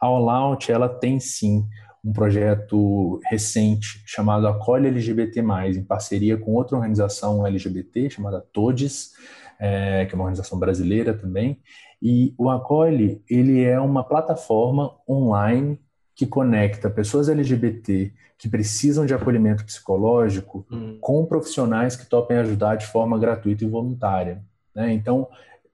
a 0.00 0.06
All 0.06 0.30
Out, 0.30 0.70
ela 0.70 0.88
tem 0.88 1.18
sim 1.18 1.66
um 2.04 2.12
projeto 2.12 3.20
recente 3.28 4.00
chamado 4.06 4.46
Acolhe 4.46 4.86
LGBT+, 4.86 5.40
em 5.74 5.82
parceria 5.82 6.36
com 6.36 6.54
outra 6.54 6.76
organização 6.76 7.44
LGBT 7.44 8.10
chamada 8.10 8.40
TODES, 8.52 9.12
é, 9.58 10.06
que 10.06 10.14
é 10.14 10.16
uma 10.16 10.24
organização 10.24 10.58
brasileira 10.58 11.14
também. 11.14 11.60
E 12.00 12.34
o 12.38 12.48
Acolhe, 12.48 13.22
ele 13.28 13.62
é 13.62 13.78
uma 13.80 14.04
plataforma 14.04 14.94
online 15.08 15.78
que 16.14 16.26
conecta 16.26 16.90
pessoas 16.90 17.28
LGBT 17.28 18.12
que 18.38 18.48
precisam 18.48 19.04
de 19.04 19.12
acolhimento 19.12 19.64
psicológico 19.64 20.64
hum. 20.70 20.96
com 21.00 21.26
profissionais 21.26 21.96
que 21.96 22.06
topem 22.06 22.36
ajudar 22.38 22.76
de 22.76 22.86
forma 22.86 23.18
gratuita 23.18 23.64
e 23.64 23.68
voluntária. 23.68 24.42
Né? 24.74 24.92
Então, 24.92 25.28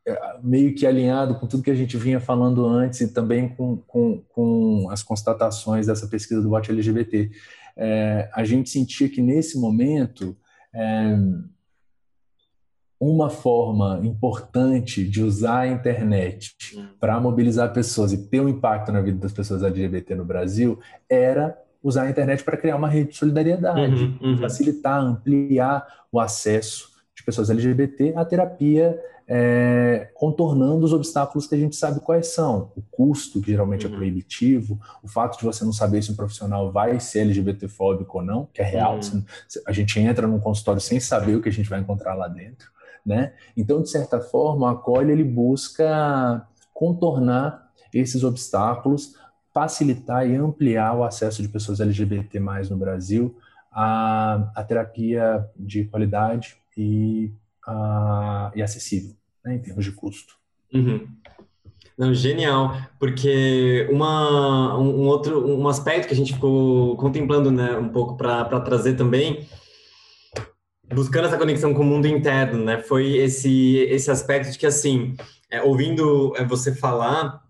é, 0.06 0.18
meio 0.42 0.74
que 0.74 0.86
alinhado 0.86 1.34
com 1.34 1.46
tudo 1.46 1.62
que 1.62 1.70
a 1.70 1.74
gente 1.74 1.96
vinha 1.96 2.20
falando 2.20 2.66
antes 2.66 3.02
e 3.02 3.12
também 3.12 3.48
com, 3.48 3.76
com, 3.86 4.22
com 4.34 4.88
as 4.90 5.02
constatações 5.02 5.86
dessa 5.86 6.06
pesquisa 6.06 6.40
do 6.40 6.48
Vote 6.48 6.70
LGBT, 6.70 7.30
é, 7.76 8.30
a 8.32 8.44
gente 8.44 8.70
sentia 8.70 9.08
que 9.08 9.20
nesse 9.20 9.58
momento 9.58 10.36
é, 10.74 11.16
uma 13.06 13.28
forma 13.28 14.00
importante 14.02 15.06
de 15.06 15.22
usar 15.22 15.60
a 15.60 15.68
internet 15.68 16.54
hum. 16.74 16.86
para 16.98 17.20
mobilizar 17.20 17.70
pessoas 17.70 18.12
e 18.14 18.28
ter 18.28 18.40
um 18.40 18.48
impacto 18.48 18.90
na 18.90 19.02
vida 19.02 19.18
das 19.18 19.32
pessoas 19.32 19.62
LGBT 19.62 20.14
no 20.14 20.24
Brasil 20.24 20.78
era 21.08 21.54
usar 21.82 22.04
a 22.04 22.10
internet 22.10 22.42
para 22.42 22.56
criar 22.56 22.76
uma 22.76 22.88
rede 22.88 23.10
de 23.10 23.16
solidariedade, 23.16 24.04
uhum, 24.04 24.30
uhum. 24.30 24.38
facilitar, 24.38 25.02
ampliar 25.02 25.86
o 26.10 26.18
acesso 26.18 26.88
de 27.14 27.22
pessoas 27.22 27.50
LGBT 27.50 28.14
à 28.16 28.24
terapia, 28.24 28.98
é, 29.28 30.08
contornando 30.14 30.86
os 30.86 30.94
obstáculos 30.94 31.46
que 31.46 31.54
a 31.54 31.58
gente 31.58 31.76
sabe 31.76 32.00
quais 32.00 32.28
são. 32.28 32.72
O 32.74 32.82
custo, 32.90 33.38
que 33.38 33.50
geralmente 33.50 33.84
é 33.84 33.88
uhum. 33.88 33.94
é 33.94 33.98
proibitivo, 33.98 34.80
o 35.02 35.08
fato 35.08 35.38
de 35.38 35.44
você 35.44 35.62
não 35.62 35.74
saber 35.74 36.02
se 36.02 36.10
um 36.10 36.16
profissional 36.16 36.72
vai 36.72 36.98
ser 36.98 37.20
LGBTfóbico 37.20 38.16
ou 38.16 38.24
não, 38.24 38.48
que 38.50 38.62
é 38.62 38.64
real. 38.64 38.98
Uhum. 39.12 39.22
A 39.66 39.72
gente 39.72 40.00
entra 40.00 40.26
num 40.26 40.40
consultório 40.40 40.80
sem 40.80 40.98
saber 40.98 41.36
o 41.36 41.42
que 41.42 41.50
a 41.50 41.52
gente 41.52 41.68
vai 41.68 41.80
encontrar 41.80 42.14
lá 42.14 42.28
dentro 42.28 42.72
né? 43.04 43.32
Então, 43.56 43.82
de 43.82 43.90
certa 43.90 44.20
forma, 44.20 44.66
o 44.66 44.70
acolhe 44.70 45.12
ele 45.12 45.24
busca 45.24 46.46
contornar 46.72 47.70
esses 47.92 48.24
obstáculos, 48.24 49.14
facilitar 49.52 50.28
e 50.28 50.34
ampliar 50.34 50.96
o 50.96 51.04
acesso 51.04 51.42
de 51.42 51.48
pessoas 51.48 51.80
LGBT+ 51.80 52.40
no 52.70 52.76
Brasil 52.76 53.36
à, 53.70 54.50
à 54.54 54.64
terapia 54.64 55.48
de 55.56 55.84
qualidade 55.84 56.56
e, 56.76 57.32
a, 57.66 58.50
e 58.54 58.62
acessível, 58.62 59.14
né, 59.44 59.54
em 59.54 59.58
termos 59.60 59.84
de 59.84 59.92
custo. 59.92 60.34
Uhum. 60.72 61.06
Não, 61.96 62.12
genial, 62.12 62.76
porque 62.98 63.88
uma, 63.92 64.76
um, 64.76 65.02
um, 65.02 65.06
outro 65.06 65.46
um 65.46 65.68
aspecto 65.68 66.08
que 66.08 66.14
a 66.14 66.16
gente 66.16 66.34
ficou 66.34 66.96
contemplando 66.96 67.52
né, 67.52 67.76
um 67.76 67.88
pouco 67.88 68.16
para 68.16 68.60
trazer 68.60 68.96
também 68.96 69.46
buscando 70.92 71.26
essa 71.26 71.38
conexão 71.38 71.72
com 71.72 71.82
o 71.82 71.84
mundo 71.84 72.06
interno, 72.06 72.64
né? 72.64 72.78
Foi 72.78 73.16
esse 73.16 73.76
esse 73.90 74.10
aspecto 74.10 74.50
de 74.50 74.58
que 74.58 74.66
assim, 74.66 75.14
é, 75.50 75.62
ouvindo 75.62 76.32
é, 76.36 76.44
você 76.44 76.74
falar 76.74 77.42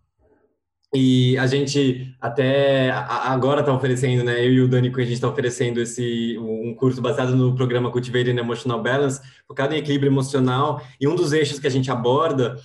e 0.95 1.37
a 1.39 1.47
gente 1.49 2.15
até 2.21 2.93
agora 2.93 3.61
está 3.61 3.75
oferecendo, 3.75 4.23
né? 4.23 4.39
Eu 4.47 4.53
e 4.53 4.61
o 4.61 4.69
Dani, 4.69 4.93
a 4.95 5.01
gente 5.01 5.15
está 5.15 5.29
oferecendo 5.29 5.81
esse 5.81 6.39
um 6.39 6.73
curso 6.75 7.03
baseado 7.03 7.35
no 7.35 7.55
programa 7.57 7.91
Cultivating 7.91 8.37
Emotional 8.37 8.81
Balance, 8.81 9.21
focado 9.49 9.75
em 9.75 9.79
equilíbrio 9.79 10.11
emocional. 10.11 10.81
E 11.01 11.09
um 11.09 11.17
dos 11.17 11.33
eixos 11.33 11.59
que 11.59 11.67
a 11.67 11.71
gente 11.71 11.91
aborda 11.91 12.57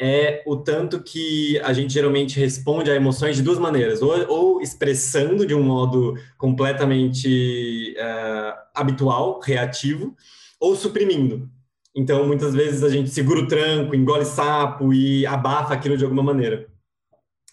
é 0.00 0.42
o 0.46 0.56
tanto 0.56 1.02
que 1.02 1.58
a 1.60 1.72
gente 1.72 1.92
geralmente 1.92 2.38
responde 2.38 2.90
a 2.90 2.94
emoções 2.94 3.36
de 3.36 3.42
duas 3.42 3.58
maneiras, 3.58 4.02
ou, 4.02 4.28
ou 4.28 4.60
expressando 4.60 5.46
de 5.46 5.54
um 5.54 5.62
modo 5.62 6.14
completamente 6.36 7.94
uh, 7.98 8.58
habitual, 8.74 9.40
reativo, 9.42 10.14
ou 10.60 10.76
suprimindo. 10.76 11.48
Então, 11.94 12.26
muitas 12.26 12.54
vezes 12.54 12.82
a 12.82 12.90
gente 12.90 13.08
segura 13.08 13.40
o 13.40 13.48
tranco, 13.48 13.94
engole 13.94 14.26
sapo 14.26 14.92
e 14.92 15.24
abafa 15.26 15.72
aquilo 15.72 15.96
de 15.96 16.04
alguma 16.04 16.22
maneira. 16.22 16.66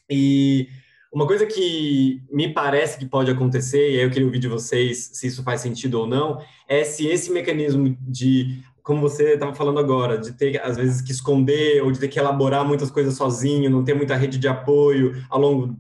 E 0.10 0.68
uma 1.14 1.26
coisa 1.26 1.46
que 1.46 2.22
me 2.30 2.54
parece 2.54 2.98
que 2.98 3.06
pode 3.06 3.32
acontecer, 3.32 3.92
e 3.92 4.00
aí 4.00 4.04
eu 4.04 4.10
queria 4.10 4.26
ouvir 4.26 4.40
de 4.40 4.50
vocês 4.50 5.12
se 5.14 5.28
isso 5.28 5.44
faz 5.44 5.62
sentido 5.62 6.00
ou 6.00 6.08
não, 6.08 6.42
é 6.68 6.84
se 6.84 7.08
esse 7.08 7.32
mecanismo 7.32 7.98
de 8.02 8.62
como 8.84 9.02
você 9.02 9.34
estava 9.34 9.56
falando 9.56 9.80
agora, 9.80 10.18
de 10.18 10.34
ter 10.34 10.62
às 10.62 10.78
vezes 10.78 11.02
que 11.02 11.12
esconder 11.12 11.82
ou 11.82 11.92
de 11.92 12.00
ter 12.00 12.10
que 12.10 12.20
elaborar 12.20 12.66
muitas 12.66 12.92
coisas 12.92 13.16
sozinho, 13.16 13.70
não 13.70 13.84
ter 13.84 13.94
muita 13.94 14.16
rede 14.16 14.38
de 14.38 14.48
apoio 14.48 15.24
ao 15.30 15.40
longo 15.40 15.76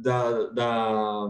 da, 0.00 0.50
da 0.50 1.28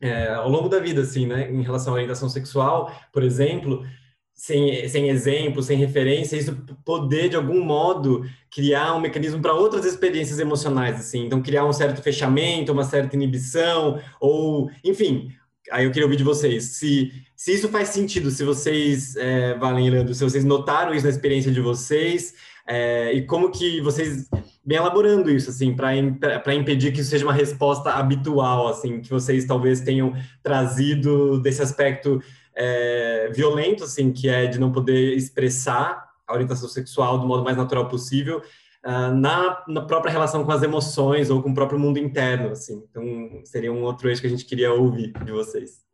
é, 0.00 0.28
ao 0.34 0.48
longo 0.48 0.68
da 0.68 0.78
vida, 0.78 1.02
assim, 1.02 1.26
né, 1.26 1.50
em 1.50 1.62
relação 1.62 1.92
à 1.92 1.96
orientação 1.96 2.28
sexual, 2.28 2.92
por 3.12 3.24
exemplo, 3.24 3.84
sem, 4.32 4.88
sem 4.88 5.08
exemplo, 5.08 5.60
sem 5.60 5.76
referência, 5.76 6.36
isso 6.36 6.56
poder, 6.84 7.28
de 7.28 7.34
algum 7.34 7.60
modo, 7.60 8.24
criar 8.48 8.94
um 8.94 9.00
mecanismo 9.00 9.42
para 9.42 9.52
outras 9.52 9.84
experiências 9.84 10.38
emocionais, 10.38 11.00
assim. 11.00 11.26
Então, 11.26 11.42
criar 11.42 11.64
um 11.64 11.72
certo 11.72 12.00
fechamento, 12.00 12.70
uma 12.70 12.84
certa 12.84 13.16
inibição, 13.16 14.00
ou, 14.20 14.70
enfim, 14.84 15.32
aí 15.70 15.84
eu 15.84 15.90
queria 15.90 16.04
ouvir 16.04 16.16
de 16.16 16.24
vocês, 16.24 16.64
se, 16.64 17.12
se 17.36 17.52
isso 17.52 17.68
faz 17.68 17.88
sentido, 17.88 18.30
se 18.30 18.44
vocês, 18.44 19.16
é, 19.16 19.54
Valen 19.54 19.90
Leandro, 19.90 20.14
se 20.14 20.24
vocês 20.24 20.44
notaram 20.44 20.94
isso 20.94 21.04
na 21.04 21.10
experiência 21.10 21.50
de 21.50 21.60
vocês, 21.60 22.34
é, 22.66 23.12
e 23.12 23.22
como 23.22 23.50
que 23.50 23.80
vocês 23.80 24.28
vêm 24.64 24.76
elaborando 24.76 25.30
isso, 25.30 25.48
assim, 25.48 25.74
para 25.74 26.54
impedir 26.54 26.92
que 26.92 27.00
isso 27.00 27.08
seja 27.08 27.24
uma 27.24 27.32
resposta 27.32 27.92
habitual, 27.92 28.68
assim, 28.68 29.00
que 29.00 29.08
vocês 29.08 29.46
talvez 29.46 29.80
tenham 29.80 30.14
trazido 30.42 31.40
desse 31.40 31.62
aspecto 31.62 32.22
é, 32.54 33.30
violento, 33.34 33.84
assim, 33.84 34.12
que 34.12 34.28
é 34.28 34.46
de 34.46 34.60
não 34.60 34.70
poder 34.70 35.16
expressar 35.16 36.08
a 36.26 36.34
orientação 36.34 36.68
sexual 36.68 37.18
do 37.18 37.26
modo 37.26 37.42
mais 37.42 37.56
natural 37.56 37.88
possível, 37.88 38.42
uh, 38.84 39.14
na, 39.14 39.64
na, 39.68 39.82
própria 39.82 40.10
relação 40.12 40.44
com 40.44 40.52
as 40.52 40.62
emoções 40.62 41.30
ou 41.30 41.42
com 41.42 41.50
o 41.50 41.54
próprio 41.54 41.78
mundo 41.78 41.98
interno, 41.98 42.50
assim. 42.50 42.84
Então, 42.90 43.04
seria 43.44 43.72
um 43.72 43.82
outro 43.82 44.08
eixo 44.08 44.20
que 44.20 44.26
a 44.26 44.30
gente 44.30 44.44
queria 44.44 44.72
ouvir 44.72 45.12
de 45.24 45.32
vocês. 45.32 45.84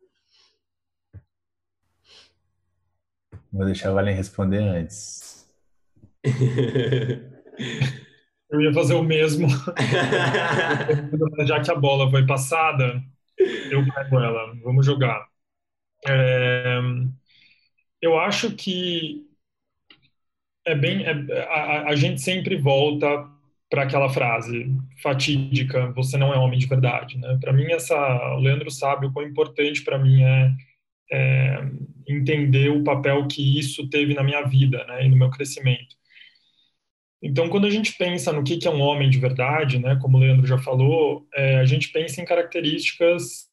Vou 3.51 3.65
deixar 3.65 3.91
o 3.91 3.95
Valen 3.95 4.15
responder 4.15 4.59
antes. 4.59 5.47
Eu 8.49 8.61
ia 8.61 8.73
fazer 8.73 8.93
o 8.93 9.03
mesmo. 9.03 9.47
Já 11.45 11.61
que 11.61 11.71
a 11.71 11.75
bola 11.75 12.09
foi 12.09 12.25
passada, 12.25 13.03
eu 13.37 13.83
pego 13.93 14.19
ela. 14.19 14.55
Vamos 14.63 14.85
jogar. 14.85 15.27
É, 16.07 16.79
eu 18.01 18.17
acho 18.19 18.55
que 18.55 19.27
é 20.65 20.75
bem 20.75 21.05
é, 21.05 21.11
a, 21.49 21.89
a, 21.89 21.95
gente 21.95 22.21
sempre 22.21 22.57
volta 22.57 23.07
para 23.69 23.83
aquela 23.83 24.09
frase 24.09 24.71
fatídica 25.01 25.91
você 25.91 26.17
não 26.17 26.33
é 26.33 26.37
homem 26.37 26.59
de 26.59 26.67
verdade 26.67 27.17
né 27.17 27.37
para 27.39 27.53
mim 27.53 27.65
essa 27.71 27.95
o 28.35 28.39
Leandro 28.39 28.69
sabe 28.71 29.05
o 29.05 29.11
quão 29.11 29.25
importante 29.25 29.83
para 29.83 29.97
mim 29.97 30.23
é, 30.23 30.51
é, 31.11 31.63
entender 32.07 32.69
o 32.69 32.83
papel 32.83 33.27
que 33.27 33.59
isso 33.59 33.89
teve 33.89 34.13
na 34.13 34.23
minha 34.23 34.43
vida 34.43 34.83
né 34.85 35.05
e 35.05 35.09
no 35.09 35.17
meu 35.17 35.29
crescimento 35.29 35.95
então 37.21 37.49
quando 37.49 37.67
a 37.67 37.69
gente 37.69 37.93
pensa 37.97 38.31
no 38.33 38.43
que 38.43 38.57
que 38.57 38.67
é 38.67 38.71
um 38.71 38.81
homem 38.81 39.09
de 39.09 39.19
verdade 39.19 39.79
né 39.79 39.97
como 40.01 40.17
o 40.17 40.19
Leandro 40.19 40.47
já 40.47 40.57
falou 40.57 41.27
é, 41.33 41.57
a 41.57 41.65
gente 41.65 41.89
pensa 41.91 42.21
em 42.21 42.25
características 42.25 43.49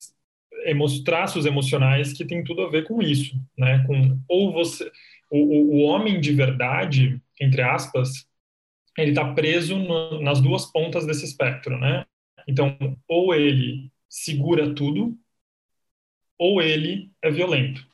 traços 1.04 1.46
emocionais 1.46 2.12
que 2.12 2.24
tem 2.24 2.44
tudo 2.44 2.62
a 2.62 2.70
ver 2.70 2.84
com 2.84 3.02
isso, 3.02 3.34
né? 3.56 3.84
Com 3.86 4.20
ou 4.28 4.52
você, 4.52 4.90
o, 5.38 5.76
o 5.76 5.82
homem 5.82 6.20
de 6.20 6.32
verdade, 6.32 7.20
entre 7.40 7.62
aspas, 7.62 8.26
ele 8.96 9.10
está 9.10 9.32
preso 9.32 9.78
no, 9.78 10.20
nas 10.20 10.40
duas 10.40 10.66
pontas 10.66 11.06
desse 11.06 11.24
espectro, 11.24 11.78
né? 11.78 12.04
Então, 12.46 12.76
ou 13.08 13.34
ele 13.34 13.90
segura 14.08 14.74
tudo, 14.74 15.16
ou 16.38 16.60
ele 16.60 17.10
é 17.22 17.30
violento, 17.30 17.86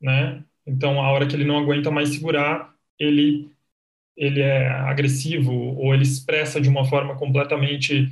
né? 0.00 0.44
Então, 0.66 1.02
a 1.02 1.10
hora 1.10 1.26
que 1.26 1.34
ele 1.34 1.44
não 1.44 1.58
aguenta 1.58 1.90
mais 1.90 2.10
segurar, 2.10 2.74
ele 2.98 3.50
ele 4.16 4.40
é 4.40 4.66
agressivo 4.68 5.52
ou 5.52 5.92
ele 5.92 6.02
expressa 6.02 6.58
de 6.58 6.70
uma 6.70 6.86
forma 6.86 7.16
completamente 7.16 8.08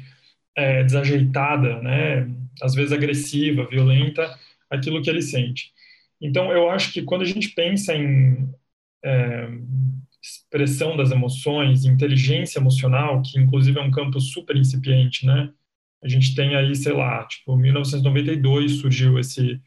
é, 0.54 0.84
desajeitada, 0.84 1.80
né? 1.80 2.28
às 2.62 2.74
vezes 2.74 2.92
agressiva, 2.92 3.66
violenta, 3.66 4.38
aquilo 4.70 5.02
que 5.02 5.10
ele 5.10 5.22
sente. 5.22 5.72
Então, 6.20 6.52
eu 6.52 6.70
acho 6.70 6.92
que 6.92 7.02
quando 7.02 7.22
a 7.22 7.26
gente 7.26 7.50
pensa 7.50 7.94
em 7.94 8.48
é, 9.04 9.48
expressão 10.22 10.96
das 10.96 11.10
emoções, 11.10 11.84
inteligência 11.84 12.58
emocional, 12.58 13.20
que 13.22 13.38
inclusive 13.38 13.78
é 13.78 13.82
um 13.82 13.90
campo 13.90 14.20
super 14.20 14.56
incipiente, 14.56 15.26
né? 15.26 15.52
A 16.02 16.08
gente 16.08 16.34
tem 16.34 16.54
aí, 16.56 16.74
sei 16.74 16.92
lá, 16.92 17.26
tipo, 17.26 17.56
1992 17.56 18.80
surgiu 18.80 19.18
esse, 19.18 19.60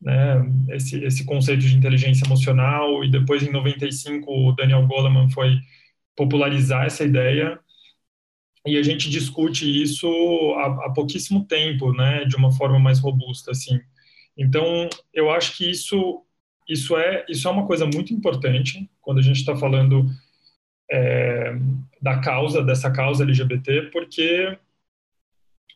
né, 0.00 0.44
esse, 0.70 1.02
esse 1.04 1.24
conceito 1.24 1.60
de 1.60 1.76
inteligência 1.76 2.24
emocional 2.26 3.04
e 3.04 3.10
depois 3.10 3.42
em 3.42 3.50
95 3.50 4.30
o 4.30 4.52
Daniel 4.52 4.86
Goleman 4.86 5.30
foi 5.30 5.58
popularizar 6.16 6.86
essa 6.86 7.04
ideia 7.04 7.58
e 8.66 8.76
a 8.76 8.82
gente 8.82 9.08
discute 9.08 9.64
isso 9.82 10.08
há, 10.58 10.86
há, 10.86 10.92
pouquíssimo 10.92 11.44
tempo, 11.46 11.92
né, 11.92 12.24
de 12.24 12.36
uma 12.36 12.50
forma 12.52 12.78
mais 12.78 12.98
robusta, 12.98 13.52
assim. 13.52 13.80
Então, 14.36 14.88
eu 15.12 15.30
acho 15.30 15.56
que 15.56 15.70
isso 15.70 16.22
isso 16.68 16.96
é 16.96 17.24
isso 17.28 17.46
é 17.46 17.50
uma 17.50 17.66
coisa 17.66 17.86
muito 17.86 18.12
importante 18.12 18.90
quando 19.00 19.18
a 19.18 19.22
gente 19.22 19.36
está 19.36 19.56
falando 19.56 20.06
é, 20.90 21.54
da 22.02 22.18
causa 22.18 22.62
dessa 22.62 22.90
causa 22.90 23.24
LGBT, 23.24 23.90
porque 23.92 24.58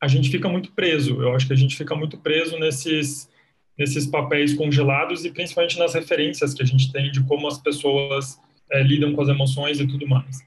a 0.02 0.08
gente 0.08 0.30
fica 0.30 0.48
muito 0.48 0.72
preso. 0.72 1.22
Eu 1.22 1.34
acho 1.34 1.46
que 1.46 1.52
a 1.52 1.56
gente 1.56 1.76
fica 1.76 1.94
muito 1.94 2.18
preso 2.18 2.58
nesses 2.58 3.30
nesses 3.78 4.06
papéis 4.06 4.52
congelados 4.52 5.24
e 5.24 5.30
principalmente 5.30 5.78
nas 5.78 5.94
referências 5.94 6.52
que 6.52 6.62
a 6.62 6.66
gente 6.66 6.92
tem 6.92 7.10
de 7.10 7.22
como 7.24 7.48
as 7.48 7.58
pessoas 7.58 8.38
é, 8.70 8.82
lidam 8.82 9.14
com 9.14 9.22
as 9.22 9.28
emoções 9.28 9.80
e 9.80 9.86
tudo 9.86 10.06
mais. 10.06 10.44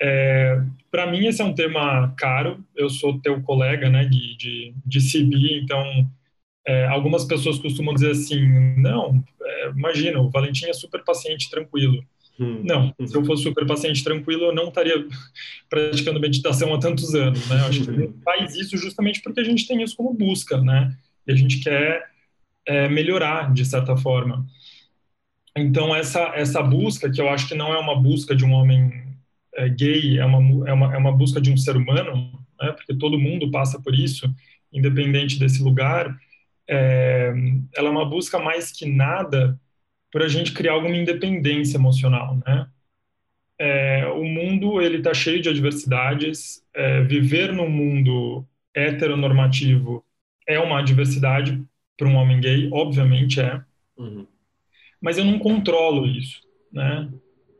É, 0.00 0.60
para 0.90 1.10
mim 1.10 1.26
esse 1.26 1.40
é 1.40 1.44
um 1.44 1.54
tema 1.54 2.12
caro. 2.16 2.62
Eu 2.76 2.90
sou 2.90 3.18
teu 3.20 3.40
colega, 3.42 3.88
né, 3.88 4.04
Gui, 4.04 4.36
de, 4.36 4.74
de 4.84 4.98
CB, 5.00 5.60
então 5.62 6.10
é, 6.68 6.86
algumas 6.86 7.24
pessoas 7.24 7.58
costumam 7.58 7.94
dizer 7.94 8.10
assim, 8.10 8.46
não, 8.76 9.24
é, 9.40 9.70
imagina, 9.70 10.20
o 10.20 10.28
Valentim 10.28 10.66
é 10.66 10.74
super 10.74 11.02
paciente, 11.02 11.48
tranquilo. 11.48 12.04
Hum. 12.38 12.60
Não, 12.62 12.94
se 13.06 13.16
eu 13.16 13.24
fosse 13.24 13.42
super 13.42 13.66
paciente, 13.66 14.04
tranquilo, 14.04 14.44
eu 14.44 14.54
não 14.54 14.68
estaria 14.68 14.94
praticando 15.70 16.20
meditação 16.20 16.74
há 16.74 16.78
tantos 16.78 17.14
anos, 17.14 17.48
né? 17.48 17.58
Eu 17.58 17.66
acho 17.66 17.84
que 17.84 17.90
a 17.90 17.94
gente 17.94 18.14
faz 18.22 18.54
isso 18.54 18.76
justamente 18.76 19.22
porque 19.22 19.40
a 19.40 19.44
gente 19.44 19.66
tem 19.66 19.82
isso 19.82 19.96
como 19.96 20.12
busca, 20.12 20.60
né? 20.60 20.94
E 21.26 21.32
a 21.32 21.34
gente 21.34 21.58
quer 21.60 22.04
é, 22.66 22.86
melhorar 22.86 23.50
de 23.50 23.64
certa 23.64 23.96
forma. 23.96 24.46
Então 25.56 25.96
essa 25.96 26.20
essa 26.34 26.62
busca 26.62 27.10
que 27.10 27.20
eu 27.20 27.30
acho 27.30 27.48
que 27.48 27.54
não 27.54 27.72
é 27.72 27.78
uma 27.78 27.98
busca 27.98 28.36
de 28.36 28.44
um 28.44 28.52
homem 28.52 28.92
é, 29.54 29.70
gay 29.70 30.18
é 30.18 30.24
uma, 30.24 30.68
é, 30.68 30.72
uma, 30.72 30.94
é 30.94 30.98
uma 30.98 31.12
busca 31.12 31.40
de 31.40 31.50
um 31.50 31.56
ser 31.56 31.76
humano, 31.76 32.30
né, 32.60 32.72
porque 32.72 32.94
todo 32.94 33.18
mundo 33.18 33.50
passa 33.50 33.80
por 33.80 33.94
isso, 33.94 34.32
independente 34.70 35.38
desse 35.38 35.62
lugar, 35.62 36.14
é, 36.68 37.32
ela 37.74 37.88
é 37.88 37.90
uma 37.90 38.08
busca 38.08 38.38
mais 38.38 38.70
que 38.70 38.86
nada 38.86 39.58
para 40.12 40.24
a 40.24 40.28
gente 40.28 40.52
criar 40.52 40.72
alguma 40.72 40.96
independência 40.96 41.76
emocional, 41.76 42.38
né? 42.46 42.68
É, 43.58 44.06
o 44.06 44.24
mundo 44.24 44.80
ele 44.80 44.98
está 44.98 45.12
cheio 45.12 45.42
de 45.42 45.48
adversidades. 45.48 46.62
É, 46.74 47.02
viver 47.02 47.52
num 47.52 47.68
mundo 47.68 48.46
heteronormativo 48.74 50.04
é 50.46 50.60
uma 50.60 50.78
adversidade 50.78 51.60
para 51.96 52.06
um 52.06 52.14
homem 52.14 52.40
gay, 52.40 52.68
obviamente 52.72 53.40
é. 53.40 53.60
Uhum. 53.96 54.26
Mas 55.00 55.18
eu 55.18 55.24
não 55.24 55.38
controlo 55.38 56.06
isso, 56.06 56.40
né? 56.72 57.08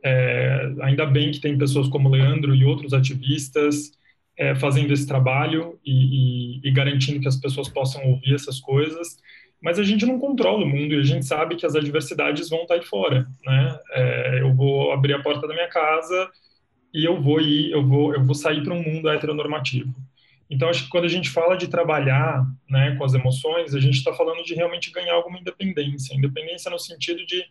É, 0.03 0.73
ainda 0.81 1.05
bem 1.05 1.31
que 1.31 1.41
tem 1.41 1.57
pessoas 1.57 1.89
como 1.89 2.09
Leandro 2.09 2.55
e 2.55 2.63
outros 2.63 2.93
ativistas 2.93 3.91
é, 4.39 4.55
fazendo 4.55 4.93
esse 4.93 5.05
trabalho 5.05 5.77
e, 5.85 6.61
e, 6.61 6.69
e, 6.69 6.71
garantindo 6.71 7.19
que 7.19 7.27
as 7.27 7.35
pessoas 7.35 7.67
possam 7.67 8.01
ouvir 8.05 8.33
essas 8.33 8.57
coisas. 8.61 9.17
Mas 9.61 9.77
a 9.77 9.83
gente 9.83 10.05
não 10.05 10.17
controla 10.17 10.63
o 10.63 10.67
mundo 10.67 10.93
e 10.93 10.99
a 10.99 11.03
gente 11.03 11.25
sabe 11.25 11.57
que 11.57 11.65
as 11.65 11.75
adversidades 11.75 12.49
vão 12.49 12.61
estar 12.61 12.75
aí 12.75 12.81
fora, 12.81 13.27
né? 13.43 13.79
É, 13.91 14.39
eu 14.39 14.55
vou 14.55 14.93
abrir 14.93 15.13
a 15.13 15.21
porta 15.21 15.45
da 15.45 15.53
minha 15.53 15.67
casa 15.67 16.31
e 16.93 17.03
eu 17.03 17.21
vou 17.21 17.41
ir, 17.41 17.69
eu 17.69 17.85
vou, 17.85 18.13
eu 18.13 18.23
vou 18.23 18.33
sair 18.33 18.63
para 18.63 18.73
um 18.73 18.81
mundo 18.81 19.09
heteronormativo. 19.09 19.93
Então, 20.49 20.69
acho 20.69 20.85
que 20.85 20.89
quando 20.89 21.03
a 21.03 21.09
gente 21.09 21.29
fala 21.29 21.57
de 21.57 21.67
trabalhar 21.67 22.43
né, 22.69 22.95
com 22.95 23.03
as 23.03 23.13
emoções, 23.13 23.75
a 23.75 23.79
gente 23.79 23.97
está 23.97 24.13
falando 24.13 24.41
de 24.43 24.55
realmente 24.55 24.89
ganhar 24.89 25.13
alguma 25.13 25.37
independência. 25.37 26.15
Independência 26.15 26.71
no 26.71 26.79
sentido 26.79 27.23
de 27.25 27.43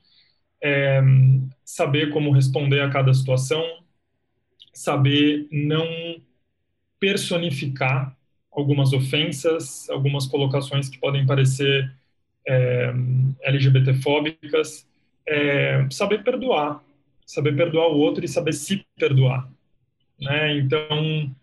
é, 0.62 1.03
saber 1.62 2.11
como 2.11 2.32
responder 2.32 2.80
a 2.80 2.91
cada 2.91 3.12
situação, 3.12 3.62
saber 4.72 5.47
não 5.53 5.86
personificar 6.99 8.17
algumas 8.51 8.93
ofensas, 8.93 9.89
algumas 9.91 10.27
colocações 10.27 10.89
que 10.89 10.99
podem 10.99 11.27
parecer 11.27 11.93
é, 12.47 12.93
LGBTfóbicas, 13.43 14.87
é, 15.27 15.87
saber 15.91 16.25
perdoar, 16.25 16.83
saber 17.27 17.55
perdoar 17.55 17.89
o 17.89 17.99
outro 17.99 18.25
e 18.25 18.29
saber 18.29 18.53
se 18.53 18.85
perdoar. 18.99 19.49
Né? 20.21 20.57
Então, 20.59 21.35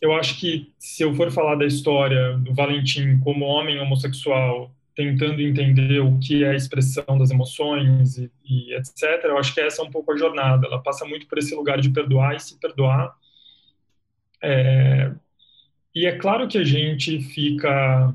eu 0.00 0.12
acho 0.14 0.38
que 0.38 0.72
se 0.78 1.02
eu 1.02 1.14
for 1.14 1.30
falar 1.30 1.56
da 1.56 1.64
história 1.64 2.36
do 2.38 2.54
Valentim 2.54 3.18
como 3.18 3.44
homem 3.44 3.80
homossexual 3.80 4.70
tentando 4.94 5.40
entender 5.40 6.00
o 6.00 6.18
que 6.18 6.44
é 6.44 6.50
a 6.50 6.54
expressão 6.54 7.18
das 7.18 7.30
emoções 7.30 8.18
e, 8.18 8.30
e, 8.44 8.74
etc. 8.74 9.24
Eu 9.24 9.38
acho 9.38 9.54
que 9.54 9.60
essa 9.60 9.82
é 9.82 9.84
um 9.84 9.90
pouco 9.90 10.12
a 10.12 10.16
jornada. 10.16 10.66
Ela 10.66 10.82
passa 10.82 11.04
muito 11.04 11.26
por 11.26 11.38
esse 11.38 11.54
lugar 11.54 11.80
de 11.80 11.90
perdoar 11.90 12.36
e 12.36 12.40
se 12.40 12.58
perdoar. 12.58 13.14
É, 14.42 15.12
e 15.94 16.06
é 16.06 16.18
claro 16.18 16.48
que 16.48 16.58
a 16.58 16.64
gente 16.64 17.20
fica 17.20 18.12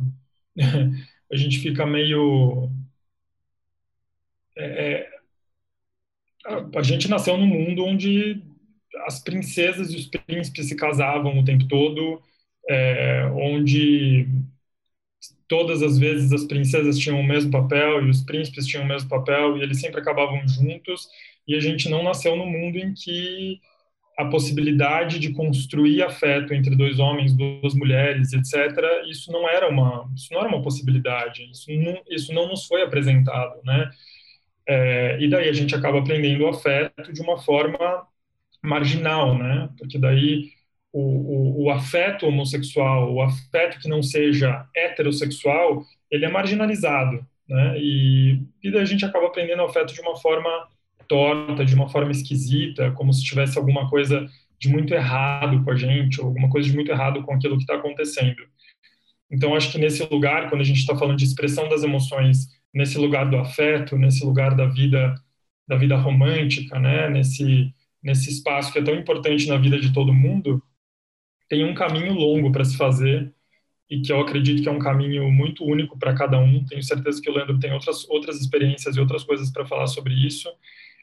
a 1.31 1.35
gente 1.35 1.59
fica 1.59 1.85
meio 1.85 2.69
é, 4.55 5.03
é 5.03 5.17
a, 6.75 6.83
gente 6.83 7.09
nasceu 7.09 7.37
num 7.37 7.47
mundo 7.47 7.83
onde 7.83 8.41
as 9.05 9.19
princesas 9.19 9.91
e 9.91 9.97
os 9.97 10.07
príncipes 10.07 10.67
se 10.67 10.75
casavam 10.75 11.37
o 11.37 11.45
tempo 11.45 11.67
todo, 11.67 12.21
é, 12.69 13.25
onde 13.33 14.27
todas 15.47 15.81
as 15.81 15.97
vezes 15.97 16.31
as 16.31 16.45
princesas 16.45 16.97
tinham 16.97 17.19
o 17.19 17.23
mesmo 17.23 17.51
papel 17.51 18.05
e 18.05 18.09
os 18.09 18.21
príncipes 18.21 18.65
tinham 18.65 18.83
o 18.83 18.87
mesmo 18.87 19.09
papel 19.09 19.57
e 19.57 19.61
eles 19.61 19.79
sempre 19.79 19.99
acabavam 19.99 20.45
juntos 20.47 21.07
e 21.47 21.55
a 21.55 21.59
gente 21.59 21.89
não 21.89 22.03
nasceu 22.03 22.35
no 22.35 22.45
mundo 22.45 22.77
em 22.77 22.93
que 22.93 23.61
a 24.17 24.25
possibilidade 24.25 25.19
de 25.19 25.31
construir 25.31 26.01
afeto 26.01 26.51
entre 26.51 26.75
dois 26.75 26.97
homens, 26.97 27.33
duas 27.33 27.75
mulheres, 27.75 28.33
etc. 28.33 28.75
Isso 29.07 29.31
não 29.31 29.47
era 29.47 29.69
uma, 29.69 30.11
isso 30.15 30.33
não 30.33 30.39
era 30.39 30.49
uma 30.49 30.61
possibilidade. 30.61 31.47
Isso 31.51 31.71
não, 31.71 32.01
isso 32.09 32.33
não 32.33 32.47
nos 32.47 32.65
foi 32.65 32.81
apresentado, 32.81 33.61
né? 33.63 33.91
É, 34.67 35.17
e 35.21 35.29
daí 35.29 35.47
a 35.47 35.53
gente 35.53 35.75
acaba 35.75 35.99
aprendendo 35.99 36.43
o 36.43 36.47
afeto 36.47 37.13
de 37.13 37.21
uma 37.21 37.37
forma 37.37 38.07
marginal, 38.61 39.37
né? 39.37 39.69
Porque 39.77 39.99
daí 39.99 40.49
o, 40.91 40.99
o, 41.01 41.65
o, 41.65 41.69
afeto 41.69 42.25
homossexual, 42.25 43.13
o 43.13 43.21
afeto 43.21 43.79
que 43.79 43.87
não 43.87 44.01
seja 44.01 44.65
heterossexual, 44.75 45.83
ele 46.09 46.25
é 46.25 46.29
marginalizado, 46.29 47.25
né? 47.47 47.79
E, 47.79 48.41
e 48.63 48.71
daí 48.71 48.81
a 48.81 48.85
gente 48.85 49.05
acaba 49.05 49.27
aprendendo 49.27 49.61
o 49.61 49.65
afeto 49.65 49.93
de 49.93 50.01
uma 50.01 50.17
forma 50.17 50.49
torta, 51.07 51.65
de 51.65 51.75
uma 51.75 51.89
forma 51.89 52.11
esquisita, 52.11 52.91
como 52.91 53.13
se 53.13 53.23
tivesse 53.23 53.57
alguma 53.57 53.89
coisa 53.89 54.27
de 54.59 54.69
muito 54.69 54.93
errado 54.93 55.63
com 55.63 55.71
a 55.71 55.75
gente, 55.75 56.19
ou 56.19 56.27
alguma 56.27 56.49
coisa 56.49 56.67
de 56.67 56.75
muito 56.75 56.91
errado 56.91 57.23
com 57.23 57.33
aquilo 57.33 57.57
que 57.57 57.63
está 57.63 57.75
acontecendo. 57.75 58.41
Então, 59.29 59.55
acho 59.55 59.71
que 59.71 59.77
nesse 59.77 60.03
lugar, 60.03 60.49
quando 60.49 60.61
a 60.61 60.63
gente 60.63 60.79
está 60.79 60.95
falando 60.95 61.17
de 61.17 61.25
expressão 61.25 61.67
das 61.69 61.83
emoções, 61.83 62.47
nesse 62.73 62.97
lugar 62.97 63.29
do 63.29 63.37
afeto, 63.37 63.97
nesse 63.97 64.25
lugar 64.25 64.55
da 64.55 64.65
vida, 64.65 65.15
da 65.67 65.75
vida 65.75 65.97
romântica, 65.97 66.79
né? 66.79 67.09
Nesse 67.09 67.73
nesse 68.01 68.29
espaço 68.29 68.71
que 68.71 68.79
é 68.79 68.83
tão 68.83 68.95
importante 68.95 69.47
na 69.47 69.57
vida 69.57 69.79
de 69.79 69.91
todo 69.91 70.13
mundo, 70.13 70.63
tem 71.49 71.65
um 71.65 71.73
caminho 71.73 72.13
longo 72.13 72.51
para 72.51 72.63
se 72.63 72.77
fazer 72.77 73.33
e 73.89 74.01
que 74.01 74.11
eu 74.11 74.19
acredito 74.21 74.61
que 74.61 74.69
é 74.69 74.71
um 74.71 74.79
caminho 74.79 75.29
muito 75.31 75.63
único 75.65 75.97
para 75.97 76.13
cada 76.13 76.37
um. 76.39 76.63
Tenho 76.65 76.83
certeza 76.83 77.21
que 77.21 77.29
o 77.29 77.33
Leandro 77.33 77.59
tem 77.59 77.73
outras 77.73 78.07
outras 78.09 78.39
experiências 78.39 78.95
e 78.95 78.99
outras 78.99 79.23
coisas 79.23 79.51
para 79.51 79.65
falar 79.65 79.87
sobre 79.87 80.13
isso, 80.13 80.49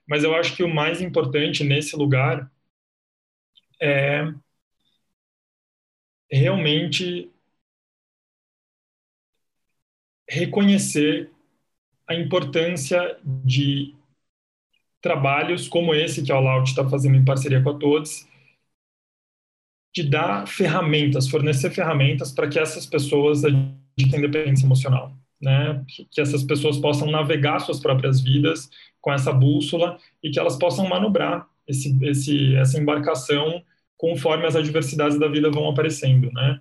mas 0.07 0.25
eu 0.25 0.35
acho 0.35 0.57
que 0.57 0.63
o 0.63 0.73
mais 0.73 1.01
importante 1.01 1.65
nesse 1.65 1.97
lugar 1.97 2.51
é 3.81 4.33
realmente 6.31 7.31
reconhecer 10.29 11.31
a 12.07 12.15
importância 12.15 13.19
de 13.25 13.95
trabalhos 15.01 15.69
como 15.69 15.95
esse 15.95 16.23
que 16.23 16.33
a 16.33 16.37
All 16.37 16.63
está 16.63 16.89
fazendo 16.89 17.17
em 17.17 17.25
parceria 17.25 17.63
com 17.63 17.71
a 17.71 17.79
Todos, 17.79 18.27
de 19.95 20.03
dar 20.03 20.49
ferramentas, 20.49 21.29
fornecer 21.29 21.71
ferramentas 21.71 22.33
para 22.33 22.49
que 22.49 22.59
essas 22.59 22.85
pessoas 22.85 23.45
adquiram 23.45 24.19
independência 24.19 24.67
emocional, 24.67 25.17
né? 25.45 25.85
Que 26.11 26.21
essas 26.21 26.43
pessoas 26.43 26.79
possam 26.79 27.11
navegar 27.11 27.61
suas 27.61 27.79
próprias 27.79 28.21
vidas 28.21 28.69
com 29.01 29.13
essa 29.13 29.33
bússola 29.33 29.99
e 30.23 30.31
que 30.31 30.41
elas 30.41 30.57
possam 30.57 30.89
manobrar 30.89 31.47
esse, 31.69 31.97
esse, 32.03 32.57
essa 32.57 32.79
embarcação 32.79 33.63
conforme 33.97 34.47
as 34.47 34.57
adversidades 34.57 35.19
da 35.19 35.29
vida 35.29 35.51
vão 35.51 35.69
aparecendo, 35.69 36.31
né? 36.33 36.61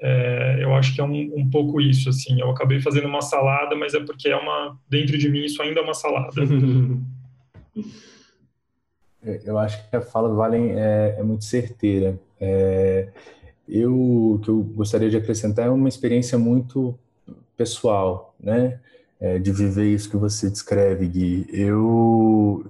É, 0.00 0.58
eu 0.62 0.74
acho 0.74 0.94
que 0.94 1.00
é 1.00 1.04
um, 1.04 1.32
um, 1.36 1.50
pouco 1.50 1.80
isso, 1.80 2.08
assim. 2.08 2.40
Eu 2.40 2.50
acabei 2.50 2.80
fazendo 2.80 3.08
uma 3.08 3.20
salada, 3.20 3.74
mas 3.74 3.94
é 3.94 4.00
porque 4.00 4.28
é 4.28 4.36
uma 4.36 4.78
dentro 4.88 5.18
de 5.18 5.28
mim 5.28 5.44
isso 5.44 5.60
ainda 5.60 5.80
é 5.80 5.82
uma 5.82 5.94
salada. 5.94 6.40
É, 9.20 9.40
eu 9.44 9.58
acho 9.58 9.90
que 9.90 9.96
a 9.96 10.00
fala 10.00 10.28
do 10.28 10.36
Valen 10.36 10.78
é, 10.78 11.16
é 11.18 11.22
muito 11.24 11.44
certeira. 11.44 12.18
É, 12.40 13.08
eu, 13.68 14.40
que 14.44 14.48
eu 14.48 14.62
gostaria 14.62 15.10
de 15.10 15.16
acrescentar 15.16 15.66
é 15.66 15.70
uma 15.70 15.88
experiência 15.88 16.38
muito 16.38 16.96
pessoal, 17.58 18.34
né? 18.40 18.80
É, 19.20 19.36
de 19.36 19.50
viver 19.50 19.92
isso 19.92 20.08
que 20.08 20.16
você 20.16 20.48
descreve, 20.48 21.08
Gui. 21.08 21.44
Eu, 21.50 22.64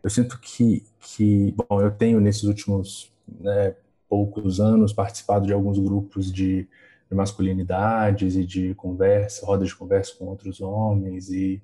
eu 0.00 0.08
sinto 0.08 0.38
que, 0.38 0.84
que, 1.00 1.52
bom, 1.56 1.82
eu 1.82 1.90
tenho 1.90 2.20
nesses 2.20 2.44
últimos 2.44 3.12
né, 3.26 3.74
poucos 4.08 4.60
anos 4.60 4.92
participado 4.92 5.44
de 5.44 5.52
alguns 5.52 5.76
grupos 5.76 6.32
de, 6.32 6.68
de 7.10 7.16
masculinidades 7.16 8.36
e 8.36 8.44
de 8.44 8.74
conversa, 8.76 9.44
rodas 9.44 9.68
de 9.68 9.74
conversa 9.74 10.14
com 10.16 10.26
outros 10.26 10.60
homens 10.60 11.30
e, 11.30 11.60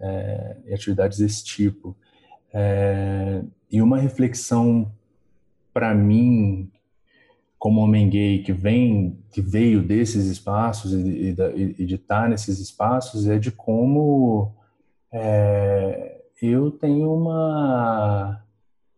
é, 0.00 0.56
e 0.66 0.74
atividades 0.74 1.18
desse 1.18 1.44
tipo. 1.44 1.96
É, 2.52 3.40
e 3.70 3.80
uma 3.80 3.98
reflexão 3.98 4.90
para 5.72 5.94
mim, 5.94 6.70
como 7.58 7.80
homem 7.80 8.08
gay 8.08 8.42
que 8.42 8.52
vem, 8.52 9.18
que 9.30 9.40
veio 9.40 9.82
desses 9.82 10.26
espaços 10.26 10.92
e, 10.92 11.34
e, 11.56 11.76
e 11.78 11.86
de 11.86 11.94
estar 11.94 12.22
tá 12.22 12.28
nesses 12.28 12.58
espaços, 12.58 13.26
é 13.28 13.38
de 13.38 13.50
como 13.50 14.52
é, 15.12 16.20
eu 16.40 16.70
tenho 16.70 17.12
uma 17.14 18.42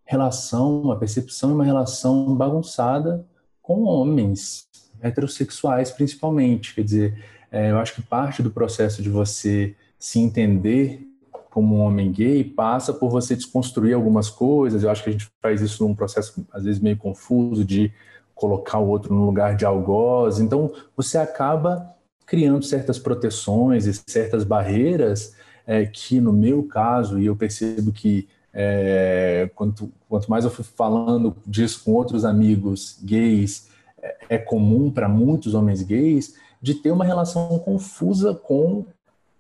relação, 0.04 0.82
uma 0.82 0.98
percepção 0.98 1.52
uma 1.52 1.64
relação 1.64 2.34
bagunçada 2.34 3.26
com 3.62 3.84
homens 3.84 4.66
heterossexuais, 5.00 5.90
principalmente. 5.90 6.74
Quer 6.74 6.82
dizer, 6.82 7.24
é, 7.52 7.70
eu 7.70 7.78
acho 7.78 7.94
que 7.94 8.02
parte 8.02 8.42
do 8.42 8.50
processo 8.50 9.02
de 9.02 9.10
você 9.10 9.76
se 9.98 10.18
entender 10.18 11.06
como 11.50 11.76
um 11.76 11.80
homem 11.80 12.10
gay 12.10 12.44
passa 12.44 12.92
por 12.92 13.10
você 13.10 13.34
desconstruir 13.34 13.94
algumas 13.94 14.30
coisas. 14.30 14.82
Eu 14.82 14.90
acho 14.90 15.02
que 15.02 15.10
a 15.10 15.12
gente 15.12 15.28
faz 15.40 15.60
isso 15.60 15.86
num 15.86 15.94
processo, 15.94 16.46
às 16.52 16.64
vezes, 16.64 16.80
meio 16.80 16.96
confuso 16.96 17.64
de 17.64 17.92
colocar 18.38 18.78
o 18.78 18.88
outro 18.88 19.12
no 19.12 19.26
lugar 19.26 19.56
de 19.56 19.64
algoz. 19.64 20.38
Então, 20.38 20.72
você 20.96 21.18
acaba 21.18 21.94
criando 22.24 22.64
certas 22.64 22.98
proteções 22.98 23.86
e 23.86 23.94
certas 24.06 24.44
barreiras 24.44 25.34
é, 25.66 25.84
que, 25.84 26.20
no 26.20 26.32
meu 26.32 26.62
caso, 26.62 27.18
e 27.18 27.26
eu 27.26 27.34
percebo 27.34 27.90
que 27.90 28.28
é, 28.54 29.50
quanto, 29.54 29.90
quanto 30.08 30.30
mais 30.30 30.44
eu 30.44 30.50
fui 30.50 30.64
falando 30.64 31.36
disso 31.44 31.82
com 31.84 31.92
outros 31.92 32.24
amigos 32.24 32.98
gays, 33.02 33.68
é, 34.00 34.16
é 34.30 34.38
comum 34.38 34.90
para 34.90 35.08
muitos 35.08 35.52
homens 35.54 35.82
gays 35.82 36.36
de 36.62 36.74
ter 36.74 36.92
uma 36.92 37.04
relação 37.04 37.58
confusa 37.58 38.32
com 38.34 38.84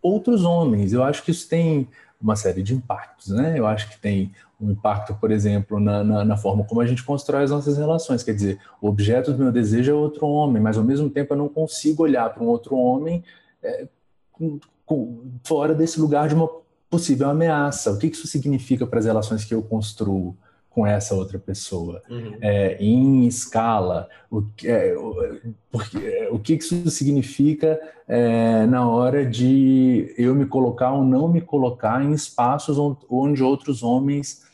outros 0.02 0.44
homens. 0.44 0.92
Eu 0.92 1.04
acho 1.04 1.22
que 1.22 1.30
isso 1.30 1.48
tem 1.48 1.88
uma 2.20 2.34
série 2.36 2.62
de 2.62 2.74
impactos, 2.74 3.28
né? 3.28 3.58
Eu 3.58 3.66
acho 3.66 3.88
que 3.90 3.98
tem 3.98 4.32
um 4.60 4.70
impacto, 4.70 5.14
por 5.14 5.30
exemplo, 5.30 5.78
na, 5.78 6.02
na, 6.02 6.24
na, 6.24 6.36
forma 6.36 6.64
como 6.64 6.80
a 6.80 6.86
gente 6.86 7.04
constrói 7.04 7.44
as 7.44 7.50
nossas 7.50 7.78
relações. 7.78 8.24
Quer 8.24 8.34
dizer, 8.34 8.60
o 8.80 8.88
objeto 8.88 9.32
do 9.32 9.38
meu 9.38 9.52
desejo 9.52 9.92
é 9.92 9.94
outro 9.94 10.26
homem, 10.26 10.60
mas 10.60 10.76
ao 10.76 10.82
mesmo 10.82 11.08
tempo 11.08 11.32
eu 11.32 11.38
não 11.38 11.48
consigo 11.48 12.02
olhar 12.02 12.28
para 12.34 12.42
um 12.42 12.48
outro 12.48 12.76
homem 12.76 13.22
é, 13.62 13.86
com, 14.32 14.58
com, 14.84 15.22
fora 15.44 15.74
desse 15.74 16.00
lugar 16.00 16.28
de 16.28 16.34
uma 16.34 16.50
possível 16.90 17.30
ameaça. 17.30 17.92
O 17.92 17.98
que 17.98 18.08
isso 18.08 18.26
significa 18.26 18.86
para 18.86 18.98
as 18.98 19.04
relações 19.04 19.44
que 19.44 19.54
eu 19.54 19.62
construo 19.62 20.36
com 20.78 20.86
essa 20.86 21.12
outra 21.12 21.40
pessoa? 21.40 22.00
Uhum. 22.08 22.36
É, 22.40 22.76
em 22.78 23.26
escala, 23.26 24.08
o, 24.30 24.44
é, 24.64 24.94
porque, 25.72 25.98
é, 25.98 26.28
o 26.30 26.38
que 26.38 26.54
isso 26.54 26.88
significa 26.88 27.80
é, 28.06 28.64
na 28.66 28.88
hora 28.88 29.26
de 29.26 30.14
eu 30.16 30.36
me 30.36 30.46
colocar 30.46 30.92
ou 30.92 31.02
não 31.02 31.26
me 31.26 31.40
colocar 31.40 32.04
em 32.04 32.12
espaços 32.12 32.78
onde 33.10 33.42
outros 33.42 33.82
homens 33.82 34.46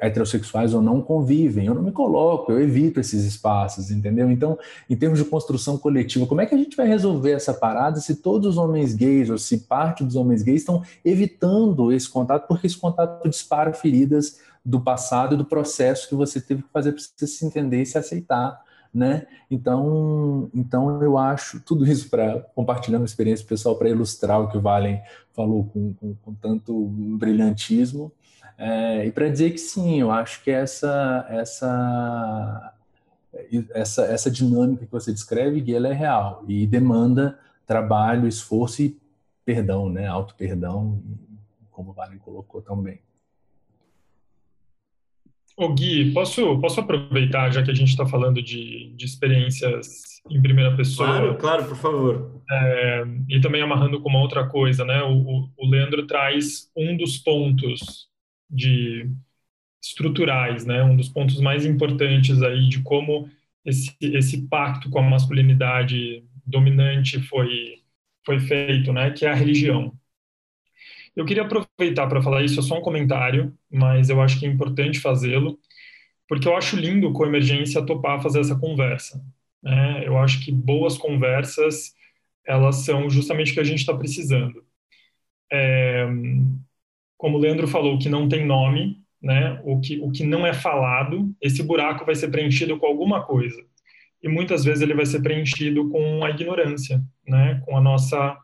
heterossexuais 0.00 0.74
ou 0.74 0.82
não 0.82 1.00
convivem. 1.00 1.66
Eu 1.66 1.76
não 1.76 1.82
me 1.82 1.92
coloco, 1.92 2.50
eu 2.50 2.60
evito 2.60 2.98
esses 2.98 3.24
espaços, 3.24 3.88
entendeu? 3.92 4.28
Então, 4.28 4.58
em 4.90 4.96
termos 4.96 5.20
de 5.20 5.24
construção 5.24 5.78
coletiva, 5.78 6.26
como 6.26 6.40
é 6.40 6.46
que 6.46 6.56
a 6.56 6.58
gente 6.58 6.76
vai 6.76 6.88
resolver 6.88 7.30
essa 7.30 7.54
parada 7.54 8.00
se 8.00 8.16
todos 8.16 8.48
os 8.48 8.58
homens 8.58 8.94
gays 8.94 9.30
ou 9.30 9.38
se 9.38 9.58
parte 9.58 10.02
dos 10.02 10.16
homens 10.16 10.42
gays 10.42 10.62
estão 10.62 10.82
evitando 11.04 11.92
esse 11.92 12.08
contato, 12.08 12.48
porque 12.48 12.66
esse 12.66 12.76
contato 12.76 13.28
dispara 13.28 13.72
feridas 13.72 14.40
do 14.64 14.80
passado 14.80 15.34
e 15.34 15.38
do 15.38 15.44
processo 15.44 16.08
que 16.08 16.14
você 16.14 16.40
teve 16.40 16.62
que 16.62 16.68
fazer 16.70 16.92
para 16.92 17.02
você 17.02 17.26
se 17.26 17.44
entender 17.44 17.82
e 17.82 17.86
se 17.86 17.98
aceitar. 17.98 18.60
Né? 18.94 19.26
Então, 19.50 20.50
então 20.54 21.02
eu 21.02 21.16
acho 21.16 21.58
tudo 21.60 21.86
isso 21.86 22.10
para 22.10 22.40
compartilhando 22.54 23.06
experiência 23.06 23.46
pessoal 23.46 23.76
para 23.76 23.88
ilustrar 23.88 24.38
o 24.38 24.48
que 24.48 24.58
o 24.58 24.60
Valen 24.60 25.00
falou 25.32 25.64
com, 25.64 25.94
com, 25.94 26.14
com 26.16 26.34
tanto 26.34 26.88
brilhantismo 27.18 28.12
é, 28.58 29.06
e 29.06 29.10
para 29.10 29.28
dizer 29.28 29.50
que 29.50 29.58
sim, 29.58 30.00
eu 30.00 30.10
acho 30.10 30.42
que 30.44 30.50
essa, 30.50 31.26
essa, 31.28 32.74
essa, 33.74 34.04
essa 34.04 34.30
dinâmica 34.30 34.86
que 34.86 34.92
você 34.92 35.12
descreve, 35.12 35.60
Gui, 35.60 35.74
ela 35.74 35.88
é 35.88 35.92
real 35.92 36.44
e 36.46 36.66
demanda 36.66 37.38
trabalho, 37.66 38.28
esforço 38.28 38.82
e 38.82 38.96
perdão, 39.44 39.88
né? 39.88 40.06
Auto 40.06 40.34
perdão, 40.36 41.02
como 41.70 41.90
o 41.90 41.92
Valen 41.92 42.18
colocou 42.18 42.60
também. 42.62 43.00
Ô 45.56 45.68
Gui, 45.74 46.12
posso, 46.12 46.58
posso 46.60 46.80
aproveitar, 46.80 47.50
já 47.52 47.62
que 47.62 47.70
a 47.70 47.74
gente 47.74 47.90
está 47.90 48.06
falando 48.06 48.42
de, 48.42 48.92
de 48.94 49.04
experiências 49.04 50.02
em 50.30 50.40
primeira 50.40 50.74
pessoa? 50.76 51.08
Claro, 51.08 51.36
claro, 51.36 51.64
por 51.66 51.76
favor. 51.76 52.42
É, 52.50 53.04
e 53.28 53.40
também 53.40 53.62
amarrando 53.62 54.00
com 54.00 54.08
uma 54.08 54.20
outra 54.20 54.46
coisa, 54.48 54.84
né? 54.84 55.02
O, 55.02 55.48
o, 55.56 55.68
Leandro 55.68 56.06
traz 56.06 56.70
um 56.76 56.96
dos 56.96 57.18
pontos 57.18 58.08
de 58.48 59.10
estruturais, 59.82 60.64
né? 60.64 60.82
Um 60.82 60.96
dos 60.96 61.08
pontos 61.08 61.40
mais 61.40 61.66
importantes 61.66 62.42
aí 62.42 62.68
de 62.68 62.82
como 62.82 63.28
esse, 63.64 63.94
esse 64.00 64.48
pacto 64.48 64.88
com 64.90 65.00
a 65.00 65.02
masculinidade 65.02 66.24
dominante 66.46 67.20
foi, 67.22 67.82
foi 68.24 68.40
feito, 68.40 68.92
né? 68.92 69.10
Que 69.10 69.26
é 69.26 69.30
a 69.30 69.34
religião. 69.34 69.92
Eu 71.14 71.24
queria 71.24 71.42
aproveitar 71.42 72.06
para 72.06 72.22
falar 72.22 72.42
isso, 72.42 72.58
é 72.58 72.62
só 72.62 72.78
um 72.78 72.82
comentário, 72.82 73.54
mas 73.70 74.08
eu 74.08 74.20
acho 74.20 74.38
que 74.38 74.46
é 74.46 74.48
importante 74.48 74.98
fazê-lo, 74.98 75.58
porque 76.26 76.48
eu 76.48 76.56
acho 76.56 76.76
lindo 76.76 77.12
com 77.12 77.24
a 77.24 77.28
emergência 77.28 77.84
topar 77.84 78.22
fazer 78.22 78.40
essa 78.40 78.58
conversa. 78.58 79.22
Né? 79.62 80.06
Eu 80.06 80.16
acho 80.18 80.42
que 80.44 80.50
boas 80.50 80.96
conversas, 80.96 81.94
elas 82.46 82.76
são 82.76 83.10
justamente 83.10 83.50
o 83.50 83.54
que 83.54 83.60
a 83.60 83.64
gente 83.64 83.80
está 83.80 83.94
precisando. 83.94 84.64
É, 85.52 86.06
como 87.18 87.36
o 87.36 87.40
Leandro 87.40 87.68
falou, 87.68 87.98
que 87.98 88.08
não 88.08 88.28
tem 88.28 88.46
nome, 88.46 89.02
né? 89.20 89.60
o, 89.64 89.78
que, 89.80 90.00
o 90.00 90.10
que 90.10 90.24
não 90.24 90.46
é 90.46 90.54
falado, 90.54 91.30
esse 91.40 91.62
buraco 91.62 92.06
vai 92.06 92.14
ser 92.14 92.30
preenchido 92.30 92.78
com 92.78 92.86
alguma 92.86 93.22
coisa. 93.22 93.62
E 94.22 94.28
muitas 94.28 94.64
vezes 94.64 94.80
ele 94.80 94.94
vai 94.94 95.04
ser 95.04 95.20
preenchido 95.20 95.90
com 95.90 96.24
a 96.24 96.30
ignorância, 96.30 97.02
né? 97.26 97.60
com 97.66 97.76
a 97.76 97.80
nossa 97.80 98.38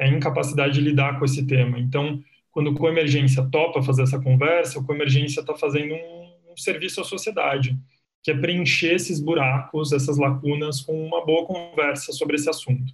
é 0.00 0.08
incapacidade 0.08 0.74
de 0.74 0.80
lidar 0.80 1.18
com 1.18 1.26
esse 1.26 1.46
tema. 1.46 1.78
Então, 1.78 2.24
quando 2.50 2.70
o 2.70 2.74
Coemergência 2.74 3.46
topa 3.50 3.82
fazer 3.82 4.02
essa 4.02 4.18
conversa, 4.18 4.78
o 4.78 4.84
Coemergência 4.84 5.40
está 5.40 5.54
fazendo 5.54 5.94
um, 5.94 6.52
um, 6.52 6.56
serviço 6.56 7.02
à 7.02 7.04
sociedade, 7.04 7.78
que 8.22 8.30
é 8.30 8.34
preencher 8.36 8.94
esses 8.94 9.20
buracos, 9.20 9.92
essas 9.92 10.16
lacunas, 10.16 10.80
com 10.80 11.06
uma 11.06 11.24
boa 11.24 11.46
conversa 11.46 12.12
sobre 12.12 12.36
esse 12.36 12.48
assunto. 12.48 12.92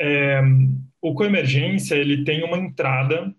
É, 0.00 0.40
o 1.00 1.14
Coemergência 1.14 1.94
ele 1.94 2.24
tem 2.24 2.42
uma 2.42 2.58
entrada 2.58 3.32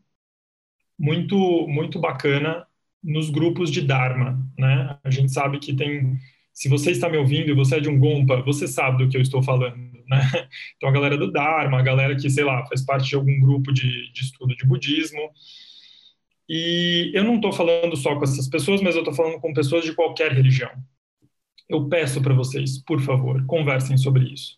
muito 0.97 1.67
muito 1.67 1.99
bacana 1.99 2.65
nos 3.03 3.29
grupos 3.29 3.71
de 3.71 3.81
Dharma, 3.81 4.37
né? 4.57 4.97
A 5.03 5.09
gente 5.09 5.31
sabe 5.31 5.59
que 5.59 5.73
tem 5.73 6.17
se 6.59 6.67
você 6.67 6.91
está 6.91 7.07
me 7.07 7.15
ouvindo 7.15 7.49
e 7.49 7.53
você 7.53 7.77
é 7.77 7.79
de 7.79 7.87
um 7.87 7.97
Gompa, 7.97 8.41
você 8.41 8.67
sabe 8.67 8.97
do 8.97 9.09
que 9.09 9.15
eu 9.15 9.21
estou 9.21 9.41
falando, 9.41 9.77
né? 10.05 10.19
Então, 10.75 10.89
a 10.89 10.91
galera 10.91 11.17
do 11.17 11.31
Dharma, 11.31 11.79
a 11.79 11.81
galera 11.81 12.17
que, 12.17 12.29
sei 12.29 12.43
lá, 12.43 12.65
faz 12.65 12.83
parte 12.83 13.07
de 13.07 13.15
algum 13.15 13.39
grupo 13.39 13.71
de, 13.71 14.11
de 14.11 14.21
estudo 14.21 14.53
de 14.53 14.65
budismo. 14.65 15.21
E 16.49 17.11
eu 17.13 17.23
não 17.23 17.35
estou 17.35 17.53
falando 17.53 17.95
só 17.95 18.13
com 18.13 18.25
essas 18.25 18.49
pessoas, 18.49 18.81
mas 18.81 18.95
eu 18.95 19.03
estou 19.03 19.13
falando 19.13 19.39
com 19.39 19.53
pessoas 19.53 19.85
de 19.85 19.93
qualquer 19.93 20.33
religião. 20.33 20.69
Eu 21.69 21.87
peço 21.87 22.21
para 22.21 22.33
vocês, 22.33 22.77
por 22.83 22.99
favor, 22.99 23.45
conversem 23.45 23.97
sobre 23.97 24.25
isso. 24.25 24.57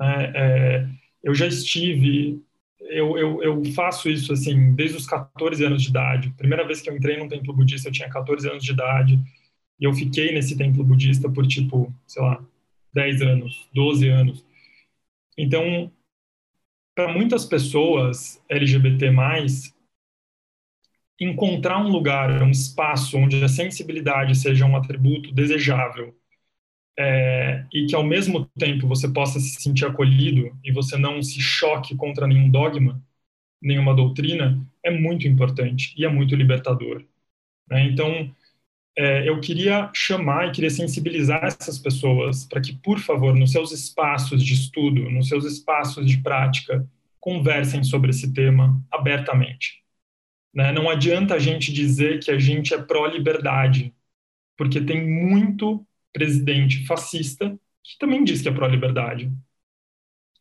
É, 0.00 0.32
é, 0.36 0.88
eu 1.24 1.34
já 1.34 1.48
estive 1.48 2.40
eu, 2.80 3.18
eu, 3.18 3.42
eu, 3.42 3.64
faço 3.72 4.08
isso 4.08 4.32
assim 4.32 4.72
desde 4.72 4.96
os 4.96 5.06
14 5.06 5.64
anos 5.64 5.82
de 5.82 5.88
idade. 5.88 6.32
Primeira 6.36 6.64
vez 6.64 6.80
que 6.80 6.88
eu 6.88 6.96
entrei 6.96 7.16
num 7.16 7.26
templo 7.26 7.52
budista, 7.52 7.88
eu 7.88 7.92
tinha 7.92 8.08
14 8.08 8.48
anos 8.48 8.62
de 8.62 8.70
idade. 8.70 9.18
E 9.80 9.84
eu 9.84 9.92
fiquei 9.92 10.32
nesse 10.32 10.56
templo 10.56 10.84
budista 10.84 11.30
por, 11.30 11.46
tipo, 11.46 11.92
sei 12.06 12.22
lá, 12.22 12.44
10 12.92 13.22
anos, 13.22 13.68
12 13.72 14.08
anos. 14.08 14.44
Então, 15.36 15.90
para 16.94 17.12
muitas 17.12 17.44
pessoas 17.44 18.42
LGBT+, 18.48 19.10
encontrar 21.20 21.78
um 21.78 21.88
lugar, 21.88 22.42
um 22.42 22.50
espaço 22.50 23.16
onde 23.16 23.42
a 23.42 23.48
sensibilidade 23.48 24.36
seja 24.36 24.64
um 24.64 24.76
atributo 24.76 25.32
desejável 25.32 26.14
é, 26.98 27.64
e 27.72 27.86
que 27.86 27.94
ao 27.94 28.04
mesmo 28.04 28.46
tempo 28.58 28.88
você 28.88 29.08
possa 29.08 29.38
se 29.38 29.60
sentir 29.60 29.84
acolhido 29.86 30.56
e 30.64 30.72
você 30.72 30.96
não 30.96 31.22
se 31.22 31.40
choque 31.40 31.96
contra 31.96 32.26
nenhum 32.26 32.50
dogma, 32.50 33.00
nenhuma 33.62 33.94
doutrina, 33.94 34.60
é 34.82 34.90
muito 34.90 35.26
importante 35.28 35.94
e 35.96 36.04
é 36.04 36.08
muito 36.08 36.34
libertador. 36.34 37.04
Né? 37.68 37.84
Então, 37.84 38.34
é, 38.96 39.28
eu 39.28 39.40
queria 39.40 39.90
chamar 39.94 40.48
e 40.48 40.52
queria 40.52 40.70
sensibilizar 40.70 41.44
essas 41.44 41.78
pessoas 41.78 42.44
para 42.44 42.60
que, 42.60 42.74
por 42.74 42.98
favor, 42.98 43.34
nos 43.34 43.52
seus 43.52 43.72
espaços 43.72 44.42
de 44.42 44.54
estudo, 44.54 45.10
nos 45.10 45.28
seus 45.28 45.44
espaços 45.44 46.06
de 46.06 46.18
prática, 46.18 46.88
conversem 47.20 47.84
sobre 47.84 48.10
esse 48.10 48.32
tema 48.32 48.82
abertamente. 48.90 49.82
Né? 50.54 50.72
Não 50.72 50.88
adianta 50.88 51.34
a 51.34 51.38
gente 51.38 51.72
dizer 51.72 52.20
que 52.20 52.30
a 52.30 52.38
gente 52.38 52.74
é 52.74 52.82
pró-liberdade, 52.82 53.94
porque 54.56 54.80
tem 54.80 55.08
muito 55.08 55.86
presidente 56.12 56.86
fascista 56.86 57.58
que 57.84 57.98
também 57.98 58.24
diz 58.24 58.42
que 58.42 58.48
é 58.48 58.52
pró-liberdade. 58.52 59.32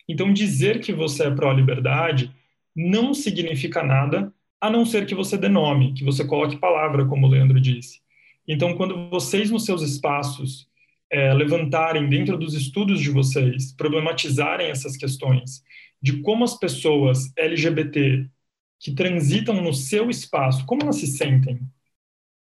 Então, 0.07 0.33
dizer 0.33 0.79
que 0.79 0.93
você 0.93 1.27
é 1.27 1.31
pró-liberdade 1.31 2.33
não 2.75 3.13
significa 3.13 3.83
nada, 3.83 4.33
a 4.61 4.69
não 4.69 4.85
ser 4.85 5.05
que 5.05 5.15
você 5.15 5.37
dê 5.37 5.49
nome, 5.49 5.93
que 5.93 6.03
você 6.03 6.25
coloque 6.25 6.57
palavra, 6.57 7.05
como 7.05 7.27
o 7.27 7.29
Leandro 7.29 7.59
disse. 7.59 8.01
Então, 8.47 8.75
quando 8.75 9.09
vocês 9.09 9.51
nos 9.51 9.65
seus 9.65 9.81
espaços 9.81 10.67
é, 11.11 11.33
levantarem 11.33 12.07
dentro 12.09 12.37
dos 12.37 12.53
estudos 12.53 12.99
de 13.01 13.09
vocês, 13.09 13.73
problematizarem 13.73 14.69
essas 14.69 14.95
questões 14.95 15.63
de 16.01 16.21
como 16.21 16.43
as 16.43 16.57
pessoas 16.57 17.31
LGBT 17.35 18.29
que 18.79 18.93
transitam 18.93 19.61
no 19.61 19.73
seu 19.73 20.09
espaço, 20.09 20.65
como 20.65 20.83
elas 20.83 20.97
se 20.97 21.07
sentem? 21.07 21.59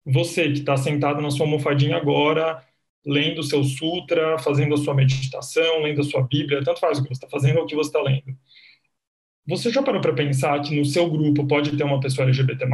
Você 0.06 0.52
que 0.52 0.60
está 0.60 0.78
sentado 0.78 1.22
na 1.22 1.32
sua 1.32 1.46
almofadinha 1.46 1.98
agora, 1.98 2.64
lendo 3.06 3.40
o 3.40 3.44
seu 3.44 3.64
sutra, 3.64 4.38
fazendo 4.40 4.76
a 4.76 4.78
sua 4.78 4.94
meditação, 4.94 5.82
lendo 5.82 6.02
a 6.02 6.04
sua 6.04 6.22
Bíblia, 6.24 6.64
tanto 6.64 6.80
faz 6.80 7.00
o 7.00 7.04
que 7.04 7.10
você 7.10 7.14
está 7.14 7.30
fazendo 7.30 7.58
ou 7.58 7.64
o 7.64 7.68
que 7.68 7.76
você 7.76 7.90
está 7.90 8.02
lendo. 8.02 8.38
Você 9.48 9.72
já 9.72 9.82
parou 9.82 10.00
para 10.02 10.14
pensar 10.14 10.62
que 10.62 10.76
no 10.76 10.86
seu 10.86 11.10
grupo 11.10 11.48
pode 11.48 11.76
ter 11.76 11.84
uma 11.84 12.00
pessoa 12.00 12.28
LGBT+. 12.28 12.66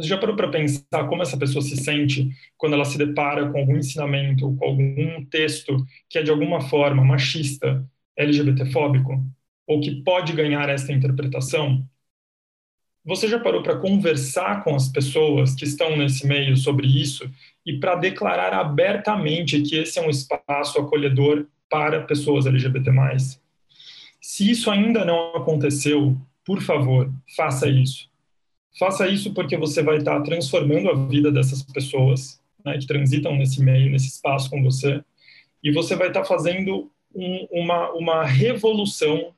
Você 0.00 0.08
já 0.08 0.16
parou 0.16 0.34
para 0.34 0.48
pensar 0.48 1.06
como 1.08 1.20
essa 1.20 1.36
pessoa 1.36 1.60
se 1.60 1.76
sente 1.76 2.30
quando 2.56 2.72
ela 2.72 2.86
se 2.86 2.96
depara 2.96 3.50
com 3.50 3.58
algum 3.58 3.76
ensinamento, 3.76 4.56
com 4.56 4.64
algum 4.64 5.24
texto 5.26 5.86
que 6.08 6.18
é 6.18 6.22
de 6.22 6.30
alguma 6.30 6.62
forma 6.62 7.04
machista, 7.04 7.86
LGBTfóbico, 8.16 9.22
ou 9.66 9.78
que 9.78 10.02
pode 10.02 10.32
ganhar 10.32 10.70
essa 10.70 10.90
interpretação? 10.90 11.86
Você 13.04 13.28
já 13.28 13.38
parou 13.38 13.62
para 13.62 13.76
conversar 13.76 14.64
com 14.64 14.74
as 14.74 14.88
pessoas 14.88 15.54
que 15.54 15.64
estão 15.64 15.94
nesse 15.94 16.26
meio 16.26 16.56
sobre 16.56 16.86
isso 16.86 17.30
e 17.66 17.78
para 17.78 17.94
declarar 17.94 18.54
abertamente 18.54 19.60
que 19.60 19.76
esse 19.76 19.98
é 19.98 20.02
um 20.02 20.08
espaço 20.08 20.78
acolhedor 20.78 21.46
para 21.68 22.04
pessoas 22.04 22.46
LGBT+. 22.46 22.90
Se 24.18 24.50
isso 24.50 24.70
ainda 24.70 25.04
não 25.04 25.36
aconteceu, 25.36 26.16
por 26.42 26.62
favor, 26.62 27.12
faça 27.36 27.68
isso. 27.68 28.09
Faça 28.78 29.08
isso 29.08 29.32
porque 29.34 29.56
você 29.56 29.82
vai 29.82 29.98
estar 29.98 30.20
transformando 30.22 30.90
a 30.90 31.06
vida 31.06 31.30
dessas 31.30 31.62
pessoas 31.62 32.40
né, 32.64 32.78
que 32.78 32.86
transitam 32.86 33.36
nesse 33.36 33.62
meio, 33.62 33.90
nesse 33.90 34.08
espaço 34.08 34.48
com 34.48 34.62
você, 34.62 35.02
e 35.62 35.70
você 35.72 35.96
vai 35.96 36.08
estar 36.08 36.24
fazendo 36.24 36.90
um, 37.14 37.46
uma, 37.50 37.90
uma 37.92 38.24
revolução 38.24 39.32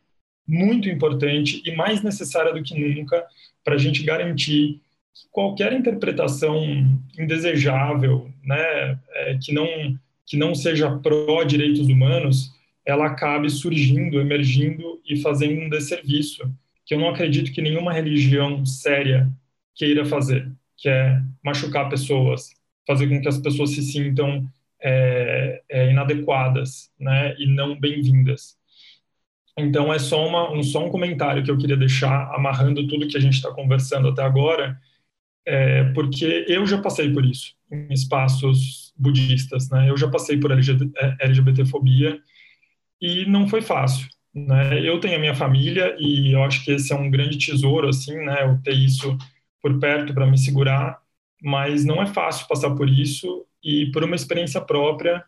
muito 0.47 0.89
importante 0.89 1.63
e 1.65 1.75
mais 1.75 2.03
necessária 2.03 2.53
do 2.53 2.63
que 2.63 2.79
nunca 2.79 3.25
para 3.65 3.75
a 3.75 3.79
gente 3.79 4.03
garantir 4.03 4.81
que 5.15 5.29
qualquer 5.31 5.73
interpretação 5.73 6.63
indesejável, 7.19 8.31
né, 8.43 8.99
é, 9.15 9.39
que 9.41 9.53
não 9.53 9.67
que 10.25 10.37
não 10.37 10.55
seja 10.55 10.91
pró 10.99 11.43
direitos 11.43 11.89
humanos, 11.89 12.55
ela 12.87 13.07
acabe 13.07 13.51
surgindo, 13.51 14.21
emergindo 14.21 15.01
e 15.07 15.21
fazendo 15.21 15.61
um 15.61 15.69
desserviço 15.69 16.51
que 16.85 16.95
eu 16.95 16.99
não 16.99 17.09
acredito 17.09 17.53
que 17.53 17.63
nenhuma 17.63 17.93
religião 17.93 18.65
séria 18.65 19.31
queira 19.75 20.05
fazer, 20.05 20.51
que 20.77 20.89
é 20.89 21.23
machucar 21.45 21.89
pessoas, 21.89 22.51
fazer 22.87 23.09
com 23.09 23.21
que 23.21 23.29
as 23.29 23.39
pessoas 23.39 23.71
se 23.71 23.83
sintam 23.83 24.47
é, 24.81 25.63
é, 25.69 25.91
inadequadas, 25.91 26.91
né, 26.99 27.35
e 27.39 27.47
não 27.47 27.79
bem-vindas. 27.79 28.57
Então 29.57 29.93
é 29.93 29.99
só 29.99 30.27
uma, 30.27 30.53
um 30.53 30.63
só 30.63 30.85
um 30.85 30.91
comentário 30.91 31.45
que 31.45 31.51
eu 31.51 31.59
queria 31.59 31.77
deixar 31.77 32.35
amarrando 32.35 32.87
tudo 32.89 33.07
que 33.07 33.17
a 33.17 33.21
gente 33.21 33.35
está 33.35 33.53
conversando 33.53 34.09
até 34.09 34.23
agora, 34.23 34.79
é, 35.47 35.85
porque 35.93 36.47
eu 36.49 36.67
já 36.67 36.81
passei 36.81 37.13
por 37.13 37.25
isso 37.25 37.55
em 37.71 37.93
espaços 37.93 38.93
budistas, 38.97 39.69
né? 39.71 39.91
Eu 39.91 39.97
já 39.97 40.09
passei 40.09 40.39
por 40.39 40.51
LGBTfobia 40.53 42.21
e 43.01 43.27
não 43.27 43.49
foi 43.49 43.61
fácil. 43.63 44.09
Né? 44.35 44.81
Eu 44.87 44.99
tenho 45.01 45.17
a 45.17 45.21
minha 45.21 45.35
família 45.35 45.95
e 45.99 46.33
eu 46.33 46.43
acho 46.43 46.65
que 46.65 46.73
esse 46.73 46.93
é 46.93 46.97
um 46.97 47.11
grande 47.11 47.39
tesouro, 47.39 47.89
assim, 47.89 48.17
né? 48.17 48.45
Eu 48.45 48.61
ter 48.63 48.75
isso 48.75 49.17
por 49.61 49.79
perto 49.79 50.15
para 50.15 50.27
me 50.27 50.39
segurar, 50.39 51.01
mas 51.43 51.85
não 51.85 52.03
é 52.03 52.07
fácil 52.07 52.49
passar 52.49 52.75
por 52.75 52.89
isso 52.89 53.47
e 53.63 53.91
por 53.93 54.03
uma 54.05 54.17
experiência 54.17 54.61
própria, 54.61 55.25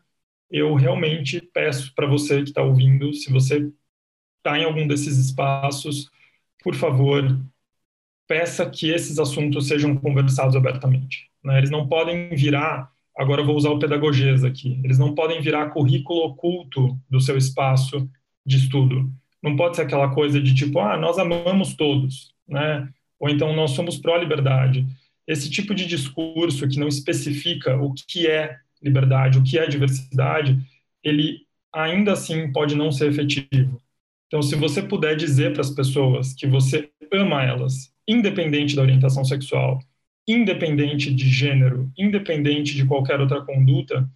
eu 0.51 0.75
realmente 0.75 1.41
peço 1.41 1.95
para 1.95 2.07
você 2.07 2.43
que 2.43 2.51
está 2.51 2.63
ouvindo, 2.63 3.13
se 3.15 3.33
você 3.33 3.71
está 4.39 4.59
em 4.59 4.65
algum 4.65 4.87
desses 4.87 5.19
espaços, 5.19 6.11
por 6.63 6.75
favor, 6.75 7.25
peça 8.27 8.69
que 8.69 8.91
esses 8.91 9.19
assuntos 9.19 9.69
sejam 9.69 9.97
conversados 9.97 10.57
abertamente. 10.57 11.31
Né? 11.43 11.59
Eles 11.59 11.71
não 11.71 11.89
podem 11.89 12.31
virar, 12.35 12.91
agora 13.17 13.45
vou 13.45 13.57
usar 13.57 13.71
o 13.71 13.79
pedagogês 13.79 14.45
aqui, 14.45 14.81
eles 14.85 14.99
não 14.99 15.15
podem 15.15 15.41
virar 15.41 15.71
currículo 15.71 16.25
oculto 16.27 16.99
do 17.09 17.21
seu 17.21 17.37
espaço 17.37 18.09
de 18.45 18.57
estudo. 18.57 19.11
Não 19.43 19.57
pode 19.57 19.77
ser 19.77 19.83
aquela 19.83 20.13
coisa 20.15 20.41
de 20.41 20.55
tipo, 20.55 20.79
ah, 20.81 20.97
nós 20.97 21.19
amamos 21.19 21.75
todos, 21.75 22.35
né? 22.49 22.89
Ou 23.19 23.29
então 23.29 23.55
nós 23.55 23.73
somos 23.73 23.99
pró-liberdade. 23.99 24.87
Esse 25.27 25.51
tipo 25.51 25.75
de 25.75 25.87
discurso 25.87 26.69
que 26.69 26.79
não 26.79 26.89
especifica 26.89 27.77
o 27.77 27.93
que 27.93 28.27
é 28.27 28.59
liberdade, 28.83 29.39
o 29.39 29.43
que 29.43 29.59
é 29.59 29.67
diversidade, 29.67 30.59
ele 31.03 31.41
ainda 31.73 32.13
assim 32.13 32.53
pode 32.53 32.75
não 32.75 32.93
ser 32.93 33.11
efetivo. 33.11 33.81
Então, 34.27 34.43
se 34.43 34.55
você 34.55 34.83
puder 34.83 35.17
dizer 35.17 35.53
para 35.53 35.61
as 35.63 35.71
pessoas 35.71 36.35
que 36.35 36.47
você 36.47 36.91
ama 37.13 37.43
elas, 37.43 37.93
independente 38.07 38.75
da 38.75 38.83
orientação 38.83 39.25
sexual, 39.25 39.81
independente 40.27 41.15
de 41.15 41.29
gênero, 41.29 41.91
independente 41.97 42.75
de 42.75 42.85
qualquer 42.87 43.21
outra 43.21 43.43
conduta, 43.43 44.09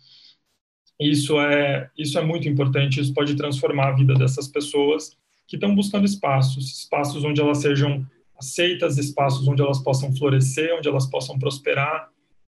isso 1.00 1.40
é 1.40 1.90
isso 1.96 2.18
é 2.18 2.22
muito 2.22 2.48
importante. 2.48 3.00
Isso 3.00 3.14
pode 3.14 3.36
transformar 3.36 3.88
a 3.88 3.96
vida 3.96 4.14
dessas 4.14 4.48
pessoas 4.48 5.16
que 5.46 5.56
estão 5.56 5.74
buscando 5.74 6.04
espaços, 6.04 6.82
espaços 6.82 7.24
onde 7.24 7.40
elas 7.40 7.58
sejam 7.58 8.06
aceitas, 8.38 8.98
espaços 8.98 9.46
onde 9.48 9.62
elas 9.62 9.78
possam 9.80 10.14
florescer, 10.14 10.74
onde 10.76 10.88
elas 10.88 11.06
possam 11.06 11.38
prosperar, 11.38 12.10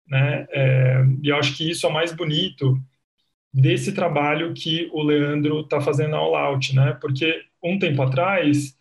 né? 0.07 0.47
É, 0.51 1.05
e 1.21 1.29
eu 1.29 1.37
acho 1.37 1.55
que 1.57 1.69
isso 1.69 1.85
é 1.85 1.89
o 1.89 1.93
mais 1.93 2.13
bonito 2.13 2.79
desse 3.53 3.93
trabalho 3.93 4.53
que 4.53 4.89
o 4.91 5.03
Leandro 5.03 5.61
está 5.61 5.79
fazendo 5.81 6.15
All 6.15 6.35
Out, 6.35 6.75
né? 6.75 6.97
Porque 6.99 7.43
um 7.63 7.77
tempo 7.79 8.01
atrás 8.01 8.77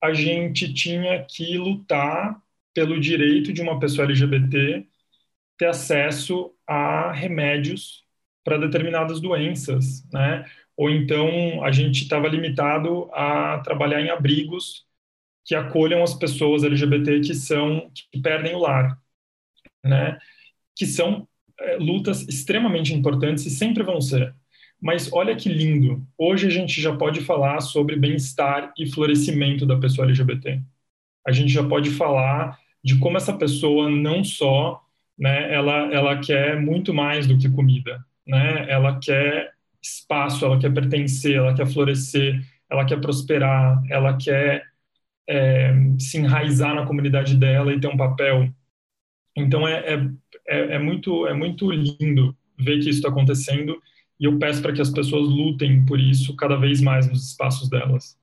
a 0.00 0.12
gente 0.12 0.72
tinha 0.72 1.22
que 1.24 1.56
lutar 1.58 2.40
pelo 2.74 2.98
direito 3.00 3.52
de 3.52 3.62
uma 3.62 3.78
pessoa 3.78 4.06
LGBT 4.06 4.86
ter 5.56 5.66
acesso 5.66 6.52
a 6.66 7.12
remédios 7.12 8.04
para 8.44 8.58
determinadas 8.58 9.20
doenças, 9.20 10.06
né? 10.12 10.44
Ou 10.76 10.90
então 10.90 11.64
a 11.64 11.70
gente 11.70 12.02
estava 12.02 12.28
limitado 12.28 13.08
a 13.12 13.60
trabalhar 13.60 14.00
em 14.00 14.10
abrigos 14.10 14.86
que 15.44 15.54
acolham 15.54 16.02
as 16.02 16.14
pessoas 16.14 16.64
LGBT 16.64 17.20
que 17.20 17.34
são 17.34 17.90
que 17.94 18.20
perdem 18.20 18.54
o 18.54 18.58
lar, 18.60 18.98
né? 19.84 20.18
Que 20.76 20.86
são 20.86 21.28
é, 21.60 21.76
lutas 21.76 22.22
extremamente 22.28 22.94
importantes 22.94 23.46
e 23.46 23.50
sempre 23.50 23.82
vão 23.82 24.00
ser. 24.00 24.34
Mas 24.80 25.12
olha 25.12 25.36
que 25.36 25.48
lindo, 25.48 26.04
hoje 26.18 26.46
a 26.48 26.50
gente 26.50 26.80
já 26.80 26.96
pode 26.96 27.20
falar 27.22 27.60
sobre 27.60 27.96
bem-estar 27.96 28.72
e 28.78 28.90
florescimento 28.90 29.64
da 29.66 29.78
pessoa 29.78 30.06
LGBT. 30.06 30.60
A 31.26 31.32
gente 31.32 31.52
já 31.52 31.66
pode 31.66 31.90
falar 31.90 32.58
de 32.84 32.98
como 32.98 33.16
essa 33.16 33.32
pessoa 33.36 33.88
não 33.90 34.24
só, 34.24 34.82
né, 35.18 35.52
ela 35.54 35.92
ela 35.94 36.18
quer 36.20 36.60
muito 36.60 36.92
mais 36.94 37.26
do 37.26 37.38
que 37.38 37.48
comida, 37.50 38.04
né? 38.26 38.70
Ela 38.70 38.98
quer 38.98 39.52
espaço, 39.82 40.44
ela 40.44 40.58
quer 40.58 40.72
pertencer, 40.72 41.36
ela 41.36 41.54
quer 41.54 41.66
florescer, 41.66 42.40
ela 42.70 42.84
quer 42.84 43.00
prosperar, 43.00 43.82
ela 43.90 44.16
quer 44.16 44.64
é, 45.28 45.72
se 45.98 46.18
enraizar 46.18 46.74
na 46.74 46.86
comunidade 46.86 47.36
dela 47.36 47.72
e 47.72 47.80
ter 47.80 47.88
um 47.88 47.96
papel. 47.96 48.48
Então 49.36 49.66
é, 49.66 49.94
é, 49.94 50.10
é, 50.48 50.74
é 50.74 50.78
muito 50.78 51.26
é 51.26 51.34
muito 51.34 51.70
lindo 51.70 52.36
ver 52.58 52.74
que 52.80 52.90
isso 52.90 52.98
está 52.98 53.08
acontecendo 53.08 53.80
e 54.20 54.24
eu 54.24 54.38
peço 54.38 54.62
para 54.62 54.72
que 54.72 54.80
as 54.80 54.90
pessoas 54.90 55.28
lutem 55.28 55.84
por 55.84 55.98
isso 55.98 56.36
cada 56.36 56.56
vez 56.56 56.80
mais 56.80 57.08
nos 57.08 57.30
espaços 57.30 57.68
delas. 57.68 58.16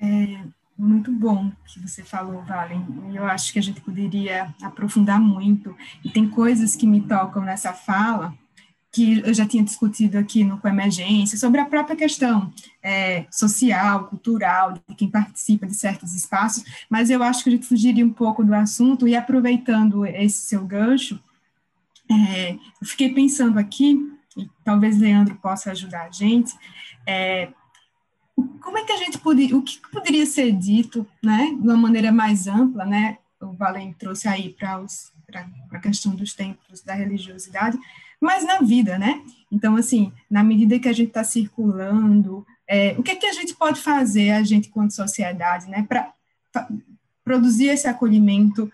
É 0.00 0.59
muito 0.80 1.12
bom 1.12 1.52
que 1.66 1.78
você 1.78 2.02
falou, 2.02 2.42
Valen. 2.42 3.12
Eu 3.12 3.24
acho 3.26 3.52
que 3.52 3.58
a 3.58 3.62
gente 3.62 3.80
poderia 3.82 4.54
aprofundar 4.62 5.20
muito 5.20 5.76
e 6.02 6.08
tem 6.08 6.26
coisas 6.28 6.74
que 6.74 6.86
me 6.86 7.02
tocam 7.02 7.42
nessa 7.42 7.72
fala 7.72 8.34
que 8.92 9.20
eu 9.20 9.32
já 9.32 9.46
tinha 9.46 9.62
discutido 9.62 10.18
aqui 10.18 10.42
no 10.42 10.58
Coemergência, 10.58 11.38
sobre 11.38 11.60
a 11.60 11.64
própria 11.64 11.94
questão 11.94 12.52
é, 12.82 13.24
social, 13.30 14.06
cultural, 14.06 14.72
de 14.72 14.94
quem 14.96 15.08
participa 15.08 15.64
de 15.66 15.74
certos 15.74 16.14
espaços, 16.14 16.64
mas 16.88 17.08
eu 17.08 17.22
acho 17.22 17.44
que 17.44 17.50
a 17.50 17.52
gente 17.52 17.66
fugiria 17.66 18.04
um 18.04 18.12
pouco 18.12 18.42
do 18.42 18.52
assunto 18.52 19.06
e 19.06 19.14
aproveitando 19.14 20.04
esse 20.04 20.38
seu 20.38 20.66
gancho, 20.66 21.20
é, 22.10 22.54
eu 22.54 22.86
fiquei 22.86 23.14
pensando 23.14 23.58
aqui, 23.60 23.96
e 24.36 24.48
talvez 24.64 24.98
Leandro 24.98 25.36
possa 25.36 25.70
ajudar 25.70 26.06
a 26.06 26.10
gente, 26.10 26.52
é, 27.06 27.48
como 28.60 28.78
é 28.78 28.84
que 28.84 28.92
a 28.92 28.96
gente 28.96 29.18
poderia, 29.18 29.56
o 29.56 29.62
que 29.62 29.80
poderia 29.90 30.26
ser 30.26 30.52
dito, 30.52 31.06
né, 31.22 31.46
de 31.60 31.66
uma 31.66 31.76
maneira 31.76 32.12
mais 32.12 32.46
ampla, 32.46 32.84
né, 32.84 33.18
o 33.40 33.52
Valen 33.52 33.92
trouxe 33.94 34.28
aí 34.28 34.50
para 34.50 34.84
a 35.72 35.78
questão 35.78 36.14
dos 36.14 36.34
templos 36.34 36.82
da 36.82 36.94
religiosidade, 36.94 37.78
mas 38.20 38.44
na 38.44 38.60
vida, 38.60 38.98
né? 38.98 39.24
Então, 39.50 39.76
assim, 39.76 40.12
na 40.30 40.44
medida 40.44 40.78
que 40.78 40.88
a 40.88 40.92
gente 40.92 41.08
está 41.08 41.24
circulando, 41.24 42.46
é, 42.68 42.94
o 42.98 43.02
que, 43.02 43.12
é 43.12 43.16
que 43.16 43.26
a 43.26 43.32
gente 43.32 43.54
pode 43.54 43.80
fazer, 43.80 44.32
a 44.32 44.42
gente, 44.42 44.68
quanto 44.68 44.92
sociedade, 44.92 45.68
né, 45.68 45.86
para 45.88 46.12
produzir 47.24 47.68
esse 47.68 47.88
acolhimento, 47.88 48.70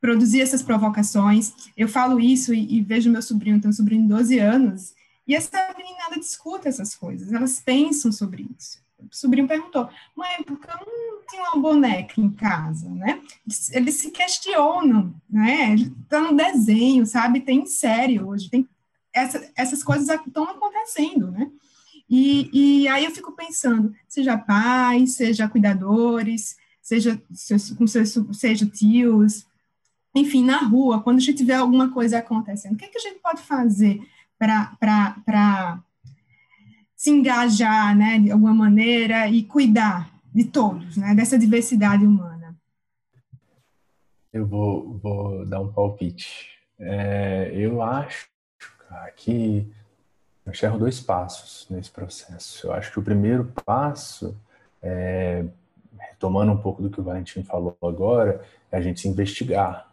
produzir 0.00 0.40
essas 0.40 0.62
provocações. 0.62 1.52
Eu 1.76 1.88
falo 1.88 2.20
isso 2.20 2.54
e, 2.54 2.76
e 2.76 2.80
vejo 2.80 3.10
meu 3.10 3.22
sobrinho, 3.22 3.60
tem 3.60 3.70
um 3.70 3.72
sobrinho 3.72 4.02
de 4.02 4.08
12 4.08 4.38
anos, 4.38 4.94
e 5.26 5.34
essa 5.34 5.74
meninada 5.76 6.18
discute 6.18 6.68
essas 6.68 6.94
coisas, 6.94 7.32
elas 7.32 7.60
pensam 7.60 8.10
sobre 8.10 8.48
isso. 8.56 8.78
Sobrinho 9.10 9.48
perguntou, 9.48 9.88
mãe, 10.16 10.42
por 10.44 10.58
que 10.58 10.68
eu 10.68 10.76
não 10.76 11.26
tinha 11.28 11.42
uma 11.42 11.62
boneca 11.62 12.20
em 12.20 12.30
casa, 12.30 12.88
né? 12.88 13.20
Eles 13.72 13.94
se 13.96 14.10
questionam, 14.10 15.14
né? 15.28 15.76
Tá 16.08 16.20
no 16.20 16.36
desenho, 16.36 17.06
sabe? 17.06 17.40
Tem 17.40 17.66
série 17.66 18.20
hoje, 18.20 18.50
tem 18.50 18.68
essa, 19.12 19.50
essas 19.56 19.82
coisas 19.82 20.08
estão 20.08 20.44
acontecendo, 20.44 21.30
né? 21.30 21.50
E, 22.08 22.50
e 22.82 22.88
aí 22.88 23.04
eu 23.04 23.10
fico 23.10 23.32
pensando, 23.32 23.94
seja 24.08 24.38
pais, 24.38 25.14
seja 25.14 25.48
cuidadores, 25.48 26.56
seja 26.80 27.20
com 27.76 27.86
seus, 27.86 28.14
seja 28.32 28.66
tios, 28.66 29.46
enfim, 30.14 30.42
na 30.44 30.58
rua, 30.58 31.02
quando 31.02 31.18
a 31.18 31.22
gente 31.22 31.44
vê 31.44 31.52
alguma 31.52 31.90
coisa 31.90 32.18
acontecendo, 32.18 32.74
o 32.74 32.76
que, 32.76 32.86
é 32.86 32.88
que 32.88 32.98
a 32.98 33.00
gente 33.00 33.20
pode 33.20 33.42
fazer 33.42 34.00
para 34.38 35.82
se 36.98 37.10
engajar, 37.10 37.96
né, 37.96 38.18
de 38.18 38.32
alguma 38.32 38.52
maneira 38.52 39.28
e 39.28 39.44
cuidar 39.44 40.10
de 40.34 40.44
todos, 40.44 40.96
né, 40.96 41.14
dessa 41.14 41.38
diversidade 41.38 42.04
humana? 42.04 42.56
Eu 44.32 44.44
vou, 44.44 44.98
vou 44.98 45.46
dar 45.46 45.60
um 45.60 45.72
palpite. 45.72 46.58
É, 46.76 47.52
eu 47.54 47.80
acho 47.82 48.28
cara, 48.88 49.08
que 49.12 49.64
eu 50.44 50.50
enxergo 50.50 50.76
dois 50.76 50.98
passos 50.98 51.68
nesse 51.70 51.88
processo. 51.88 52.66
Eu 52.66 52.72
acho 52.72 52.90
que 52.90 52.98
o 52.98 53.02
primeiro 53.02 53.44
passo, 53.64 54.36
é, 54.82 55.44
retomando 56.00 56.50
um 56.50 56.58
pouco 56.58 56.82
do 56.82 56.90
que 56.90 57.00
o 57.00 57.04
Valentim 57.04 57.44
falou 57.44 57.78
agora, 57.80 58.44
é 58.72 58.76
a 58.76 58.80
gente 58.80 59.00
se 59.00 59.06
investigar, 59.06 59.88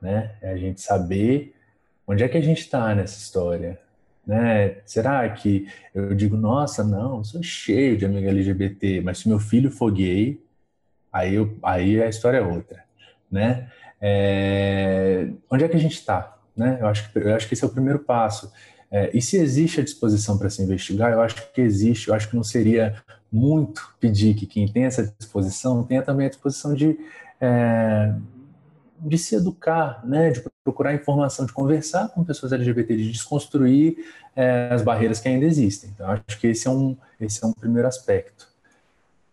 né? 0.00 0.34
É 0.40 0.50
a 0.50 0.56
gente 0.56 0.80
saber 0.80 1.54
onde 2.06 2.24
é 2.24 2.28
que 2.28 2.38
a 2.38 2.42
gente 2.42 2.62
está 2.62 2.94
nessa 2.94 3.18
história, 3.18 3.78
né? 4.26 4.76
Será 4.84 5.28
que 5.28 5.66
eu 5.94 6.14
digo, 6.14 6.36
nossa, 6.36 6.84
não, 6.84 7.24
sou 7.24 7.42
cheio 7.42 7.96
de 7.96 8.04
amigo 8.04 8.28
LGBT, 8.28 9.00
mas 9.00 9.18
se 9.18 9.28
meu 9.28 9.38
filho 9.38 9.70
for 9.70 9.92
gay, 9.92 10.40
aí, 11.12 11.34
eu, 11.34 11.56
aí 11.62 12.02
a 12.02 12.08
história 12.08 12.38
é 12.38 12.42
outra, 12.42 12.84
né? 13.30 13.68
É, 14.00 15.28
onde 15.50 15.64
é 15.64 15.68
que 15.68 15.76
a 15.76 15.80
gente 15.80 15.94
está? 15.94 16.36
Né? 16.56 16.78
Eu, 16.80 16.86
acho 16.86 17.10
que, 17.10 17.18
eu 17.18 17.34
acho 17.34 17.48
que 17.48 17.54
esse 17.54 17.64
é 17.64 17.66
o 17.66 17.70
primeiro 17.70 18.00
passo. 18.00 18.52
É, 18.90 19.10
e 19.14 19.22
se 19.22 19.36
existe 19.36 19.80
a 19.80 19.84
disposição 19.84 20.36
para 20.36 20.50
se 20.50 20.62
investigar, 20.62 21.12
eu 21.12 21.20
acho 21.22 21.50
que 21.52 21.60
existe, 21.60 22.08
eu 22.08 22.14
acho 22.14 22.28
que 22.28 22.36
não 22.36 22.44
seria 22.44 22.94
muito 23.30 23.94
pedir 23.98 24.34
que 24.34 24.44
quem 24.44 24.68
tem 24.68 24.84
essa 24.84 25.14
disposição 25.18 25.82
tenha 25.82 26.02
também 26.02 26.26
a 26.26 26.30
disposição 26.30 26.74
de, 26.74 26.98
é, 27.40 28.12
de 29.04 29.18
se 29.18 29.34
educar, 29.34 30.00
né? 30.06 30.30
de 30.30 30.42
procurar 30.64 30.94
informação, 30.94 31.44
de 31.44 31.52
conversar 31.52 32.08
com 32.08 32.22
pessoas 32.22 32.52
LGBT, 32.52 32.96
de 32.96 33.10
desconstruir 33.10 33.96
é, 34.36 34.68
as 34.70 34.82
barreiras 34.82 35.18
que 35.18 35.28
ainda 35.28 35.44
existem. 35.44 35.90
Então, 35.90 36.08
acho 36.08 36.38
que 36.38 36.46
esse 36.46 36.68
é 36.68 36.70
um, 36.70 36.96
esse 37.20 37.42
é 37.44 37.46
um 37.46 37.52
primeiro 37.52 37.88
aspecto. 37.88 38.48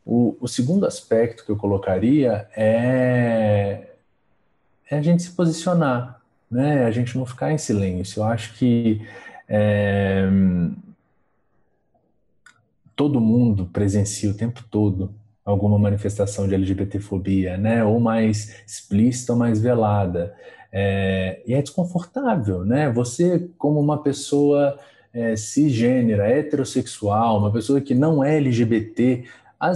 O, 0.06 0.36
o 0.42 0.48
segundo 0.48 0.88
aspecto 0.88 1.46
que 1.46 1.52
eu 1.52 1.56
colocaria 1.56 2.48
é, 2.56 3.90
é 4.90 4.98
a 4.98 5.02
gente 5.02 5.22
se 5.22 5.32
posicionar, 5.32 6.20
né? 6.50 6.86
A 6.86 6.92
gente 6.92 7.16
não 7.16 7.26
ficar 7.26 7.52
em 7.52 7.60
silêncio. 7.60 8.22
Eu 8.22 8.24
acho 8.24 8.56
que 8.56 9.08
é, 9.48 10.28
todo 12.96 13.22
mundo 13.22 13.68
presencia 13.68 14.32
o 14.32 14.34
tempo 14.34 14.64
todo 14.70 15.14
alguma 15.50 15.78
manifestação 15.78 16.48
de 16.48 16.56
LGBTfobia, 16.56 17.58
né? 17.58 17.84
Ou 17.84 18.00
mais 18.00 18.62
explícita 18.66 19.34
ou 19.34 19.40
mais 19.40 19.60
velada. 19.60 20.34
É, 20.72 21.42
e 21.46 21.54
é 21.54 21.62
desconfortável, 21.62 22.64
né? 22.64 22.92
Você, 22.92 23.50
como 23.58 23.80
uma 23.80 24.02
pessoa 24.02 24.78
é, 25.14 25.36
cisgênera, 25.36 26.28
heterossexual, 26.28 27.40
uma 27.40 27.52
pessoa 27.52 27.82
que 27.82 27.96
não 27.96 28.24
é 28.24 28.38
LGBT, 28.38 29.24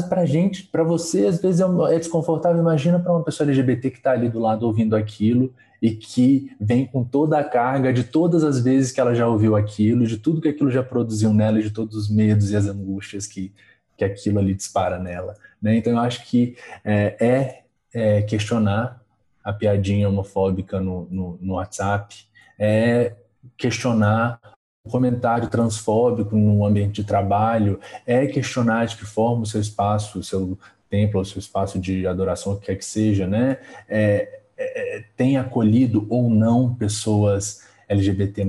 para 0.07 0.25
gente, 0.25 0.63
para 0.63 0.83
você, 0.83 1.25
às 1.25 1.41
vezes 1.41 1.59
é, 1.59 1.95
é 1.95 1.99
desconfortável. 1.99 2.61
Imagina 2.61 2.99
para 2.99 3.11
uma 3.11 3.23
pessoa 3.23 3.45
LGBT 3.47 3.89
que 3.89 3.97
está 3.97 4.11
ali 4.11 4.29
do 4.29 4.39
lado 4.39 4.65
ouvindo 4.65 4.95
aquilo 4.95 5.53
e 5.81 5.91
que 5.91 6.55
vem 6.59 6.85
com 6.85 7.03
toda 7.03 7.37
a 7.37 7.43
carga 7.43 7.91
de 7.91 8.05
todas 8.05 8.43
as 8.43 8.61
vezes 8.61 8.91
que 8.91 9.01
ela 9.01 9.13
já 9.13 9.27
ouviu 9.27 9.53
aquilo, 9.53 10.07
de 10.07 10.17
tudo 10.17 10.39
que 10.39 10.47
aquilo 10.47 10.71
já 10.71 10.81
produziu 10.81 11.33
nela, 11.33 11.61
de 11.61 11.71
todos 11.71 11.97
os 11.97 12.09
medos 12.09 12.51
e 12.51 12.55
as 12.55 12.67
angústias 12.67 13.27
que, 13.27 13.51
que 13.97 14.05
aquilo 14.05 14.39
ali 14.39 14.53
dispara 14.53 14.97
nela. 14.97 15.35
Né? 15.63 15.77
Então, 15.77 15.93
eu 15.93 15.99
acho 15.99 16.25
que 16.25 16.57
é, 16.83 17.15
é, 17.19 17.63
é 17.93 18.21
questionar 18.23 19.01
a 19.41 19.53
piadinha 19.53 20.09
homofóbica 20.09 20.81
no, 20.81 21.07
no, 21.09 21.37
no 21.41 21.53
WhatsApp, 21.53 22.15
é 22.59 23.15
questionar 23.57 24.39
o 24.85 24.89
comentário 24.89 25.47
transfóbico 25.49 26.35
no 26.35 26.65
ambiente 26.65 27.01
de 27.01 27.07
trabalho, 27.07 27.79
é 28.05 28.27
questionar 28.27 28.85
de 28.85 28.97
que 28.97 29.05
forma 29.05 29.43
o 29.43 29.45
seu 29.45 29.61
espaço, 29.61 30.19
o 30.19 30.23
seu 30.23 30.57
templo, 30.89 31.21
o 31.21 31.25
seu 31.25 31.39
espaço 31.39 31.79
de 31.79 32.05
adoração, 32.05 32.53
o 32.53 32.59
que 32.59 32.67
quer 32.67 32.75
que 32.75 32.85
seja, 32.85 33.25
né? 33.25 33.57
É, 33.87 34.41
é, 34.57 34.97
é 34.97 35.03
tem 35.15 35.37
acolhido 35.37 36.05
ou 36.09 36.29
não 36.29 36.75
pessoas 36.75 37.65
LGBT+, 37.87 38.45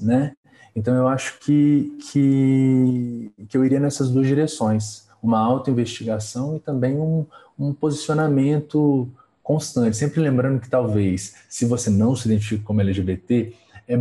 né? 0.00 0.32
Então 0.74 0.94
eu 0.94 1.08
acho 1.08 1.38
que, 1.40 1.96
que, 2.10 3.32
que 3.48 3.56
eu 3.56 3.64
iria 3.64 3.80
nessas 3.80 4.10
duas 4.10 4.26
direções, 4.26 5.09
uma 5.22 5.38
autoinvestigação 5.38 6.56
e 6.56 6.60
também 6.60 6.96
um, 6.96 7.26
um 7.58 7.72
posicionamento 7.72 9.08
constante, 9.42 9.96
sempre 9.96 10.20
lembrando 10.20 10.60
que 10.60 10.70
talvez, 10.70 11.34
se 11.48 11.64
você 11.64 11.90
não 11.90 12.14
se 12.14 12.28
identifica 12.28 12.64
como 12.64 12.80
LGBT, 12.80 13.52
é 13.88 13.96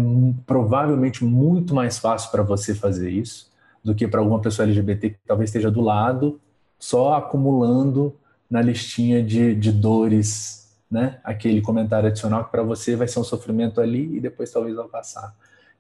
provavelmente 0.46 1.26
muito 1.26 1.74
mais 1.74 1.98
fácil 1.98 2.30
para 2.30 2.44
você 2.44 2.76
fazer 2.76 3.10
isso 3.10 3.50
do 3.84 3.96
que 3.96 4.08
para 4.08 4.20
alguma 4.20 4.40
pessoa 4.40 4.68
LGBT 4.68 5.10
que 5.12 5.18
talvez 5.26 5.50
esteja 5.50 5.72
do 5.72 5.82
lado, 5.82 6.40
só 6.78 7.16
acumulando 7.16 8.16
na 8.50 8.62
listinha 8.62 9.24
de, 9.24 9.56
de 9.56 9.72
dores, 9.72 10.70
né? 10.90 11.20
Aquele 11.24 11.62
comentário 11.62 12.08
adicional 12.08 12.46
que 12.46 12.52
para 12.52 12.64
você 12.64 12.96
vai 12.96 13.08
ser 13.08 13.20
um 13.20 13.24
sofrimento 13.24 13.82
ali 13.82 14.18
e 14.18 14.20
depois 14.20 14.52
talvez 14.52 14.76
vai 14.76 14.88
passar. 14.88 15.36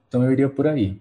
Então 0.08 0.24
eu 0.24 0.32
iria 0.32 0.50
por 0.50 0.68
aí. 0.68 1.00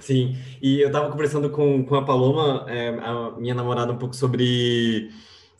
Sim, 0.00 0.36
e 0.60 0.80
eu 0.80 0.88
estava 0.88 1.10
conversando 1.10 1.50
com, 1.50 1.84
com 1.84 1.94
a 1.94 2.04
Paloma, 2.04 2.66
é, 2.68 2.88
a 2.88 3.32
minha 3.38 3.54
namorada, 3.54 3.92
um 3.92 3.98
pouco 3.98 4.16
sobre 4.16 5.10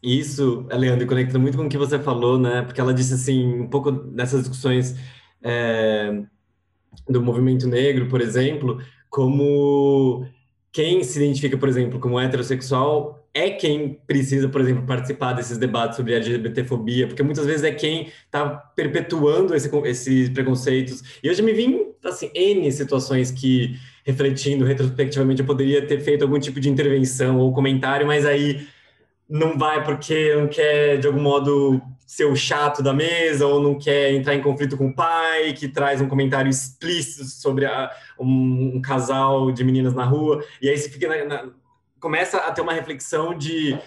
isso, 0.03 0.67
Leandro, 0.71 1.07
conecta 1.07 1.39
muito 1.39 1.57
com 1.57 1.67
o 1.67 1.69
que 1.69 1.79
você 1.79 1.99
falou, 1.99 2.39
né? 2.39 2.63
Porque 2.63 2.81
ela 2.81 2.93
disse 2.93 3.15
assim, 3.15 3.61
um 3.61 3.69
pouco 3.69 3.91
nessas 3.91 4.41
discussões 4.41 4.97
é, 5.43 6.23
do 7.09 7.23
movimento 7.23 7.69
negro, 7.69 8.09
por 8.09 8.21
exemplo, 8.21 8.81
como 9.09 10.27
quem 10.73 11.05
se 11.05 11.23
identifica, 11.23 11.57
por 11.57 11.69
exemplo, 11.69 12.01
como 12.01 12.19
heterossexual 12.19 13.23
é 13.35 13.51
quem 13.51 13.95
precisa, 14.07 14.49
por 14.49 14.61
exemplo, 14.61 14.85
participar 14.85 15.33
desses 15.33 15.57
debates 15.57 15.97
sobre 15.97 16.15
LGBTfobia, 16.15 17.07
porque 17.07 17.23
muitas 17.23 17.47
vezes 17.47 17.65
é 17.65 17.73
quem 17.73 18.09
está 18.27 18.47
perpetuando 18.47 19.55
esse, 19.55 19.71
esses 19.85 20.29
preconceitos. 20.29 21.03
E 21.23 21.29
eu 21.29 21.35
já 21.35 21.43
me 21.43 21.53
vi, 21.53 21.95
assim, 22.05 22.31
N 22.35 22.71
situações 22.71 23.31
que, 23.31 23.79
refletindo 24.05 24.65
retrospectivamente, 24.65 25.41
eu 25.41 25.47
poderia 25.47 25.87
ter 25.87 26.01
feito 26.01 26.23
algum 26.23 26.39
tipo 26.39 26.59
de 26.61 26.69
intervenção 26.69 27.39
ou 27.39 27.53
comentário, 27.53 28.07
mas 28.07 28.27
aí 28.27 28.67
não 29.29 29.57
vai 29.57 29.83
porque 29.83 30.35
não 30.35 30.49
quer, 30.49 30.99
de 30.99 31.07
algum 31.07 31.21
modo, 31.21 31.81
ser 32.07 32.27
o 32.27 32.37
chato 32.37 32.83
da 32.83 32.93
mesa 32.93 33.47
ou 33.47 33.63
não 33.63 33.79
quer 33.79 34.13
entrar 34.13 34.35
em 34.35 34.43
conflito 34.43 34.77
com 34.77 34.89
o 34.89 34.95
pai, 34.95 35.55
que 35.55 35.67
traz 35.67 36.01
um 36.01 36.09
comentário 36.09 36.51
explícito 36.51 37.25
sobre 37.25 37.65
a, 37.65 37.91
um, 38.19 38.77
um, 38.77 38.83
casal 38.83 39.51
de 39.51 39.65
meninas 39.65 39.95
na 39.95 40.05
rua. 40.05 40.45
E 40.61 40.69
aí 40.69 40.77
você 40.77 40.91
fica 40.91 41.09
na, 41.09 41.25
na, 41.25 41.51
começa 41.99 42.37
a 42.37 42.53
ter 42.53 42.61
uma 42.61 42.75
reflexão 42.75 43.33
de. 43.33 43.79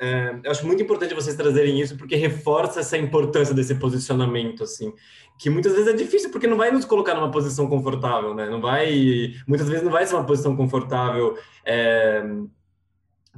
É, 0.00 0.40
eu 0.42 0.50
acho 0.50 0.66
muito 0.66 0.82
importante 0.82 1.14
vocês 1.14 1.36
trazerem 1.36 1.80
isso 1.80 1.96
porque 1.96 2.16
reforça 2.16 2.80
essa 2.80 2.98
importância 2.98 3.54
desse 3.54 3.74
posicionamento, 3.76 4.64
assim, 4.64 4.92
que 5.38 5.48
muitas 5.48 5.72
vezes 5.72 5.88
é 5.88 5.96
difícil 5.96 6.30
porque 6.30 6.46
não 6.46 6.56
vai 6.56 6.70
nos 6.70 6.84
colocar 6.84 7.14
numa 7.14 7.30
posição 7.30 7.68
confortável, 7.68 8.34
né? 8.34 8.48
Não 8.48 8.60
vai, 8.60 9.34
muitas 9.46 9.68
vezes 9.68 9.84
não 9.84 9.92
vai 9.92 10.06
ser 10.06 10.14
uma 10.14 10.24
posição 10.24 10.56
confortável. 10.56 11.36
É, 11.64 12.24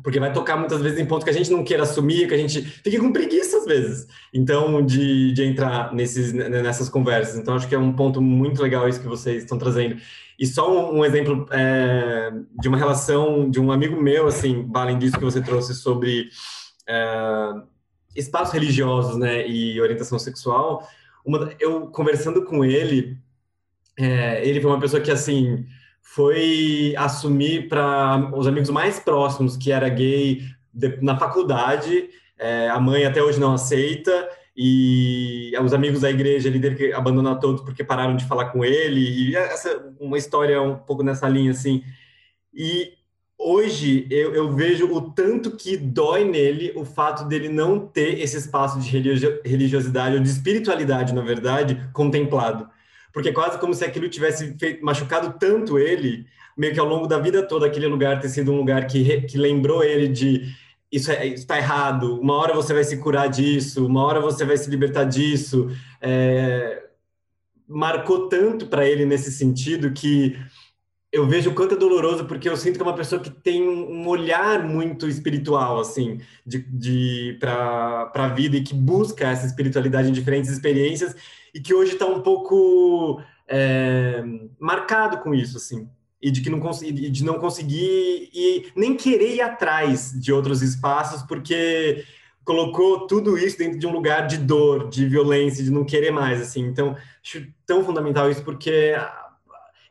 porque 0.02 0.20
vai 0.20 0.32
tocar 0.32 0.56
muitas 0.56 0.80
vezes 0.80 0.98
em 0.98 1.06
pontos 1.06 1.24
que 1.24 1.30
a 1.30 1.34
gente 1.34 1.50
não 1.50 1.64
queira 1.64 1.82
assumir, 1.82 2.28
que 2.28 2.34
a 2.34 2.38
gente 2.38 2.62
fique 2.62 2.98
com 2.98 3.12
preguiça 3.12 3.58
às 3.58 3.64
vezes, 3.64 4.06
então, 4.32 4.84
de, 4.84 5.32
de 5.32 5.44
entrar 5.44 5.92
nesses, 5.92 6.32
nessas 6.32 6.88
conversas. 6.88 7.36
Então, 7.36 7.54
acho 7.54 7.68
que 7.68 7.74
é 7.74 7.78
um 7.78 7.92
ponto 7.92 8.20
muito 8.20 8.62
legal 8.62 8.88
isso 8.88 9.00
que 9.00 9.08
vocês 9.08 9.42
estão 9.42 9.58
trazendo. 9.58 9.96
E 10.38 10.46
só 10.46 10.70
um, 10.70 10.98
um 10.98 11.04
exemplo 11.04 11.46
é, 11.50 12.30
de 12.60 12.68
uma 12.68 12.78
relação 12.78 13.50
de 13.50 13.60
um 13.60 13.72
amigo 13.72 14.00
meu, 14.00 14.28
assim, 14.28 14.70
além 14.72 14.98
disso 14.98 15.18
que 15.18 15.24
você 15.24 15.40
trouxe 15.42 15.74
sobre 15.74 16.28
é, 16.88 17.52
espaços 18.14 18.54
religiosos, 18.54 19.16
né, 19.16 19.46
e 19.46 19.80
orientação 19.80 20.18
sexual, 20.18 20.86
uma, 21.24 21.50
eu 21.58 21.88
conversando 21.88 22.44
com 22.44 22.64
ele, 22.64 23.18
é, 23.98 24.46
ele 24.46 24.60
foi 24.60 24.70
uma 24.70 24.80
pessoa 24.80 25.02
que, 25.02 25.10
assim, 25.10 25.66
foi 26.00 26.94
assumir 26.96 27.68
para 27.68 28.30
os 28.34 28.46
amigos 28.46 28.70
mais 28.70 29.00
próximos 29.00 29.56
que 29.56 29.72
era 29.72 29.88
gay 29.88 30.42
de, 30.72 30.96
na 31.02 31.18
faculdade. 31.18 32.08
É, 32.38 32.68
a 32.70 32.78
mãe 32.78 33.04
até 33.04 33.22
hoje 33.22 33.40
não 33.40 33.54
aceita 33.54 34.28
e 34.60 35.52
os 35.62 35.72
amigos 35.72 36.00
da 36.00 36.10
igreja 36.10 36.50
teve 36.50 36.74
que 36.74 36.92
abandonar 36.92 37.38
todos 37.38 37.60
porque 37.60 37.84
pararam 37.84 38.16
de 38.16 38.24
falar 38.24 38.46
com 38.46 38.64
ele. 38.64 39.30
E 39.30 39.36
essa 39.36 39.94
uma 40.00 40.18
história 40.18 40.60
um 40.60 40.74
pouco 40.74 41.04
nessa 41.04 41.28
linha 41.28 41.52
assim. 41.52 41.84
E 42.52 42.90
hoje 43.38 44.08
eu, 44.10 44.34
eu 44.34 44.50
vejo 44.50 44.92
o 44.92 45.12
tanto 45.12 45.52
que 45.52 45.76
dói 45.76 46.24
nele 46.24 46.72
o 46.74 46.84
fato 46.84 47.28
dele 47.28 47.48
não 47.48 47.78
ter 47.78 48.20
esse 48.20 48.36
espaço 48.36 48.80
de 48.80 48.90
religiosidade 49.44 50.16
ou 50.16 50.20
de 50.20 50.28
espiritualidade 50.28 51.14
na 51.14 51.22
verdade 51.22 51.80
contemplado. 51.92 52.68
Porque 53.12 53.28
é 53.28 53.32
quase 53.32 53.60
como 53.60 53.72
se 53.72 53.84
aquilo 53.84 54.08
tivesse 54.08 54.58
feito, 54.58 54.84
machucado 54.84 55.38
tanto 55.38 55.78
ele, 55.78 56.26
meio 56.56 56.74
que 56.74 56.80
ao 56.80 56.88
longo 56.88 57.06
da 57.06 57.20
vida 57.20 57.44
toda, 57.44 57.64
aquele 57.64 57.86
lugar 57.86 58.20
ter 58.20 58.28
sido 58.28 58.50
um 58.50 58.56
lugar 58.56 58.88
que, 58.88 59.20
que 59.22 59.38
lembrou 59.38 59.84
ele 59.84 60.08
de 60.08 60.52
isso 60.90 61.10
é, 61.12 61.26
está 61.26 61.58
errado, 61.58 62.18
uma 62.20 62.34
hora 62.34 62.54
você 62.54 62.72
vai 62.72 62.84
se 62.84 62.96
curar 62.96 63.28
disso, 63.28 63.86
uma 63.86 64.02
hora 64.04 64.20
você 64.20 64.44
vai 64.44 64.56
se 64.56 64.70
libertar 64.70 65.04
disso. 65.04 65.68
É, 66.00 66.84
marcou 67.66 68.28
tanto 68.28 68.66
para 68.66 68.88
ele 68.88 69.04
nesse 69.04 69.30
sentido 69.30 69.92
que 69.92 70.36
eu 71.10 71.26
vejo 71.26 71.50
o 71.50 71.54
quanto 71.54 71.74
é 71.74 71.78
doloroso, 71.78 72.26
porque 72.26 72.48
eu 72.48 72.56
sinto 72.56 72.76
que 72.76 72.82
é 72.82 72.84
uma 72.86 72.96
pessoa 72.96 73.20
que 73.20 73.30
tem 73.30 73.66
um 73.66 74.06
olhar 74.06 74.62
muito 74.62 75.08
espiritual, 75.08 75.80
assim, 75.80 76.20
de, 76.46 76.58
de 76.58 77.36
para 77.40 78.10
a 78.14 78.28
vida 78.28 78.56
e 78.56 78.62
que 78.62 78.74
busca 78.74 79.26
essa 79.26 79.46
espiritualidade 79.46 80.08
em 80.08 80.12
diferentes 80.12 80.50
experiências 80.50 81.14
e 81.54 81.60
que 81.60 81.72
hoje 81.72 81.92
está 81.92 82.06
um 82.06 82.20
pouco 82.20 83.22
é, 83.46 84.22
marcado 84.60 85.18
com 85.18 85.34
isso, 85.34 85.56
assim, 85.56 85.88
e 86.20 86.30
de 86.30 86.40
que 86.40 86.50
não 86.50 86.60
consegui, 86.60 87.08
de 87.10 87.24
não 87.24 87.38
conseguir 87.38 88.28
e 88.32 88.72
nem 88.74 88.96
querer 88.96 89.36
ir 89.36 89.40
atrás 89.40 90.12
de 90.12 90.32
outros 90.32 90.62
espaços, 90.62 91.22
porque 91.22 92.04
colocou 92.44 93.06
tudo 93.06 93.36
isso 93.36 93.58
dentro 93.58 93.78
de 93.78 93.86
um 93.86 93.92
lugar 93.92 94.26
de 94.26 94.38
dor, 94.38 94.88
de 94.88 95.06
violência, 95.06 95.62
de 95.62 95.70
não 95.70 95.84
querer 95.84 96.10
mais, 96.10 96.40
assim. 96.40 96.62
Então, 96.62 96.96
acho 97.22 97.46
tão 97.66 97.84
fundamental 97.84 98.30
isso, 98.30 98.42
porque 98.42 98.94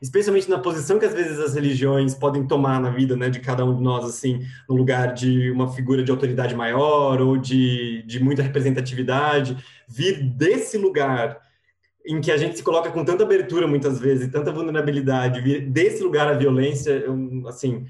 especialmente 0.00 0.48
na 0.48 0.58
posição 0.58 0.98
que 0.98 1.04
às 1.04 1.14
vezes 1.14 1.38
as 1.38 1.54
religiões 1.54 2.14
podem 2.14 2.46
tomar 2.46 2.80
na 2.80 2.90
vida, 2.90 3.16
né, 3.16 3.28
de 3.28 3.40
cada 3.40 3.64
um 3.64 3.76
de 3.76 3.82
nós, 3.82 4.04
assim, 4.04 4.40
no 4.68 4.76
lugar 4.76 5.14
de 5.14 5.50
uma 5.50 5.72
figura 5.72 6.02
de 6.02 6.10
autoridade 6.10 6.54
maior 6.54 7.20
ou 7.20 7.36
de, 7.36 8.02
de 8.06 8.22
muita 8.22 8.42
representatividade, 8.42 9.56
vir 9.88 10.22
desse 10.22 10.76
lugar 10.76 11.40
em 12.08 12.22
que 12.22 12.32
a 12.32 12.38
gente 12.38 12.56
se 12.56 12.62
coloca 12.62 12.90
com 12.90 13.04
tanta 13.04 13.22
abertura 13.22 13.66
muitas 13.66 14.00
vezes, 14.00 14.32
tanta 14.32 14.50
vulnerabilidade, 14.50 15.60
desse 15.60 16.02
lugar 16.02 16.26
a 16.26 16.32
violência, 16.32 17.04
assim, 17.46 17.86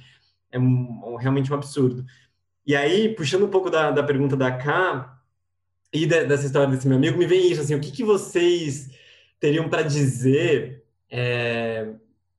é 0.51 0.59
um, 0.59 1.15
realmente 1.15 1.53
um 1.53 1.55
absurdo. 1.55 2.05
E 2.67 2.75
aí, 2.75 3.15
puxando 3.15 3.45
um 3.45 3.51
pouco 3.51 3.71
da, 3.71 3.93
da 3.93 4.03
pergunta 4.03 4.37
da 4.37 4.51
K 4.51 5.17
e 5.93 6.05
de, 6.05 6.25
dessa 6.25 6.47
história 6.47 6.69
desse 6.69 6.89
meu 6.89 6.97
amigo, 6.97 7.17
me 7.17 7.27
vem 7.27 7.49
isso, 7.49 7.61
assim, 7.61 7.77
o 7.77 7.81
que, 7.81 7.93
que 7.93 8.03
vocês 8.03 8.91
teriam 9.39 9.69
para 9.69 9.83
dizer 9.83 10.83
é, 11.09 11.89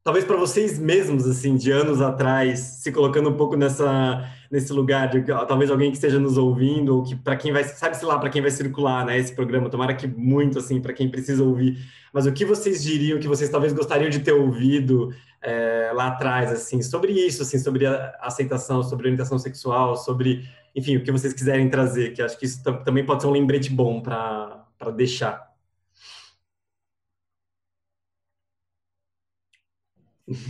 talvez 0.09 0.25
para 0.25 0.37
vocês 0.37 0.79
mesmos, 0.79 1.27
assim, 1.27 1.55
de 1.55 1.69
anos 1.69 2.01
atrás, 2.01 2.59
se 2.81 2.91
colocando 2.91 3.29
um 3.29 3.37
pouco 3.37 3.55
nessa 3.55 4.27
nesse 4.49 4.73
lugar 4.73 5.07
de 5.07 5.21
talvez 5.21 5.69
alguém 5.69 5.91
que 5.91 5.97
esteja 5.97 6.17
nos 6.17 6.35
ouvindo 6.35 6.95
ou 6.95 7.03
que 7.03 7.15
para 7.15 7.35
quem 7.35 7.51
vai 7.51 7.63
sabe 7.63 7.95
se 7.95 8.03
lá 8.03 8.17
para 8.17 8.31
quem 8.31 8.41
vai 8.41 8.49
circular, 8.49 9.05
né, 9.05 9.19
esse 9.19 9.35
programa, 9.35 9.69
tomara 9.69 9.93
que 9.93 10.07
muito 10.07 10.57
assim 10.57 10.81
para 10.81 10.93
quem 10.93 11.07
precisa 11.07 11.43
ouvir. 11.43 11.77
Mas 12.11 12.25
o 12.25 12.31
que 12.31 12.43
vocês 12.43 12.81
diriam 12.81 13.19
que 13.19 13.27
vocês 13.27 13.51
talvez 13.51 13.71
gostariam 13.71 14.09
de 14.09 14.17
ter 14.17 14.31
ouvido 14.31 15.13
é, 15.43 15.91
lá 15.93 16.07
atrás, 16.07 16.51
assim, 16.51 16.81
sobre 16.81 17.11
isso, 17.11 17.43
assim, 17.43 17.59
sobre 17.59 17.85
a 17.85 18.17
aceitação, 18.19 18.81
sobre 18.81 19.05
orientação 19.05 19.37
sexual, 19.37 19.95
sobre, 19.95 20.43
enfim, 20.75 20.97
o 20.97 21.03
que 21.03 21.11
vocês 21.11 21.33
quiserem 21.33 21.69
trazer, 21.69 22.13
que 22.13 22.21
acho 22.23 22.35
que 22.39 22.47
isso 22.47 22.63
também 22.83 23.05
pode 23.05 23.21
ser 23.21 23.27
um 23.27 23.31
lembrete 23.31 23.71
bom 23.71 24.01
para 24.01 24.89
deixar. 24.97 25.48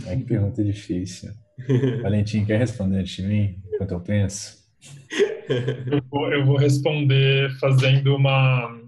É 0.06 0.16
que 0.16 0.24
pergunta 0.24 0.62
difícil. 0.62 1.32
Valentim, 2.02 2.44
quer 2.44 2.58
responder 2.58 2.98
antes 2.98 3.16
de 3.16 3.22
mim, 3.22 3.58
enquanto 3.72 3.92
eu 3.92 4.00
penso? 4.00 4.60
Eu 5.48 6.02
vou, 6.10 6.32
eu 6.32 6.44
vou 6.44 6.56
responder 6.56 7.50
fazendo 7.58 8.14
uma. 8.14 8.78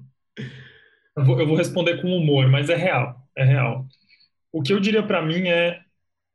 Eu 1.16 1.24
vou, 1.24 1.40
eu 1.40 1.46
vou 1.46 1.56
responder 1.56 2.00
com 2.00 2.16
humor, 2.16 2.48
mas 2.48 2.70
é 2.70 2.76
real, 2.76 3.16
é 3.36 3.44
real. 3.44 3.86
O 4.50 4.62
que 4.62 4.72
eu 4.72 4.80
diria 4.80 5.02
para 5.02 5.22
mim 5.22 5.48
é 5.48 5.80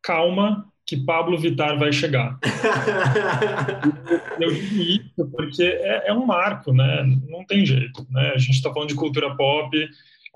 calma, 0.03 0.65
que 0.85 0.97
Pablo 0.97 1.37
Vitar 1.37 1.77
vai 1.77 1.91
chegar. 1.91 2.39
eu 4.39 4.53
digo 4.53 4.81
isso 4.81 5.31
porque 5.31 5.63
é, 5.63 6.09
é, 6.09 6.13
um 6.13 6.25
marco, 6.25 6.73
né? 6.73 7.03
Não 7.27 7.45
tem 7.45 7.65
jeito, 7.65 8.07
né? 8.09 8.31
A 8.33 8.37
gente 8.37 8.55
está 8.55 8.71
falando 8.71 8.89
de 8.89 8.95
cultura 8.95 9.35
pop, 9.35 9.69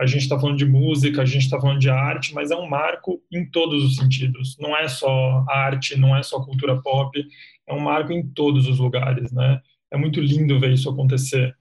a 0.01 0.05
gente 0.07 0.23
está 0.23 0.39
falando 0.39 0.57
de 0.57 0.65
música, 0.65 1.21
a 1.21 1.25
gente 1.25 1.43
está 1.43 1.61
falando 1.61 1.79
de 1.79 1.89
arte, 1.89 2.33
mas 2.33 2.49
é 2.49 2.55
um 2.55 2.67
marco 2.67 3.21
em 3.31 3.45
todos 3.45 3.83
os 3.83 3.97
sentidos. 3.97 4.57
Não 4.59 4.75
é 4.75 4.87
só 4.87 5.45
arte, 5.47 5.95
não 5.95 6.15
é 6.17 6.23
só 6.23 6.43
cultura 6.43 6.81
pop, 6.81 7.23
é 7.67 7.73
um 7.73 7.79
marco 7.81 8.11
em 8.11 8.27
todos 8.27 8.67
os 8.67 8.79
lugares, 8.79 9.31
né? 9.31 9.61
É 9.91 9.97
muito 9.97 10.19
lindo 10.19 10.59
ver 10.59 10.73
isso 10.73 10.89
acontecer. 10.89 11.55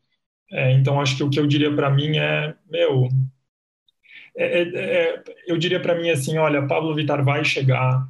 É, 0.51 0.73
então, 0.73 1.01
acho 1.01 1.17
que 1.17 1.23
o 1.23 1.31
que 1.31 1.39
eu 1.39 1.47
diria 1.47 1.75
para 1.75 1.91
mim 1.91 2.17
é, 2.19 2.55
meu, 2.71 3.09
é, 4.37 4.63
é, 4.63 5.15
é 5.15 5.25
eu 5.47 5.59
diria 5.59 5.81
para 5.81 5.95
mim 5.95 6.11
assim, 6.11 6.39
olha, 6.39 6.67
Pablo 6.67 6.95
Vittar 6.95 7.25
vai 7.25 7.45
chegar, 7.45 8.09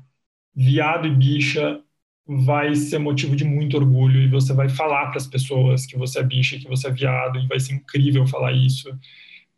viado 0.55 1.07
e 1.09 1.11
bicha 1.11 1.83
vai 2.27 2.75
ser 2.77 2.99
motivo 2.99 3.35
de 3.35 3.45
muito 3.45 3.77
orgulho 3.77 4.21
e 4.21 4.29
você 4.29 4.53
vai 4.53 4.69
falar 4.69 5.09
para 5.09 5.19
as 5.19 5.27
pessoas 5.27 5.85
que 5.87 5.97
você 5.99 6.21
é 6.21 6.23
bicha, 6.23 6.59
que 6.59 6.69
você 6.69 6.87
é 6.89 6.93
viado 6.93 7.39
e 7.41 7.47
vai 7.49 7.59
ser 7.59 7.75
incrível 7.75 8.27
falar 8.27 8.53
isso. 8.53 8.89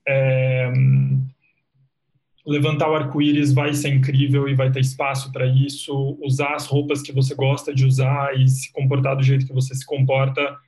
É, 0.06 0.72
levantar 2.46 2.90
o 2.90 2.94
arco-íris 2.94 3.52
vai 3.52 3.72
ser 3.72 3.94
incrível 3.94 4.48
e 4.48 4.54
vai 4.54 4.70
ter 4.70 4.80
espaço 4.80 5.32
para 5.32 5.46
isso. 5.46 6.18
Usar 6.20 6.54
as 6.54 6.66
roupas 6.66 7.02
que 7.02 7.12
você 7.12 7.34
gosta 7.34 7.74
de 7.74 7.86
usar 7.86 8.36
e 8.38 8.48
se 8.48 8.72
comportar 8.72 9.16
do 9.16 9.22
jeito 9.22 9.46
que 9.46 9.52
você 9.52 9.74
se 9.74 9.86
comporta 9.86 10.58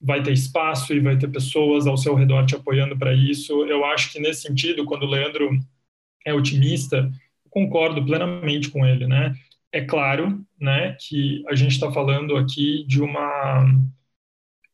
vai 0.00 0.22
ter 0.22 0.32
espaço 0.32 0.94
e 0.94 1.00
vai 1.00 1.18
ter 1.18 1.28
pessoas 1.28 1.86
ao 1.86 1.96
seu 1.96 2.14
redor 2.14 2.46
te 2.46 2.54
apoiando 2.54 2.96
para 2.98 3.14
isso. 3.14 3.64
Eu 3.66 3.84
acho 3.84 4.12
que 4.12 4.20
nesse 4.20 4.42
sentido, 4.42 4.84
quando 4.84 5.02
o 5.02 5.10
Leandro 5.10 5.50
é 6.24 6.32
otimista, 6.32 7.10
concordo 7.50 8.04
plenamente 8.04 8.70
com 8.70 8.86
ele, 8.86 9.06
né? 9.06 9.34
É 9.72 9.82
claro, 9.82 10.44
né, 10.60 10.96
que 11.00 11.44
a 11.48 11.54
gente 11.54 11.72
está 11.72 11.92
falando 11.92 12.36
aqui 12.36 12.84
de 12.86 13.00
uma 13.00 13.66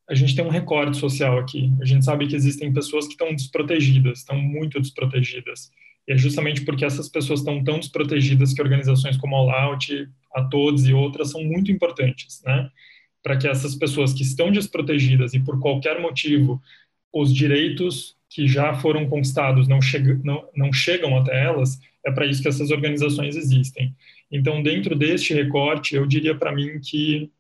a 0.09 0.15
gente 0.15 0.37
tem 0.37 0.45
um 0.45 0.51
recorte 0.51 0.97
social 0.97 1.39
aqui. 1.39 1.73
A 1.81 1.85
gente 1.85 2.05
sabe 2.05 2.27
que 2.27 2.37
existem 2.37 2.73
pessoas 2.73 3.07
que 3.07 3.13
estão 3.13 3.35
desprotegidas, 3.35 4.21
estão 4.21 4.41
muito 4.41 4.81
desprotegidas. 4.81 5.71
E 6.07 6.13
é 6.13 6.17
justamente 6.17 6.65
porque 6.65 6.85
essas 6.85 7.09
pessoas 7.09 7.41
estão 7.41 7.63
tão 7.65 7.81
desprotegidas 7.81 8.55
que 8.55 8.63
organizações 8.63 9.17
como 9.17 9.37
a 9.37 9.63
Out, 9.63 10.09
a 10.33 10.45
Todos 10.45 10.87
e 10.87 10.93
outras 10.93 11.31
são 11.31 11.43
muito 11.43 11.73
importantes, 11.73 12.41
né? 12.45 12.71
Para 13.23 13.37
que 13.37 13.49
essas 13.49 13.75
pessoas 13.75 14.13
que 14.13 14.23
estão 14.23 14.53
desprotegidas 14.53 15.35
e 15.35 15.41
por 15.41 15.59
qualquer 15.59 16.01
motivo 16.01 16.63
os 17.13 17.35
direitos 17.35 18.17
que 18.29 18.47
já 18.47 18.75
foram 18.75 19.09
conquistados 19.09 19.67
não, 19.67 19.81
chega, 19.81 20.21
não, 20.23 20.49
não 20.55 20.73
chegam 20.73 21.17
até 21.17 21.45
elas, 21.45 21.81
é 22.05 22.13
para 22.13 22.27
isso 22.27 22.43
que 22.43 22.49
essas 22.49 22.71
organizações 22.71 23.35
existem. 23.35 23.95
Então, 24.31 24.63
dentro 24.63 24.95
deste 24.95 25.35
recorte, 25.35 25.97
eu 25.97 26.07
diria 26.07 26.35
para 26.35 26.53
mim 26.53 26.79
que 26.81 27.31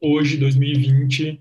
hoje, 0.00 0.36
2020, 0.36 1.40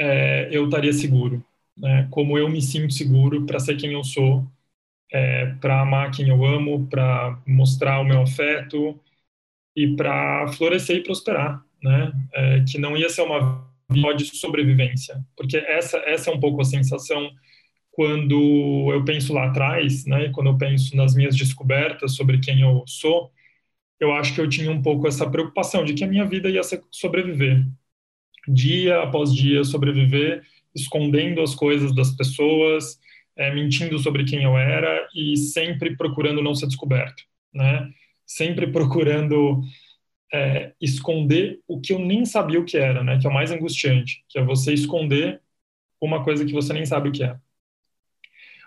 é, 0.00 0.48
eu 0.50 0.64
estaria 0.64 0.92
seguro, 0.94 1.44
né? 1.76 2.08
Como 2.10 2.38
eu 2.38 2.48
me 2.48 2.62
sinto 2.62 2.94
seguro 2.94 3.44
para 3.44 3.60
ser 3.60 3.76
quem 3.76 3.92
eu 3.92 4.02
sou, 4.02 4.46
é, 5.12 5.46
para 5.60 5.80
amar 5.82 6.10
quem 6.10 6.28
eu 6.30 6.44
amo, 6.44 6.86
para 6.88 7.38
mostrar 7.46 8.00
o 8.00 8.04
meu 8.04 8.22
afeto 8.22 8.98
e 9.76 9.94
para 9.96 10.48
florescer 10.54 10.96
e 10.98 11.02
prosperar, 11.02 11.62
né? 11.82 12.12
É, 12.34 12.64
que 12.64 12.78
não 12.78 12.96
ia 12.96 13.10
ser 13.10 13.22
uma 13.22 13.68
vida 13.90 14.14
de 14.14 14.24
sobrevivência, 14.36 15.22
porque 15.36 15.58
essa 15.58 15.98
essa 15.98 16.30
é 16.30 16.34
um 16.34 16.40
pouco 16.40 16.62
a 16.62 16.64
sensação 16.64 17.30
quando 17.92 18.90
eu 18.92 19.04
penso 19.04 19.34
lá 19.34 19.46
atrás, 19.48 20.06
né? 20.06 20.30
Quando 20.30 20.48
eu 20.48 20.58
penso 20.58 20.96
nas 20.96 21.14
minhas 21.14 21.36
descobertas 21.36 22.14
sobre 22.16 22.38
quem 22.40 22.62
eu 22.62 22.84
sou, 22.86 23.30
eu 24.00 24.12
acho 24.12 24.34
que 24.34 24.40
eu 24.40 24.48
tinha 24.48 24.70
um 24.70 24.82
pouco 24.82 25.06
essa 25.08 25.28
preocupação 25.30 25.84
de 25.84 25.94
que 25.94 26.04
a 26.04 26.08
minha 26.08 26.24
vida 26.26 26.48
ia 26.50 26.62
sobreviver, 26.90 27.66
dia 28.48 29.02
após 29.02 29.34
dia 29.34 29.64
sobreviver, 29.64 30.42
escondendo 30.74 31.40
as 31.40 31.54
coisas 31.54 31.94
das 31.94 32.10
pessoas, 32.12 32.98
é, 33.36 33.52
mentindo 33.54 33.98
sobre 33.98 34.24
quem 34.24 34.42
eu 34.42 34.56
era 34.56 35.08
e 35.14 35.36
sempre 35.36 35.96
procurando 35.96 36.42
não 36.42 36.54
ser 36.54 36.66
descoberto, 36.66 37.22
né? 37.52 37.90
Sempre 38.26 38.66
procurando 38.66 39.62
é, 40.32 40.72
esconder 40.80 41.60
o 41.66 41.80
que 41.80 41.92
eu 41.92 41.98
nem 41.98 42.24
sabia 42.24 42.60
o 42.60 42.64
que 42.64 42.76
era, 42.76 43.02
né? 43.02 43.18
Que 43.18 43.26
é 43.26 43.30
o 43.30 43.34
mais 43.34 43.50
angustiante, 43.50 44.24
que 44.28 44.38
é 44.38 44.44
você 44.44 44.72
esconder 44.72 45.40
uma 46.00 46.22
coisa 46.24 46.44
que 46.44 46.52
você 46.52 46.72
nem 46.72 46.86
sabe 46.86 47.08
o 47.08 47.12
que 47.12 47.24
é. 47.24 47.36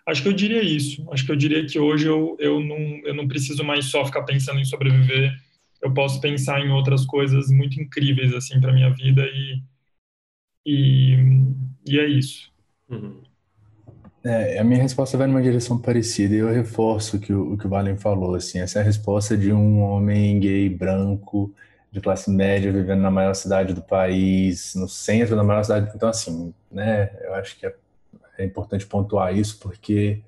Acho 0.05 0.21
que 0.21 0.27
eu 0.27 0.33
diria 0.33 0.61
isso. 0.61 1.05
Acho 1.11 1.25
que 1.25 1.31
eu 1.31 1.35
diria 1.35 1.65
que 1.65 1.79
hoje 1.79 2.07
eu, 2.07 2.35
eu, 2.39 2.59
não, 2.59 2.77
eu 3.05 3.13
não 3.13 3.27
preciso 3.27 3.63
mais 3.63 3.85
só 3.85 4.05
ficar 4.05 4.23
pensando 4.23 4.59
em 4.59 4.65
sobreviver. 4.65 5.33
Eu 5.83 5.93
posso 5.93 6.21
pensar 6.21 6.61
em 6.61 6.71
outras 6.71 7.05
coisas 7.05 7.49
muito 7.49 7.79
incríveis 7.81 8.33
assim 8.33 8.59
para 8.61 8.71
minha 8.71 8.89
vida 8.89 9.21
e, 9.21 9.61
e, 10.65 11.17
e 11.85 11.99
é 11.99 12.07
isso. 12.07 12.49
Uhum. 12.89 13.21
É, 14.23 14.57
a 14.57 14.63
minha 14.63 14.81
resposta 14.81 15.17
vai 15.17 15.27
numa 15.27 15.41
direção 15.41 15.77
parecida 15.77 16.33
e 16.33 16.37
eu 16.37 16.49
reforço 16.49 17.17
o 17.17 17.19
que 17.19 17.33
o, 17.33 17.53
o 17.53 17.57
que 17.57 17.67
o 17.67 17.69
Valen 17.69 17.97
falou. 17.97 18.35
Assim, 18.35 18.59
essa 18.59 18.79
é 18.79 18.81
a 18.81 18.85
resposta 18.85 19.35
de 19.35 19.51
um 19.51 19.81
homem 19.81 20.39
gay 20.39 20.69
branco 20.69 21.53
de 21.91 21.99
classe 21.99 22.31
média 22.31 22.71
vivendo 22.71 23.01
na 23.01 23.11
maior 23.11 23.33
cidade 23.33 23.73
do 23.73 23.81
país, 23.81 24.73
no 24.75 24.87
centro 24.87 25.35
da 25.35 25.43
maior 25.43 25.63
cidade. 25.63 25.91
Então, 25.93 26.07
assim, 26.07 26.53
né? 26.71 27.11
Eu 27.21 27.35
acho 27.35 27.59
que 27.59 27.65
é, 27.65 27.75
é 28.37 28.45
importante 28.45 28.85
pontuar 28.85 29.37
isso 29.37 29.59
porque 29.59 30.21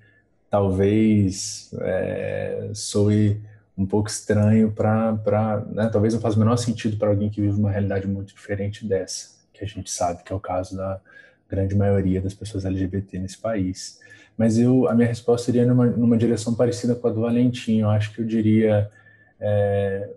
talvez 0.49 1.73
é, 1.79 2.71
soe 2.73 3.41
um 3.77 3.85
pouco 3.85 4.09
estranho 4.09 4.71
para, 4.71 5.65
né, 5.67 5.89
talvez 5.91 6.13
não 6.13 6.21
faça 6.21 6.35
o 6.35 6.39
menor 6.39 6.57
sentido 6.57 6.97
para 6.97 7.09
alguém 7.09 7.29
que 7.29 7.41
vive 7.41 7.59
uma 7.59 7.71
realidade 7.71 8.07
muito 8.07 8.33
diferente 8.33 8.85
dessa, 8.85 9.35
que 9.53 9.63
a 9.63 9.67
gente 9.67 9.91
sabe 9.91 10.23
que 10.23 10.31
é 10.31 10.35
o 10.35 10.39
caso 10.39 10.77
da 10.77 11.01
grande 11.49 11.75
maioria 11.75 12.21
das 12.21 12.33
pessoas 12.33 12.65
LGBT 12.65 13.19
nesse 13.19 13.37
país. 13.37 13.99
Mas 14.37 14.57
eu, 14.57 14.87
a 14.87 14.95
minha 14.95 15.07
resposta 15.07 15.45
seria 15.45 15.65
numa, 15.65 15.85
numa 15.85 16.17
direção 16.17 16.55
parecida 16.55 16.95
com 16.95 17.07
a 17.07 17.11
do 17.11 17.21
Valentim. 17.21 17.79
Eu 17.79 17.89
acho 17.89 18.13
que 18.13 18.21
eu 18.21 18.25
diria, 18.25 18.91
é, 19.39 20.09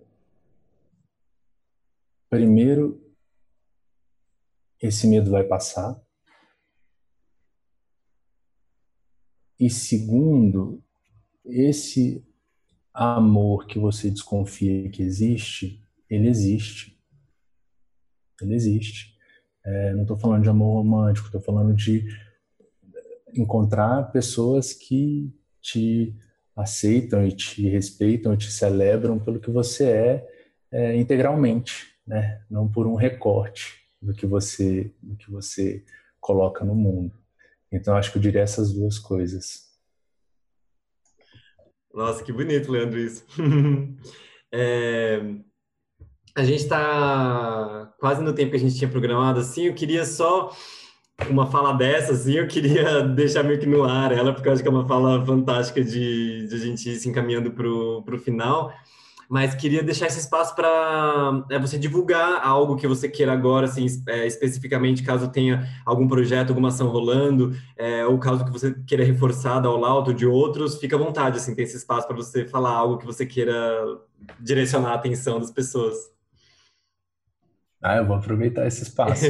primeiro, 2.29 3.01
esse 4.81 5.07
medo 5.07 5.31
vai 5.31 5.45
passar. 5.45 5.97
E 9.59 9.69
segundo, 9.69 10.83
esse 11.45 12.25
amor 12.99 13.66
que 13.66 13.78
você 13.78 14.11
desconfia 14.11 14.90
que 14.90 15.03
existe, 15.03 15.80
ele 16.11 16.28
existe. 16.28 16.99
Ele 18.40 18.55
existe. 18.55 19.16
É, 19.64 19.92
não 19.92 20.03
estou 20.03 20.16
falando 20.16 20.42
de 20.42 20.49
amor 20.49 20.74
romântico, 20.74 21.26
estou 21.26 21.40
falando 21.40 21.74
de 21.74 22.07
encontrar 23.34 24.11
pessoas 24.11 24.72
que 24.72 25.32
te 25.61 26.14
aceitam 26.57 27.24
e 27.24 27.32
te 27.32 27.68
respeitam 27.68 28.34
e 28.34 28.37
te 28.37 28.50
celebram 28.50 29.18
pelo 29.18 29.38
que 29.38 29.50
você 29.50 29.84
é, 29.84 30.29
é 30.72 30.96
integralmente, 30.96 31.95
né? 32.07 32.42
Não 32.50 32.68
por 32.68 32.87
um 32.87 32.95
recorte 32.95 33.76
do 34.00 34.12
que 34.12 34.26
você 34.26 34.92
do 35.03 35.16
que 35.16 35.30
você 35.30 35.84
coloca 36.20 36.64
no 36.64 36.75
mundo. 36.75 37.12
Então 37.70 37.96
acho 37.96 38.11
que 38.11 38.18
eu 38.18 38.22
diria 38.22 38.41
essas 38.41 38.72
duas 38.72 38.99
coisas. 38.99 39.67
Nossa, 41.93 42.23
que 42.23 42.33
bonito, 42.33 42.71
Leandro, 42.71 42.99
isso. 42.99 43.25
é, 44.53 45.21
a 46.35 46.45
gente 46.45 46.61
está 46.61 47.93
quase 47.99 48.23
no 48.23 48.33
tempo 48.33 48.51
que 48.51 48.57
a 48.57 48.61
gente 48.61 48.77
tinha 48.77 48.91
programado, 48.91 49.41
assim, 49.41 49.65
eu 49.65 49.75
queria 49.75 50.05
só 50.05 50.53
uma 51.29 51.47
fala 51.47 51.73
dessa, 51.73 52.13
assim, 52.13 52.35
eu 52.35 52.47
queria 52.47 53.03
deixar 53.09 53.43
meio 53.43 53.59
que 53.59 53.67
no 53.67 53.85
ar 53.85 54.13
ela, 54.13 54.33
porque 54.33 54.49
eu 54.49 54.53
acho 54.53 54.63
que 54.63 54.69
é 54.69 54.71
uma 54.71 54.87
fala 54.87 55.25
fantástica 55.25 55.83
de, 55.83 56.47
de 56.47 56.55
a 56.55 56.59
gente 56.59 56.89
ir 56.91 56.97
se 56.97 57.09
encaminhando 57.09 57.51
para 57.51 57.67
o 57.67 58.19
final, 58.19 58.73
mas 59.29 59.55
queria 59.55 59.83
deixar 59.83 60.07
esse 60.07 60.18
espaço 60.18 60.55
para 60.55 61.45
é, 61.50 61.59
você 61.59 61.79
divulgar 61.79 62.41
algo 62.42 62.76
que 62.76 62.88
você 62.88 63.09
queira 63.09 63.33
agora, 63.33 63.67
assim, 63.67 63.84
é, 64.09 64.26
especificamente 64.26 65.03
caso 65.03 65.29
tenha 65.29 65.68
algum 65.84 66.09
projeto, 66.09 66.49
alguma 66.49 66.68
ação 66.68 66.88
rolando, 66.88 67.55
é, 67.76 68.07
ou 68.07 68.18
caso 68.18 68.45
que 68.45 68.50
você 68.50 68.75
queira 68.87 69.05
reforçar 69.05 69.61
da 69.61 69.71
Olauto 69.71 70.14
de 70.14 70.26
outros, 70.26 70.79
fica 70.79 70.96
à 70.96 70.99
vontade, 70.99 71.37
assim, 71.37 71.55
tem 71.55 71.64
esse 71.64 71.76
espaço 71.76 72.07
para 72.07 72.17
você 72.17 72.46
falar 72.46 72.71
algo 72.71 72.96
que 72.96 73.05
você 73.05 73.26
queira 73.26 73.55
direcionar 74.41 74.92
a 74.92 74.95
atenção 74.95 75.38
das 75.38 75.50
pessoas. 75.50 75.96
Ah, 77.80 77.96
eu 77.96 78.07
vou 78.07 78.17
aproveitar 78.17 78.67
esse 78.67 78.83
espaço. 78.83 79.26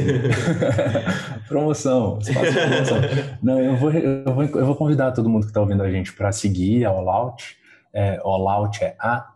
promoção, 1.47 2.17
espaço 2.19 2.51
de 2.51 2.59
promoção. 2.59 2.97
Não, 3.43 3.59
eu 3.59 3.75
vou, 3.75 3.91
eu 3.91 4.33
vou, 4.33 4.43
eu 4.43 4.65
vou 4.65 4.75
convidar 4.75 5.11
todo 5.11 5.29
mundo 5.29 5.43
que 5.43 5.49
está 5.49 5.61
ouvindo 5.61 5.83
a 5.83 5.91
gente 5.91 6.13
para 6.13 6.31
seguir 6.31 6.83
a 6.85 6.89
All 6.89 7.07
Out, 7.09 7.58
É, 7.91 8.17
Allout 8.23 8.83
é 8.83 8.95
A-L-L-O-U-T, 8.99 9.33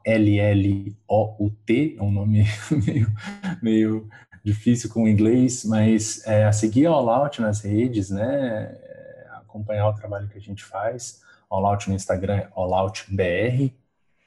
é 1.97 2.03
um 2.03 2.11
nome 2.11 2.45
meio, 2.85 3.07
meio 3.61 4.07
difícil 4.43 4.89
com 4.91 5.03
o 5.03 5.07
inglês, 5.07 5.63
mas 5.65 6.25
é, 6.27 6.45
a 6.45 6.51
seguir 6.51 6.85
a 6.85 6.91
Allout 6.91 7.41
nas 7.41 7.61
redes, 7.61 8.09
né? 8.09 8.77
É, 8.79 9.27
acompanhar 9.31 9.87
o 9.89 9.93
trabalho 9.93 10.27
que 10.27 10.37
a 10.37 10.41
gente 10.41 10.63
faz. 10.63 11.23
Allout 11.49 11.87
no 11.89 11.95
Instagram 11.95 12.35
é 12.37 12.47
AlloutBR, 12.55 13.71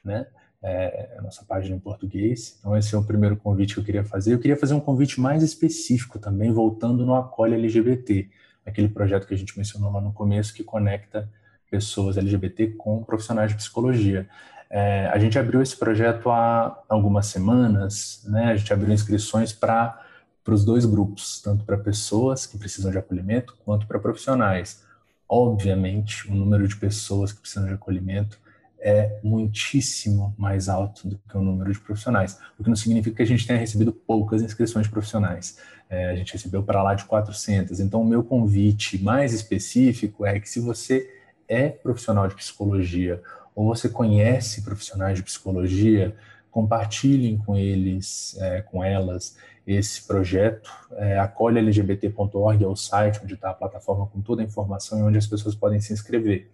né? 0.03 0.27
É, 0.61 1.13
é 1.13 1.19
a 1.19 1.21
nossa 1.21 1.45
página 1.45 1.75
em 1.75 1.79
português. 1.79 2.57
Então, 2.59 2.75
esse 2.75 2.95
é 2.95 2.97
o 2.97 3.03
primeiro 3.03 3.37
convite 3.37 3.75
que 3.75 3.79
eu 3.79 3.83
queria 3.83 4.03
fazer. 4.03 4.33
Eu 4.33 4.39
queria 4.39 4.57
fazer 4.57 4.73
um 4.73 4.79
convite 4.79 5.21
mais 5.21 5.43
específico 5.43 6.19
também, 6.19 6.51
voltando 6.51 7.05
no 7.05 7.15
Acolhe 7.15 7.53
LGBT, 7.53 8.29
aquele 8.65 8.89
projeto 8.89 9.27
que 9.27 9.33
a 9.33 9.37
gente 9.37 9.55
mencionou 9.57 9.91
lá 9.91 10.01
no 10.01 10.11
começo, 10.11 10.53
que 10.53 10.63
conecta 10.63 11.29
pessoas 11.69 12.17
LGBT 12.17 12.75
com 12.77 13.03
profissionais 13.03 13.51
de 13.51 13.57
psicologia. 13.57 14.27
É, 14.69 15.07
a 15.07 15.17
gente 15.17 15.39
abriu 15.39 15.61
esse 15.61 15.75
projeto 15.75 16.29
há 16.29 16.83
algumas 16.89 17.27
semanas, 17.27 18.21
né? 18.25 18.45
A 18.51 18.55
gente 18.55 18.71
abriu 18.73 18.93
inscrições 18.93 19.53
para 19.53 20.03
para 20.47 20.53
os 20.53 20.63
dois 20.63 20.85
grupos, 20.85 21.41
tanto 21.41 21.65
para 21.65 21.77
pessoas 21.77 22.45
que 22.45 22.57
precisam 22.57 22.89
de 22.89 22.97
acolhimento 22.97 23.53
quanto 23.65 23.85
para 23.85 23.99
profissionais. 23.99 24.81
Obviamente, 25.27 26.25
o 26.31 26.33
número 26.33 26.65
de 26.65 26.77
pessoas 26.77 27.33
que 27.33 27.41
precisam 27.41 27.67
de 27.67 27.73
acolhimento 27.73 28.39
é 28.79 29.19
muitíssimo 29.21 30.33
mais 30.37 30.69
alto 30.69 31.05
do 31.05 31.19
que 31.29 31.35
o 31.35 31.41
número 31.41 31.69
de 31.73 31.77
profissionais, 31.77 32.39
o 32.57 32.63
que 32.63 32.69
não 32.69 32.77
significa 32.77 33.17
que 33.17 33.23
a 33.23 33.25
gente 33.25 33.45
tenha 33.45 33.59
recebido 33.59 33.91
poucas 33.91 34.41
inscrições 34.41 34.87
profissionais. 34.87 35.57
É, 35.89 36.11
a 36.11 36.15
gente 36.15 36.31
recebeu 36.31 36.63
para 36.63 36.81
lá 36.81 36.93
de 36.93 37.03
400. 37.03 37.81
Então, 37.81 38.01
o 38.01 38.05
meu 38.05 38.23
convite 38.23 39.03
mais 39.03 39.33
específico 39.33 40.25
é 40.25 40.39
que 40.39 40.47
se 40.47 40.61
você 40.61 41.13
é 41.47 41.69
profissional 41.69 42.27
de 42.27 42.35
psicologia 42.35 43.21
ou 43.57 43.65
você 43.65 43.89
conhece 43.89 44.61
profissionais 44.61 45.17
de 45.17 45.23
psicologia, 45.23 46.15
compartilhem 46.51 47.37
com 47.39 47.57
eles, 47.57 48.37
é, 48.39 48.61
com 48.61 48.83
elas, 48.83 49.35
esse 49.65 50.05
projeto. 50.05 50.71
É, 50.91 51.17
acolhelgbt.org 51.17 52.63
é 52.63 52.67
o 52.67 52.75
site 52.75 53.19
onde 53.23 53.33
está 53.33 53.49
a 53.49 53.53
plataforma 53.55 54.05
com 54.05 54.21
toda 54.21 54.43
a 54.43 54.45
informação 54.45 54.99
e 54.99 55.01
onde 55.01 55.17
as 55.17 55.25
pessoas 55.25 55.55
podem 55.55 55.79
se 55.79 55.91
inscrever. 55.91 56.51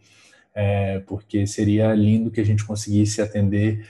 É, 0.55 0.99
porque 0.99 1.45
seria 1.45 1.93
lindo 1.93 2.31
que 2.31 2.39
a 2.39 2.45
gente 2.45 2.63
conseguisse 2.63 3.21
atender 3.21 3.85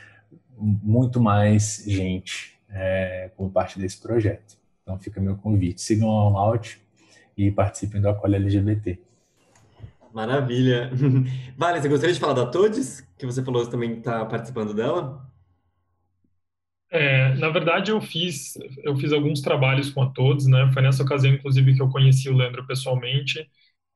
muito 0.58 1.22
mais 1.22 1.84
gente 1.86 2.60
é, 2.68 3.30
como 3.38 3.52
parte 3.52 3.78
desse 3.78 4.02
projeto. 4.02 4.58
Então 4.82 4.98
fica 4.98 5.22
meu 5.22 5.36
convite. 5.36 5.82
Sigam 5.82 6.10
o 6.10 6.38
All 6.38 6.60
e 7.38 7.52
participem 7.52 8.02
do 8.02 8.10
Acolhe 8.10 8.36
LGBT. 8.36 9.00
Maravilha. 10.14 10.92
Vale, 11.58 11.82
você 11.82 11.90
gostaria 11.90 12.14
de 12.14 12.20
falar 12.20 12.34
da 12.34 12.46
Todes, 12.46 13.02
que 13.18 13.26
você 13.26 13.44
falou 13.44 13.66
também 13.70 13.98
está 13.98 14.26
participando 14.26 14.74
dela? 14.74 15.30
É, 16.92 17.34
na 17.36 17.50
verdade, 17.50 17.90
eu 17.92 18.00
fiz, 18.02 18.54
eu 18.84 18.96
fiz 18.96 19.12
alguns 19.12 19.42
trabalhos 19.42 19.90
com 19.92 20.04
a 20.04 20.10
Todos, 20.12 20.46
né? 20.48 20.70
Foi 20.74 20.82
nessa 20.82 21.02
ocasião, 21.04 21.34
inclusive, 21.34 21.74
que 21.76 21.82
eu 21.82 21.90
conheci 21.90 22.30
o 22.30 22.36
Leandro 22.36 22.66
pessoalmente, 22.68 23.48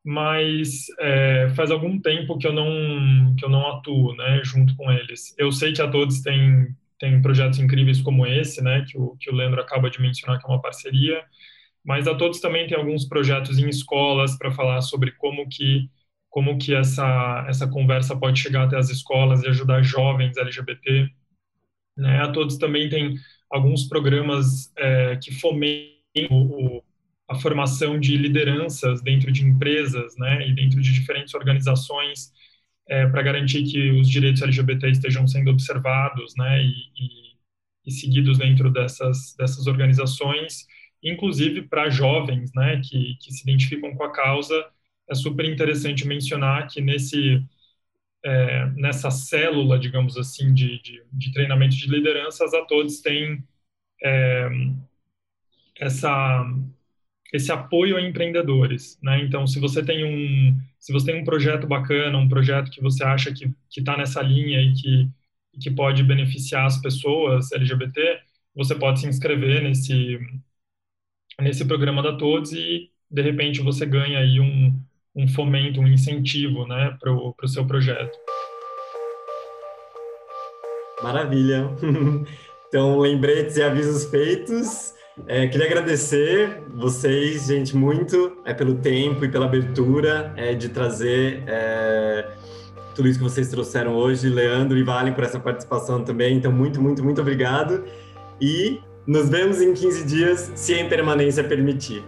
mas 0.05 0.87
é, 0.99 1.49
faz 1.55 1.71
algum 1.71 1.99
tempo 2.01 2.37
que 2.39 2.47
eu 2.47 2.53
não 2.53 3.35
que 3.37 3.45
eu 3.45 3.49
não 3.49 3.67
atuo, 3.69 4.15
né, 4.15 4.41
junto 4.45 4.75
com 4.77 4.91
eles. 4.91 5.35
Eu 5.37 5.51
sei 5.51 5.73
que 5.73 5.81
a 5.81 5.89
Todos 5.91 6.21
tem 6.21 6.69
tem 6.99 7.21
projetos 7.21 7.59
incríveis 7.59 8.01
como 8.01 8.27
esse, 8.27 8.61
né, 8.63 8.85
que 8.87 8.97
o 8.99 9.17
que 9.19 9.29
o 9.31 9.35
Leandro 9.35 9.61
acaba 9.61 9.89
de 9.89 10.01
mencionar 10.01 10.39
que 10.39 10.45
é 10.47 10.49
uma 10.49 10.61
parceria, 10.61 11.23
mas 11.83 12.07
a 12.07 12.15
Todos 12.15 12.39
também 12.39 12.67
tem 12.67 12.77
alguns 12.77 13.05
projetos 13.05 13.57
em 13.59 13.69
escolas 13.69 14.37
para 14.37 14.51
falar 14.51 14.81
sobre 14.81 15.11
como 15.13 15.47
que 15.49 15.89
como 16.29 16.57
que 16.57 16.75
essa 16.75 17.45
essa 17.47 17.67
conversa 17.67 18.15
pode 18.15 18.39
chegar 18.39 18.63
até 18.63 18.77
as 18.77 18.89
escolas 18.89 19.43
e 19.43 19.47
ajudar 19.47 19.81
jovens 19.83 20.37
LGBT 20.37 21.09
né? 21.97 22.21
A 22.21 22.31
todos 22.31 22.57
também 22.57 22.87
tem 22.89 23.15
alguns 23.49 23.87
programas 23.87 24.71
é, 24.77 25.17
que 25.17 25.33
fomentam 25.33 25.95
o, 26.31 26.83
a 27.27 27.35
formação 27.35 27.99
de 27.99 28.15
lideranças 28.15 29.01
dentro 29.01 29.31
de 29.31 29.43
empresas 29.43 30.15
né, 30.17 30.47
e 30.47 30.53
dentro 30.53 30.79
de 30.81 30.93
diferentes 30.93 31.33
organizações 31.33 32.31
é, 32.87 33.05
para 33.07 33.21
garantir 33.21 33.63
que 33.63 33.91
os 33.91 34.07
direitos 34.07 34.41
LGBT 34.41 34.89
estejam 34.91 35.27
sendo 35.27 35.51
observados 35.51 36.33
né, 36.37 36.61
e, 36.61 36.69
e, 36.69 37.37
e 37.87 37.91
seguidos 37.91 38.37
dentro 38.37 38.71
dessas, 38.71 39.35
dessas 39.37 39.67
organizações, 39.67 40.65
inclusive 41.03 41.63
para 41.63 41.89
jovens 41.89 42.51
né, 42.55 42.79
que, 42.83 43.17
que 43.19 43.31
se 43.31 43.43
identificam 43.43 43.93
com 43.95 44.03
a 44.03 44.11
causa. 44.11 44.65
É 45.09 45.15
super 45.15 45.45
interessante 45.45 46.05
mencionar 46.07 46.67
que 46.67 46.81
nesse 46.81 47.43
é, 48.25 48.65
nessa 48.71 49.09
célula, 49.11 49.79
digamos 49.79 50.17
assim, 50.17 50.53
de, 50.53 50.81
de, 50.81 51.03
de, 51.13 51.31
treinamento 51.31 51.75
de 51.75 51.87
lideranças, 51.89 52.53
a 52.53 52.65
todos 52.65 52.99
têm 52.99 53.43
é, 54.03 54.49
essa, 55.79 56.45
esse 57.33 57.51
apoio 57.51 57.97
a 57.97 58.01
empreendedores, 58.01 58.99
né? 59.01 59.19
Então, 59.21 59.45
se 59.47 59.59
você 59.59 59.83
tem 59.83 60.05
um, 60.05 60.59
se 60.79 60.91
você 60.91 61.07
tem 61.07 61.21
um 61.21 61.25
projeto 61.25 61.67
bacana, 61.67 62.17
um 62.17 62.29
projeto 62.29 62.71
que 62.71 62.81
você 62.81 63.03
acha 63.03 63.33
que 63.33 63.49
que 63.69 63.79
está 63.81 63.97
nessa 63.97 64.21
linha 64.21 64.61
e 64.61 64.73
que 64.73 65.09
que 65.61 65.71
pode 65.71 66.03
beneficiar 66.03 66.65
as 66.65 66.77
pessoas 66.81 67.51
LGBT, 67.51 68.21
você 68.55 68.75
pode 68.75 68.99
se 68.99 69.07
inscrever 69.07 69.63
nesse 69.63 70.19
nesse 71.41 71.65
programa 71.65 72.01
da 72.03 72.15
Todos 72.17 72.51
e 72.53 72.91
de 73.09 73.21
repente 73.21 73.61
você 73.61 73.85
ganha 73.85 74.19
aí 74.19 74.39
um 74.39 74.79
um 75.17 75.27
fomento, 75.27 75.81
um 75.81 75.87
incentivo 75.87 76.67
né, 76.67 76.95
para 76.99 77.11
o 77.11 77.33
pro 77.33 77.47
seu 77.47 77.65
projeto. 77.65 78.17
Maravilha! 81.01 81.69
Então, 82.69 82.99
lembretes 82.99 83.55
e 83.55 83.63
avisos 83.63 84.03
feitos. 84.09 84.93
É, 85.25 85.47
queria 85.47 85.67
agradecer 85.67 86.61
vocês, 86.75 87.47
gente, 87.47 87.73
muito 87.73 88.37
é, 88.43 88.53
pelo 88.53 88.75
tempo 88.75 89.23
e 89.23 89.29
pela 89.29 89.45
abertura 89.45 90.33
é, 90.35 90.53
de 90.53 90.67
trazer 90.67 91.43
é, 91.47 92.29
tudo 92.93 93.07
isso 93.07 93.19
que 93.19 93.23
vocês 93.23 93.49
trouxeram 93.49 93.95
hoje. 93.95 94.27
Leandro 94.27 94.77
e 94.77 94.83
Vale 94.83 95.13
por 95.13 95.23
essa 95.23 95.39
participação 95.39 96.03
também. 96.03 96.35
Então, 96.35 96.51
muito, 96.51 96.81
muito, 96.81 97.01
muito 97.01 97.21
obrigado. 97.21 97.85
E 98.41 98.81
nos 99.07 99.29
vemos 99.29 99.61
em 99.61 99.73
15 99.73 100.05
dias, 100.05 100.51
se 100.53 100.73
a 100.73 100.81
impermanência 100.81 101.41
permitir. 101.45 102.03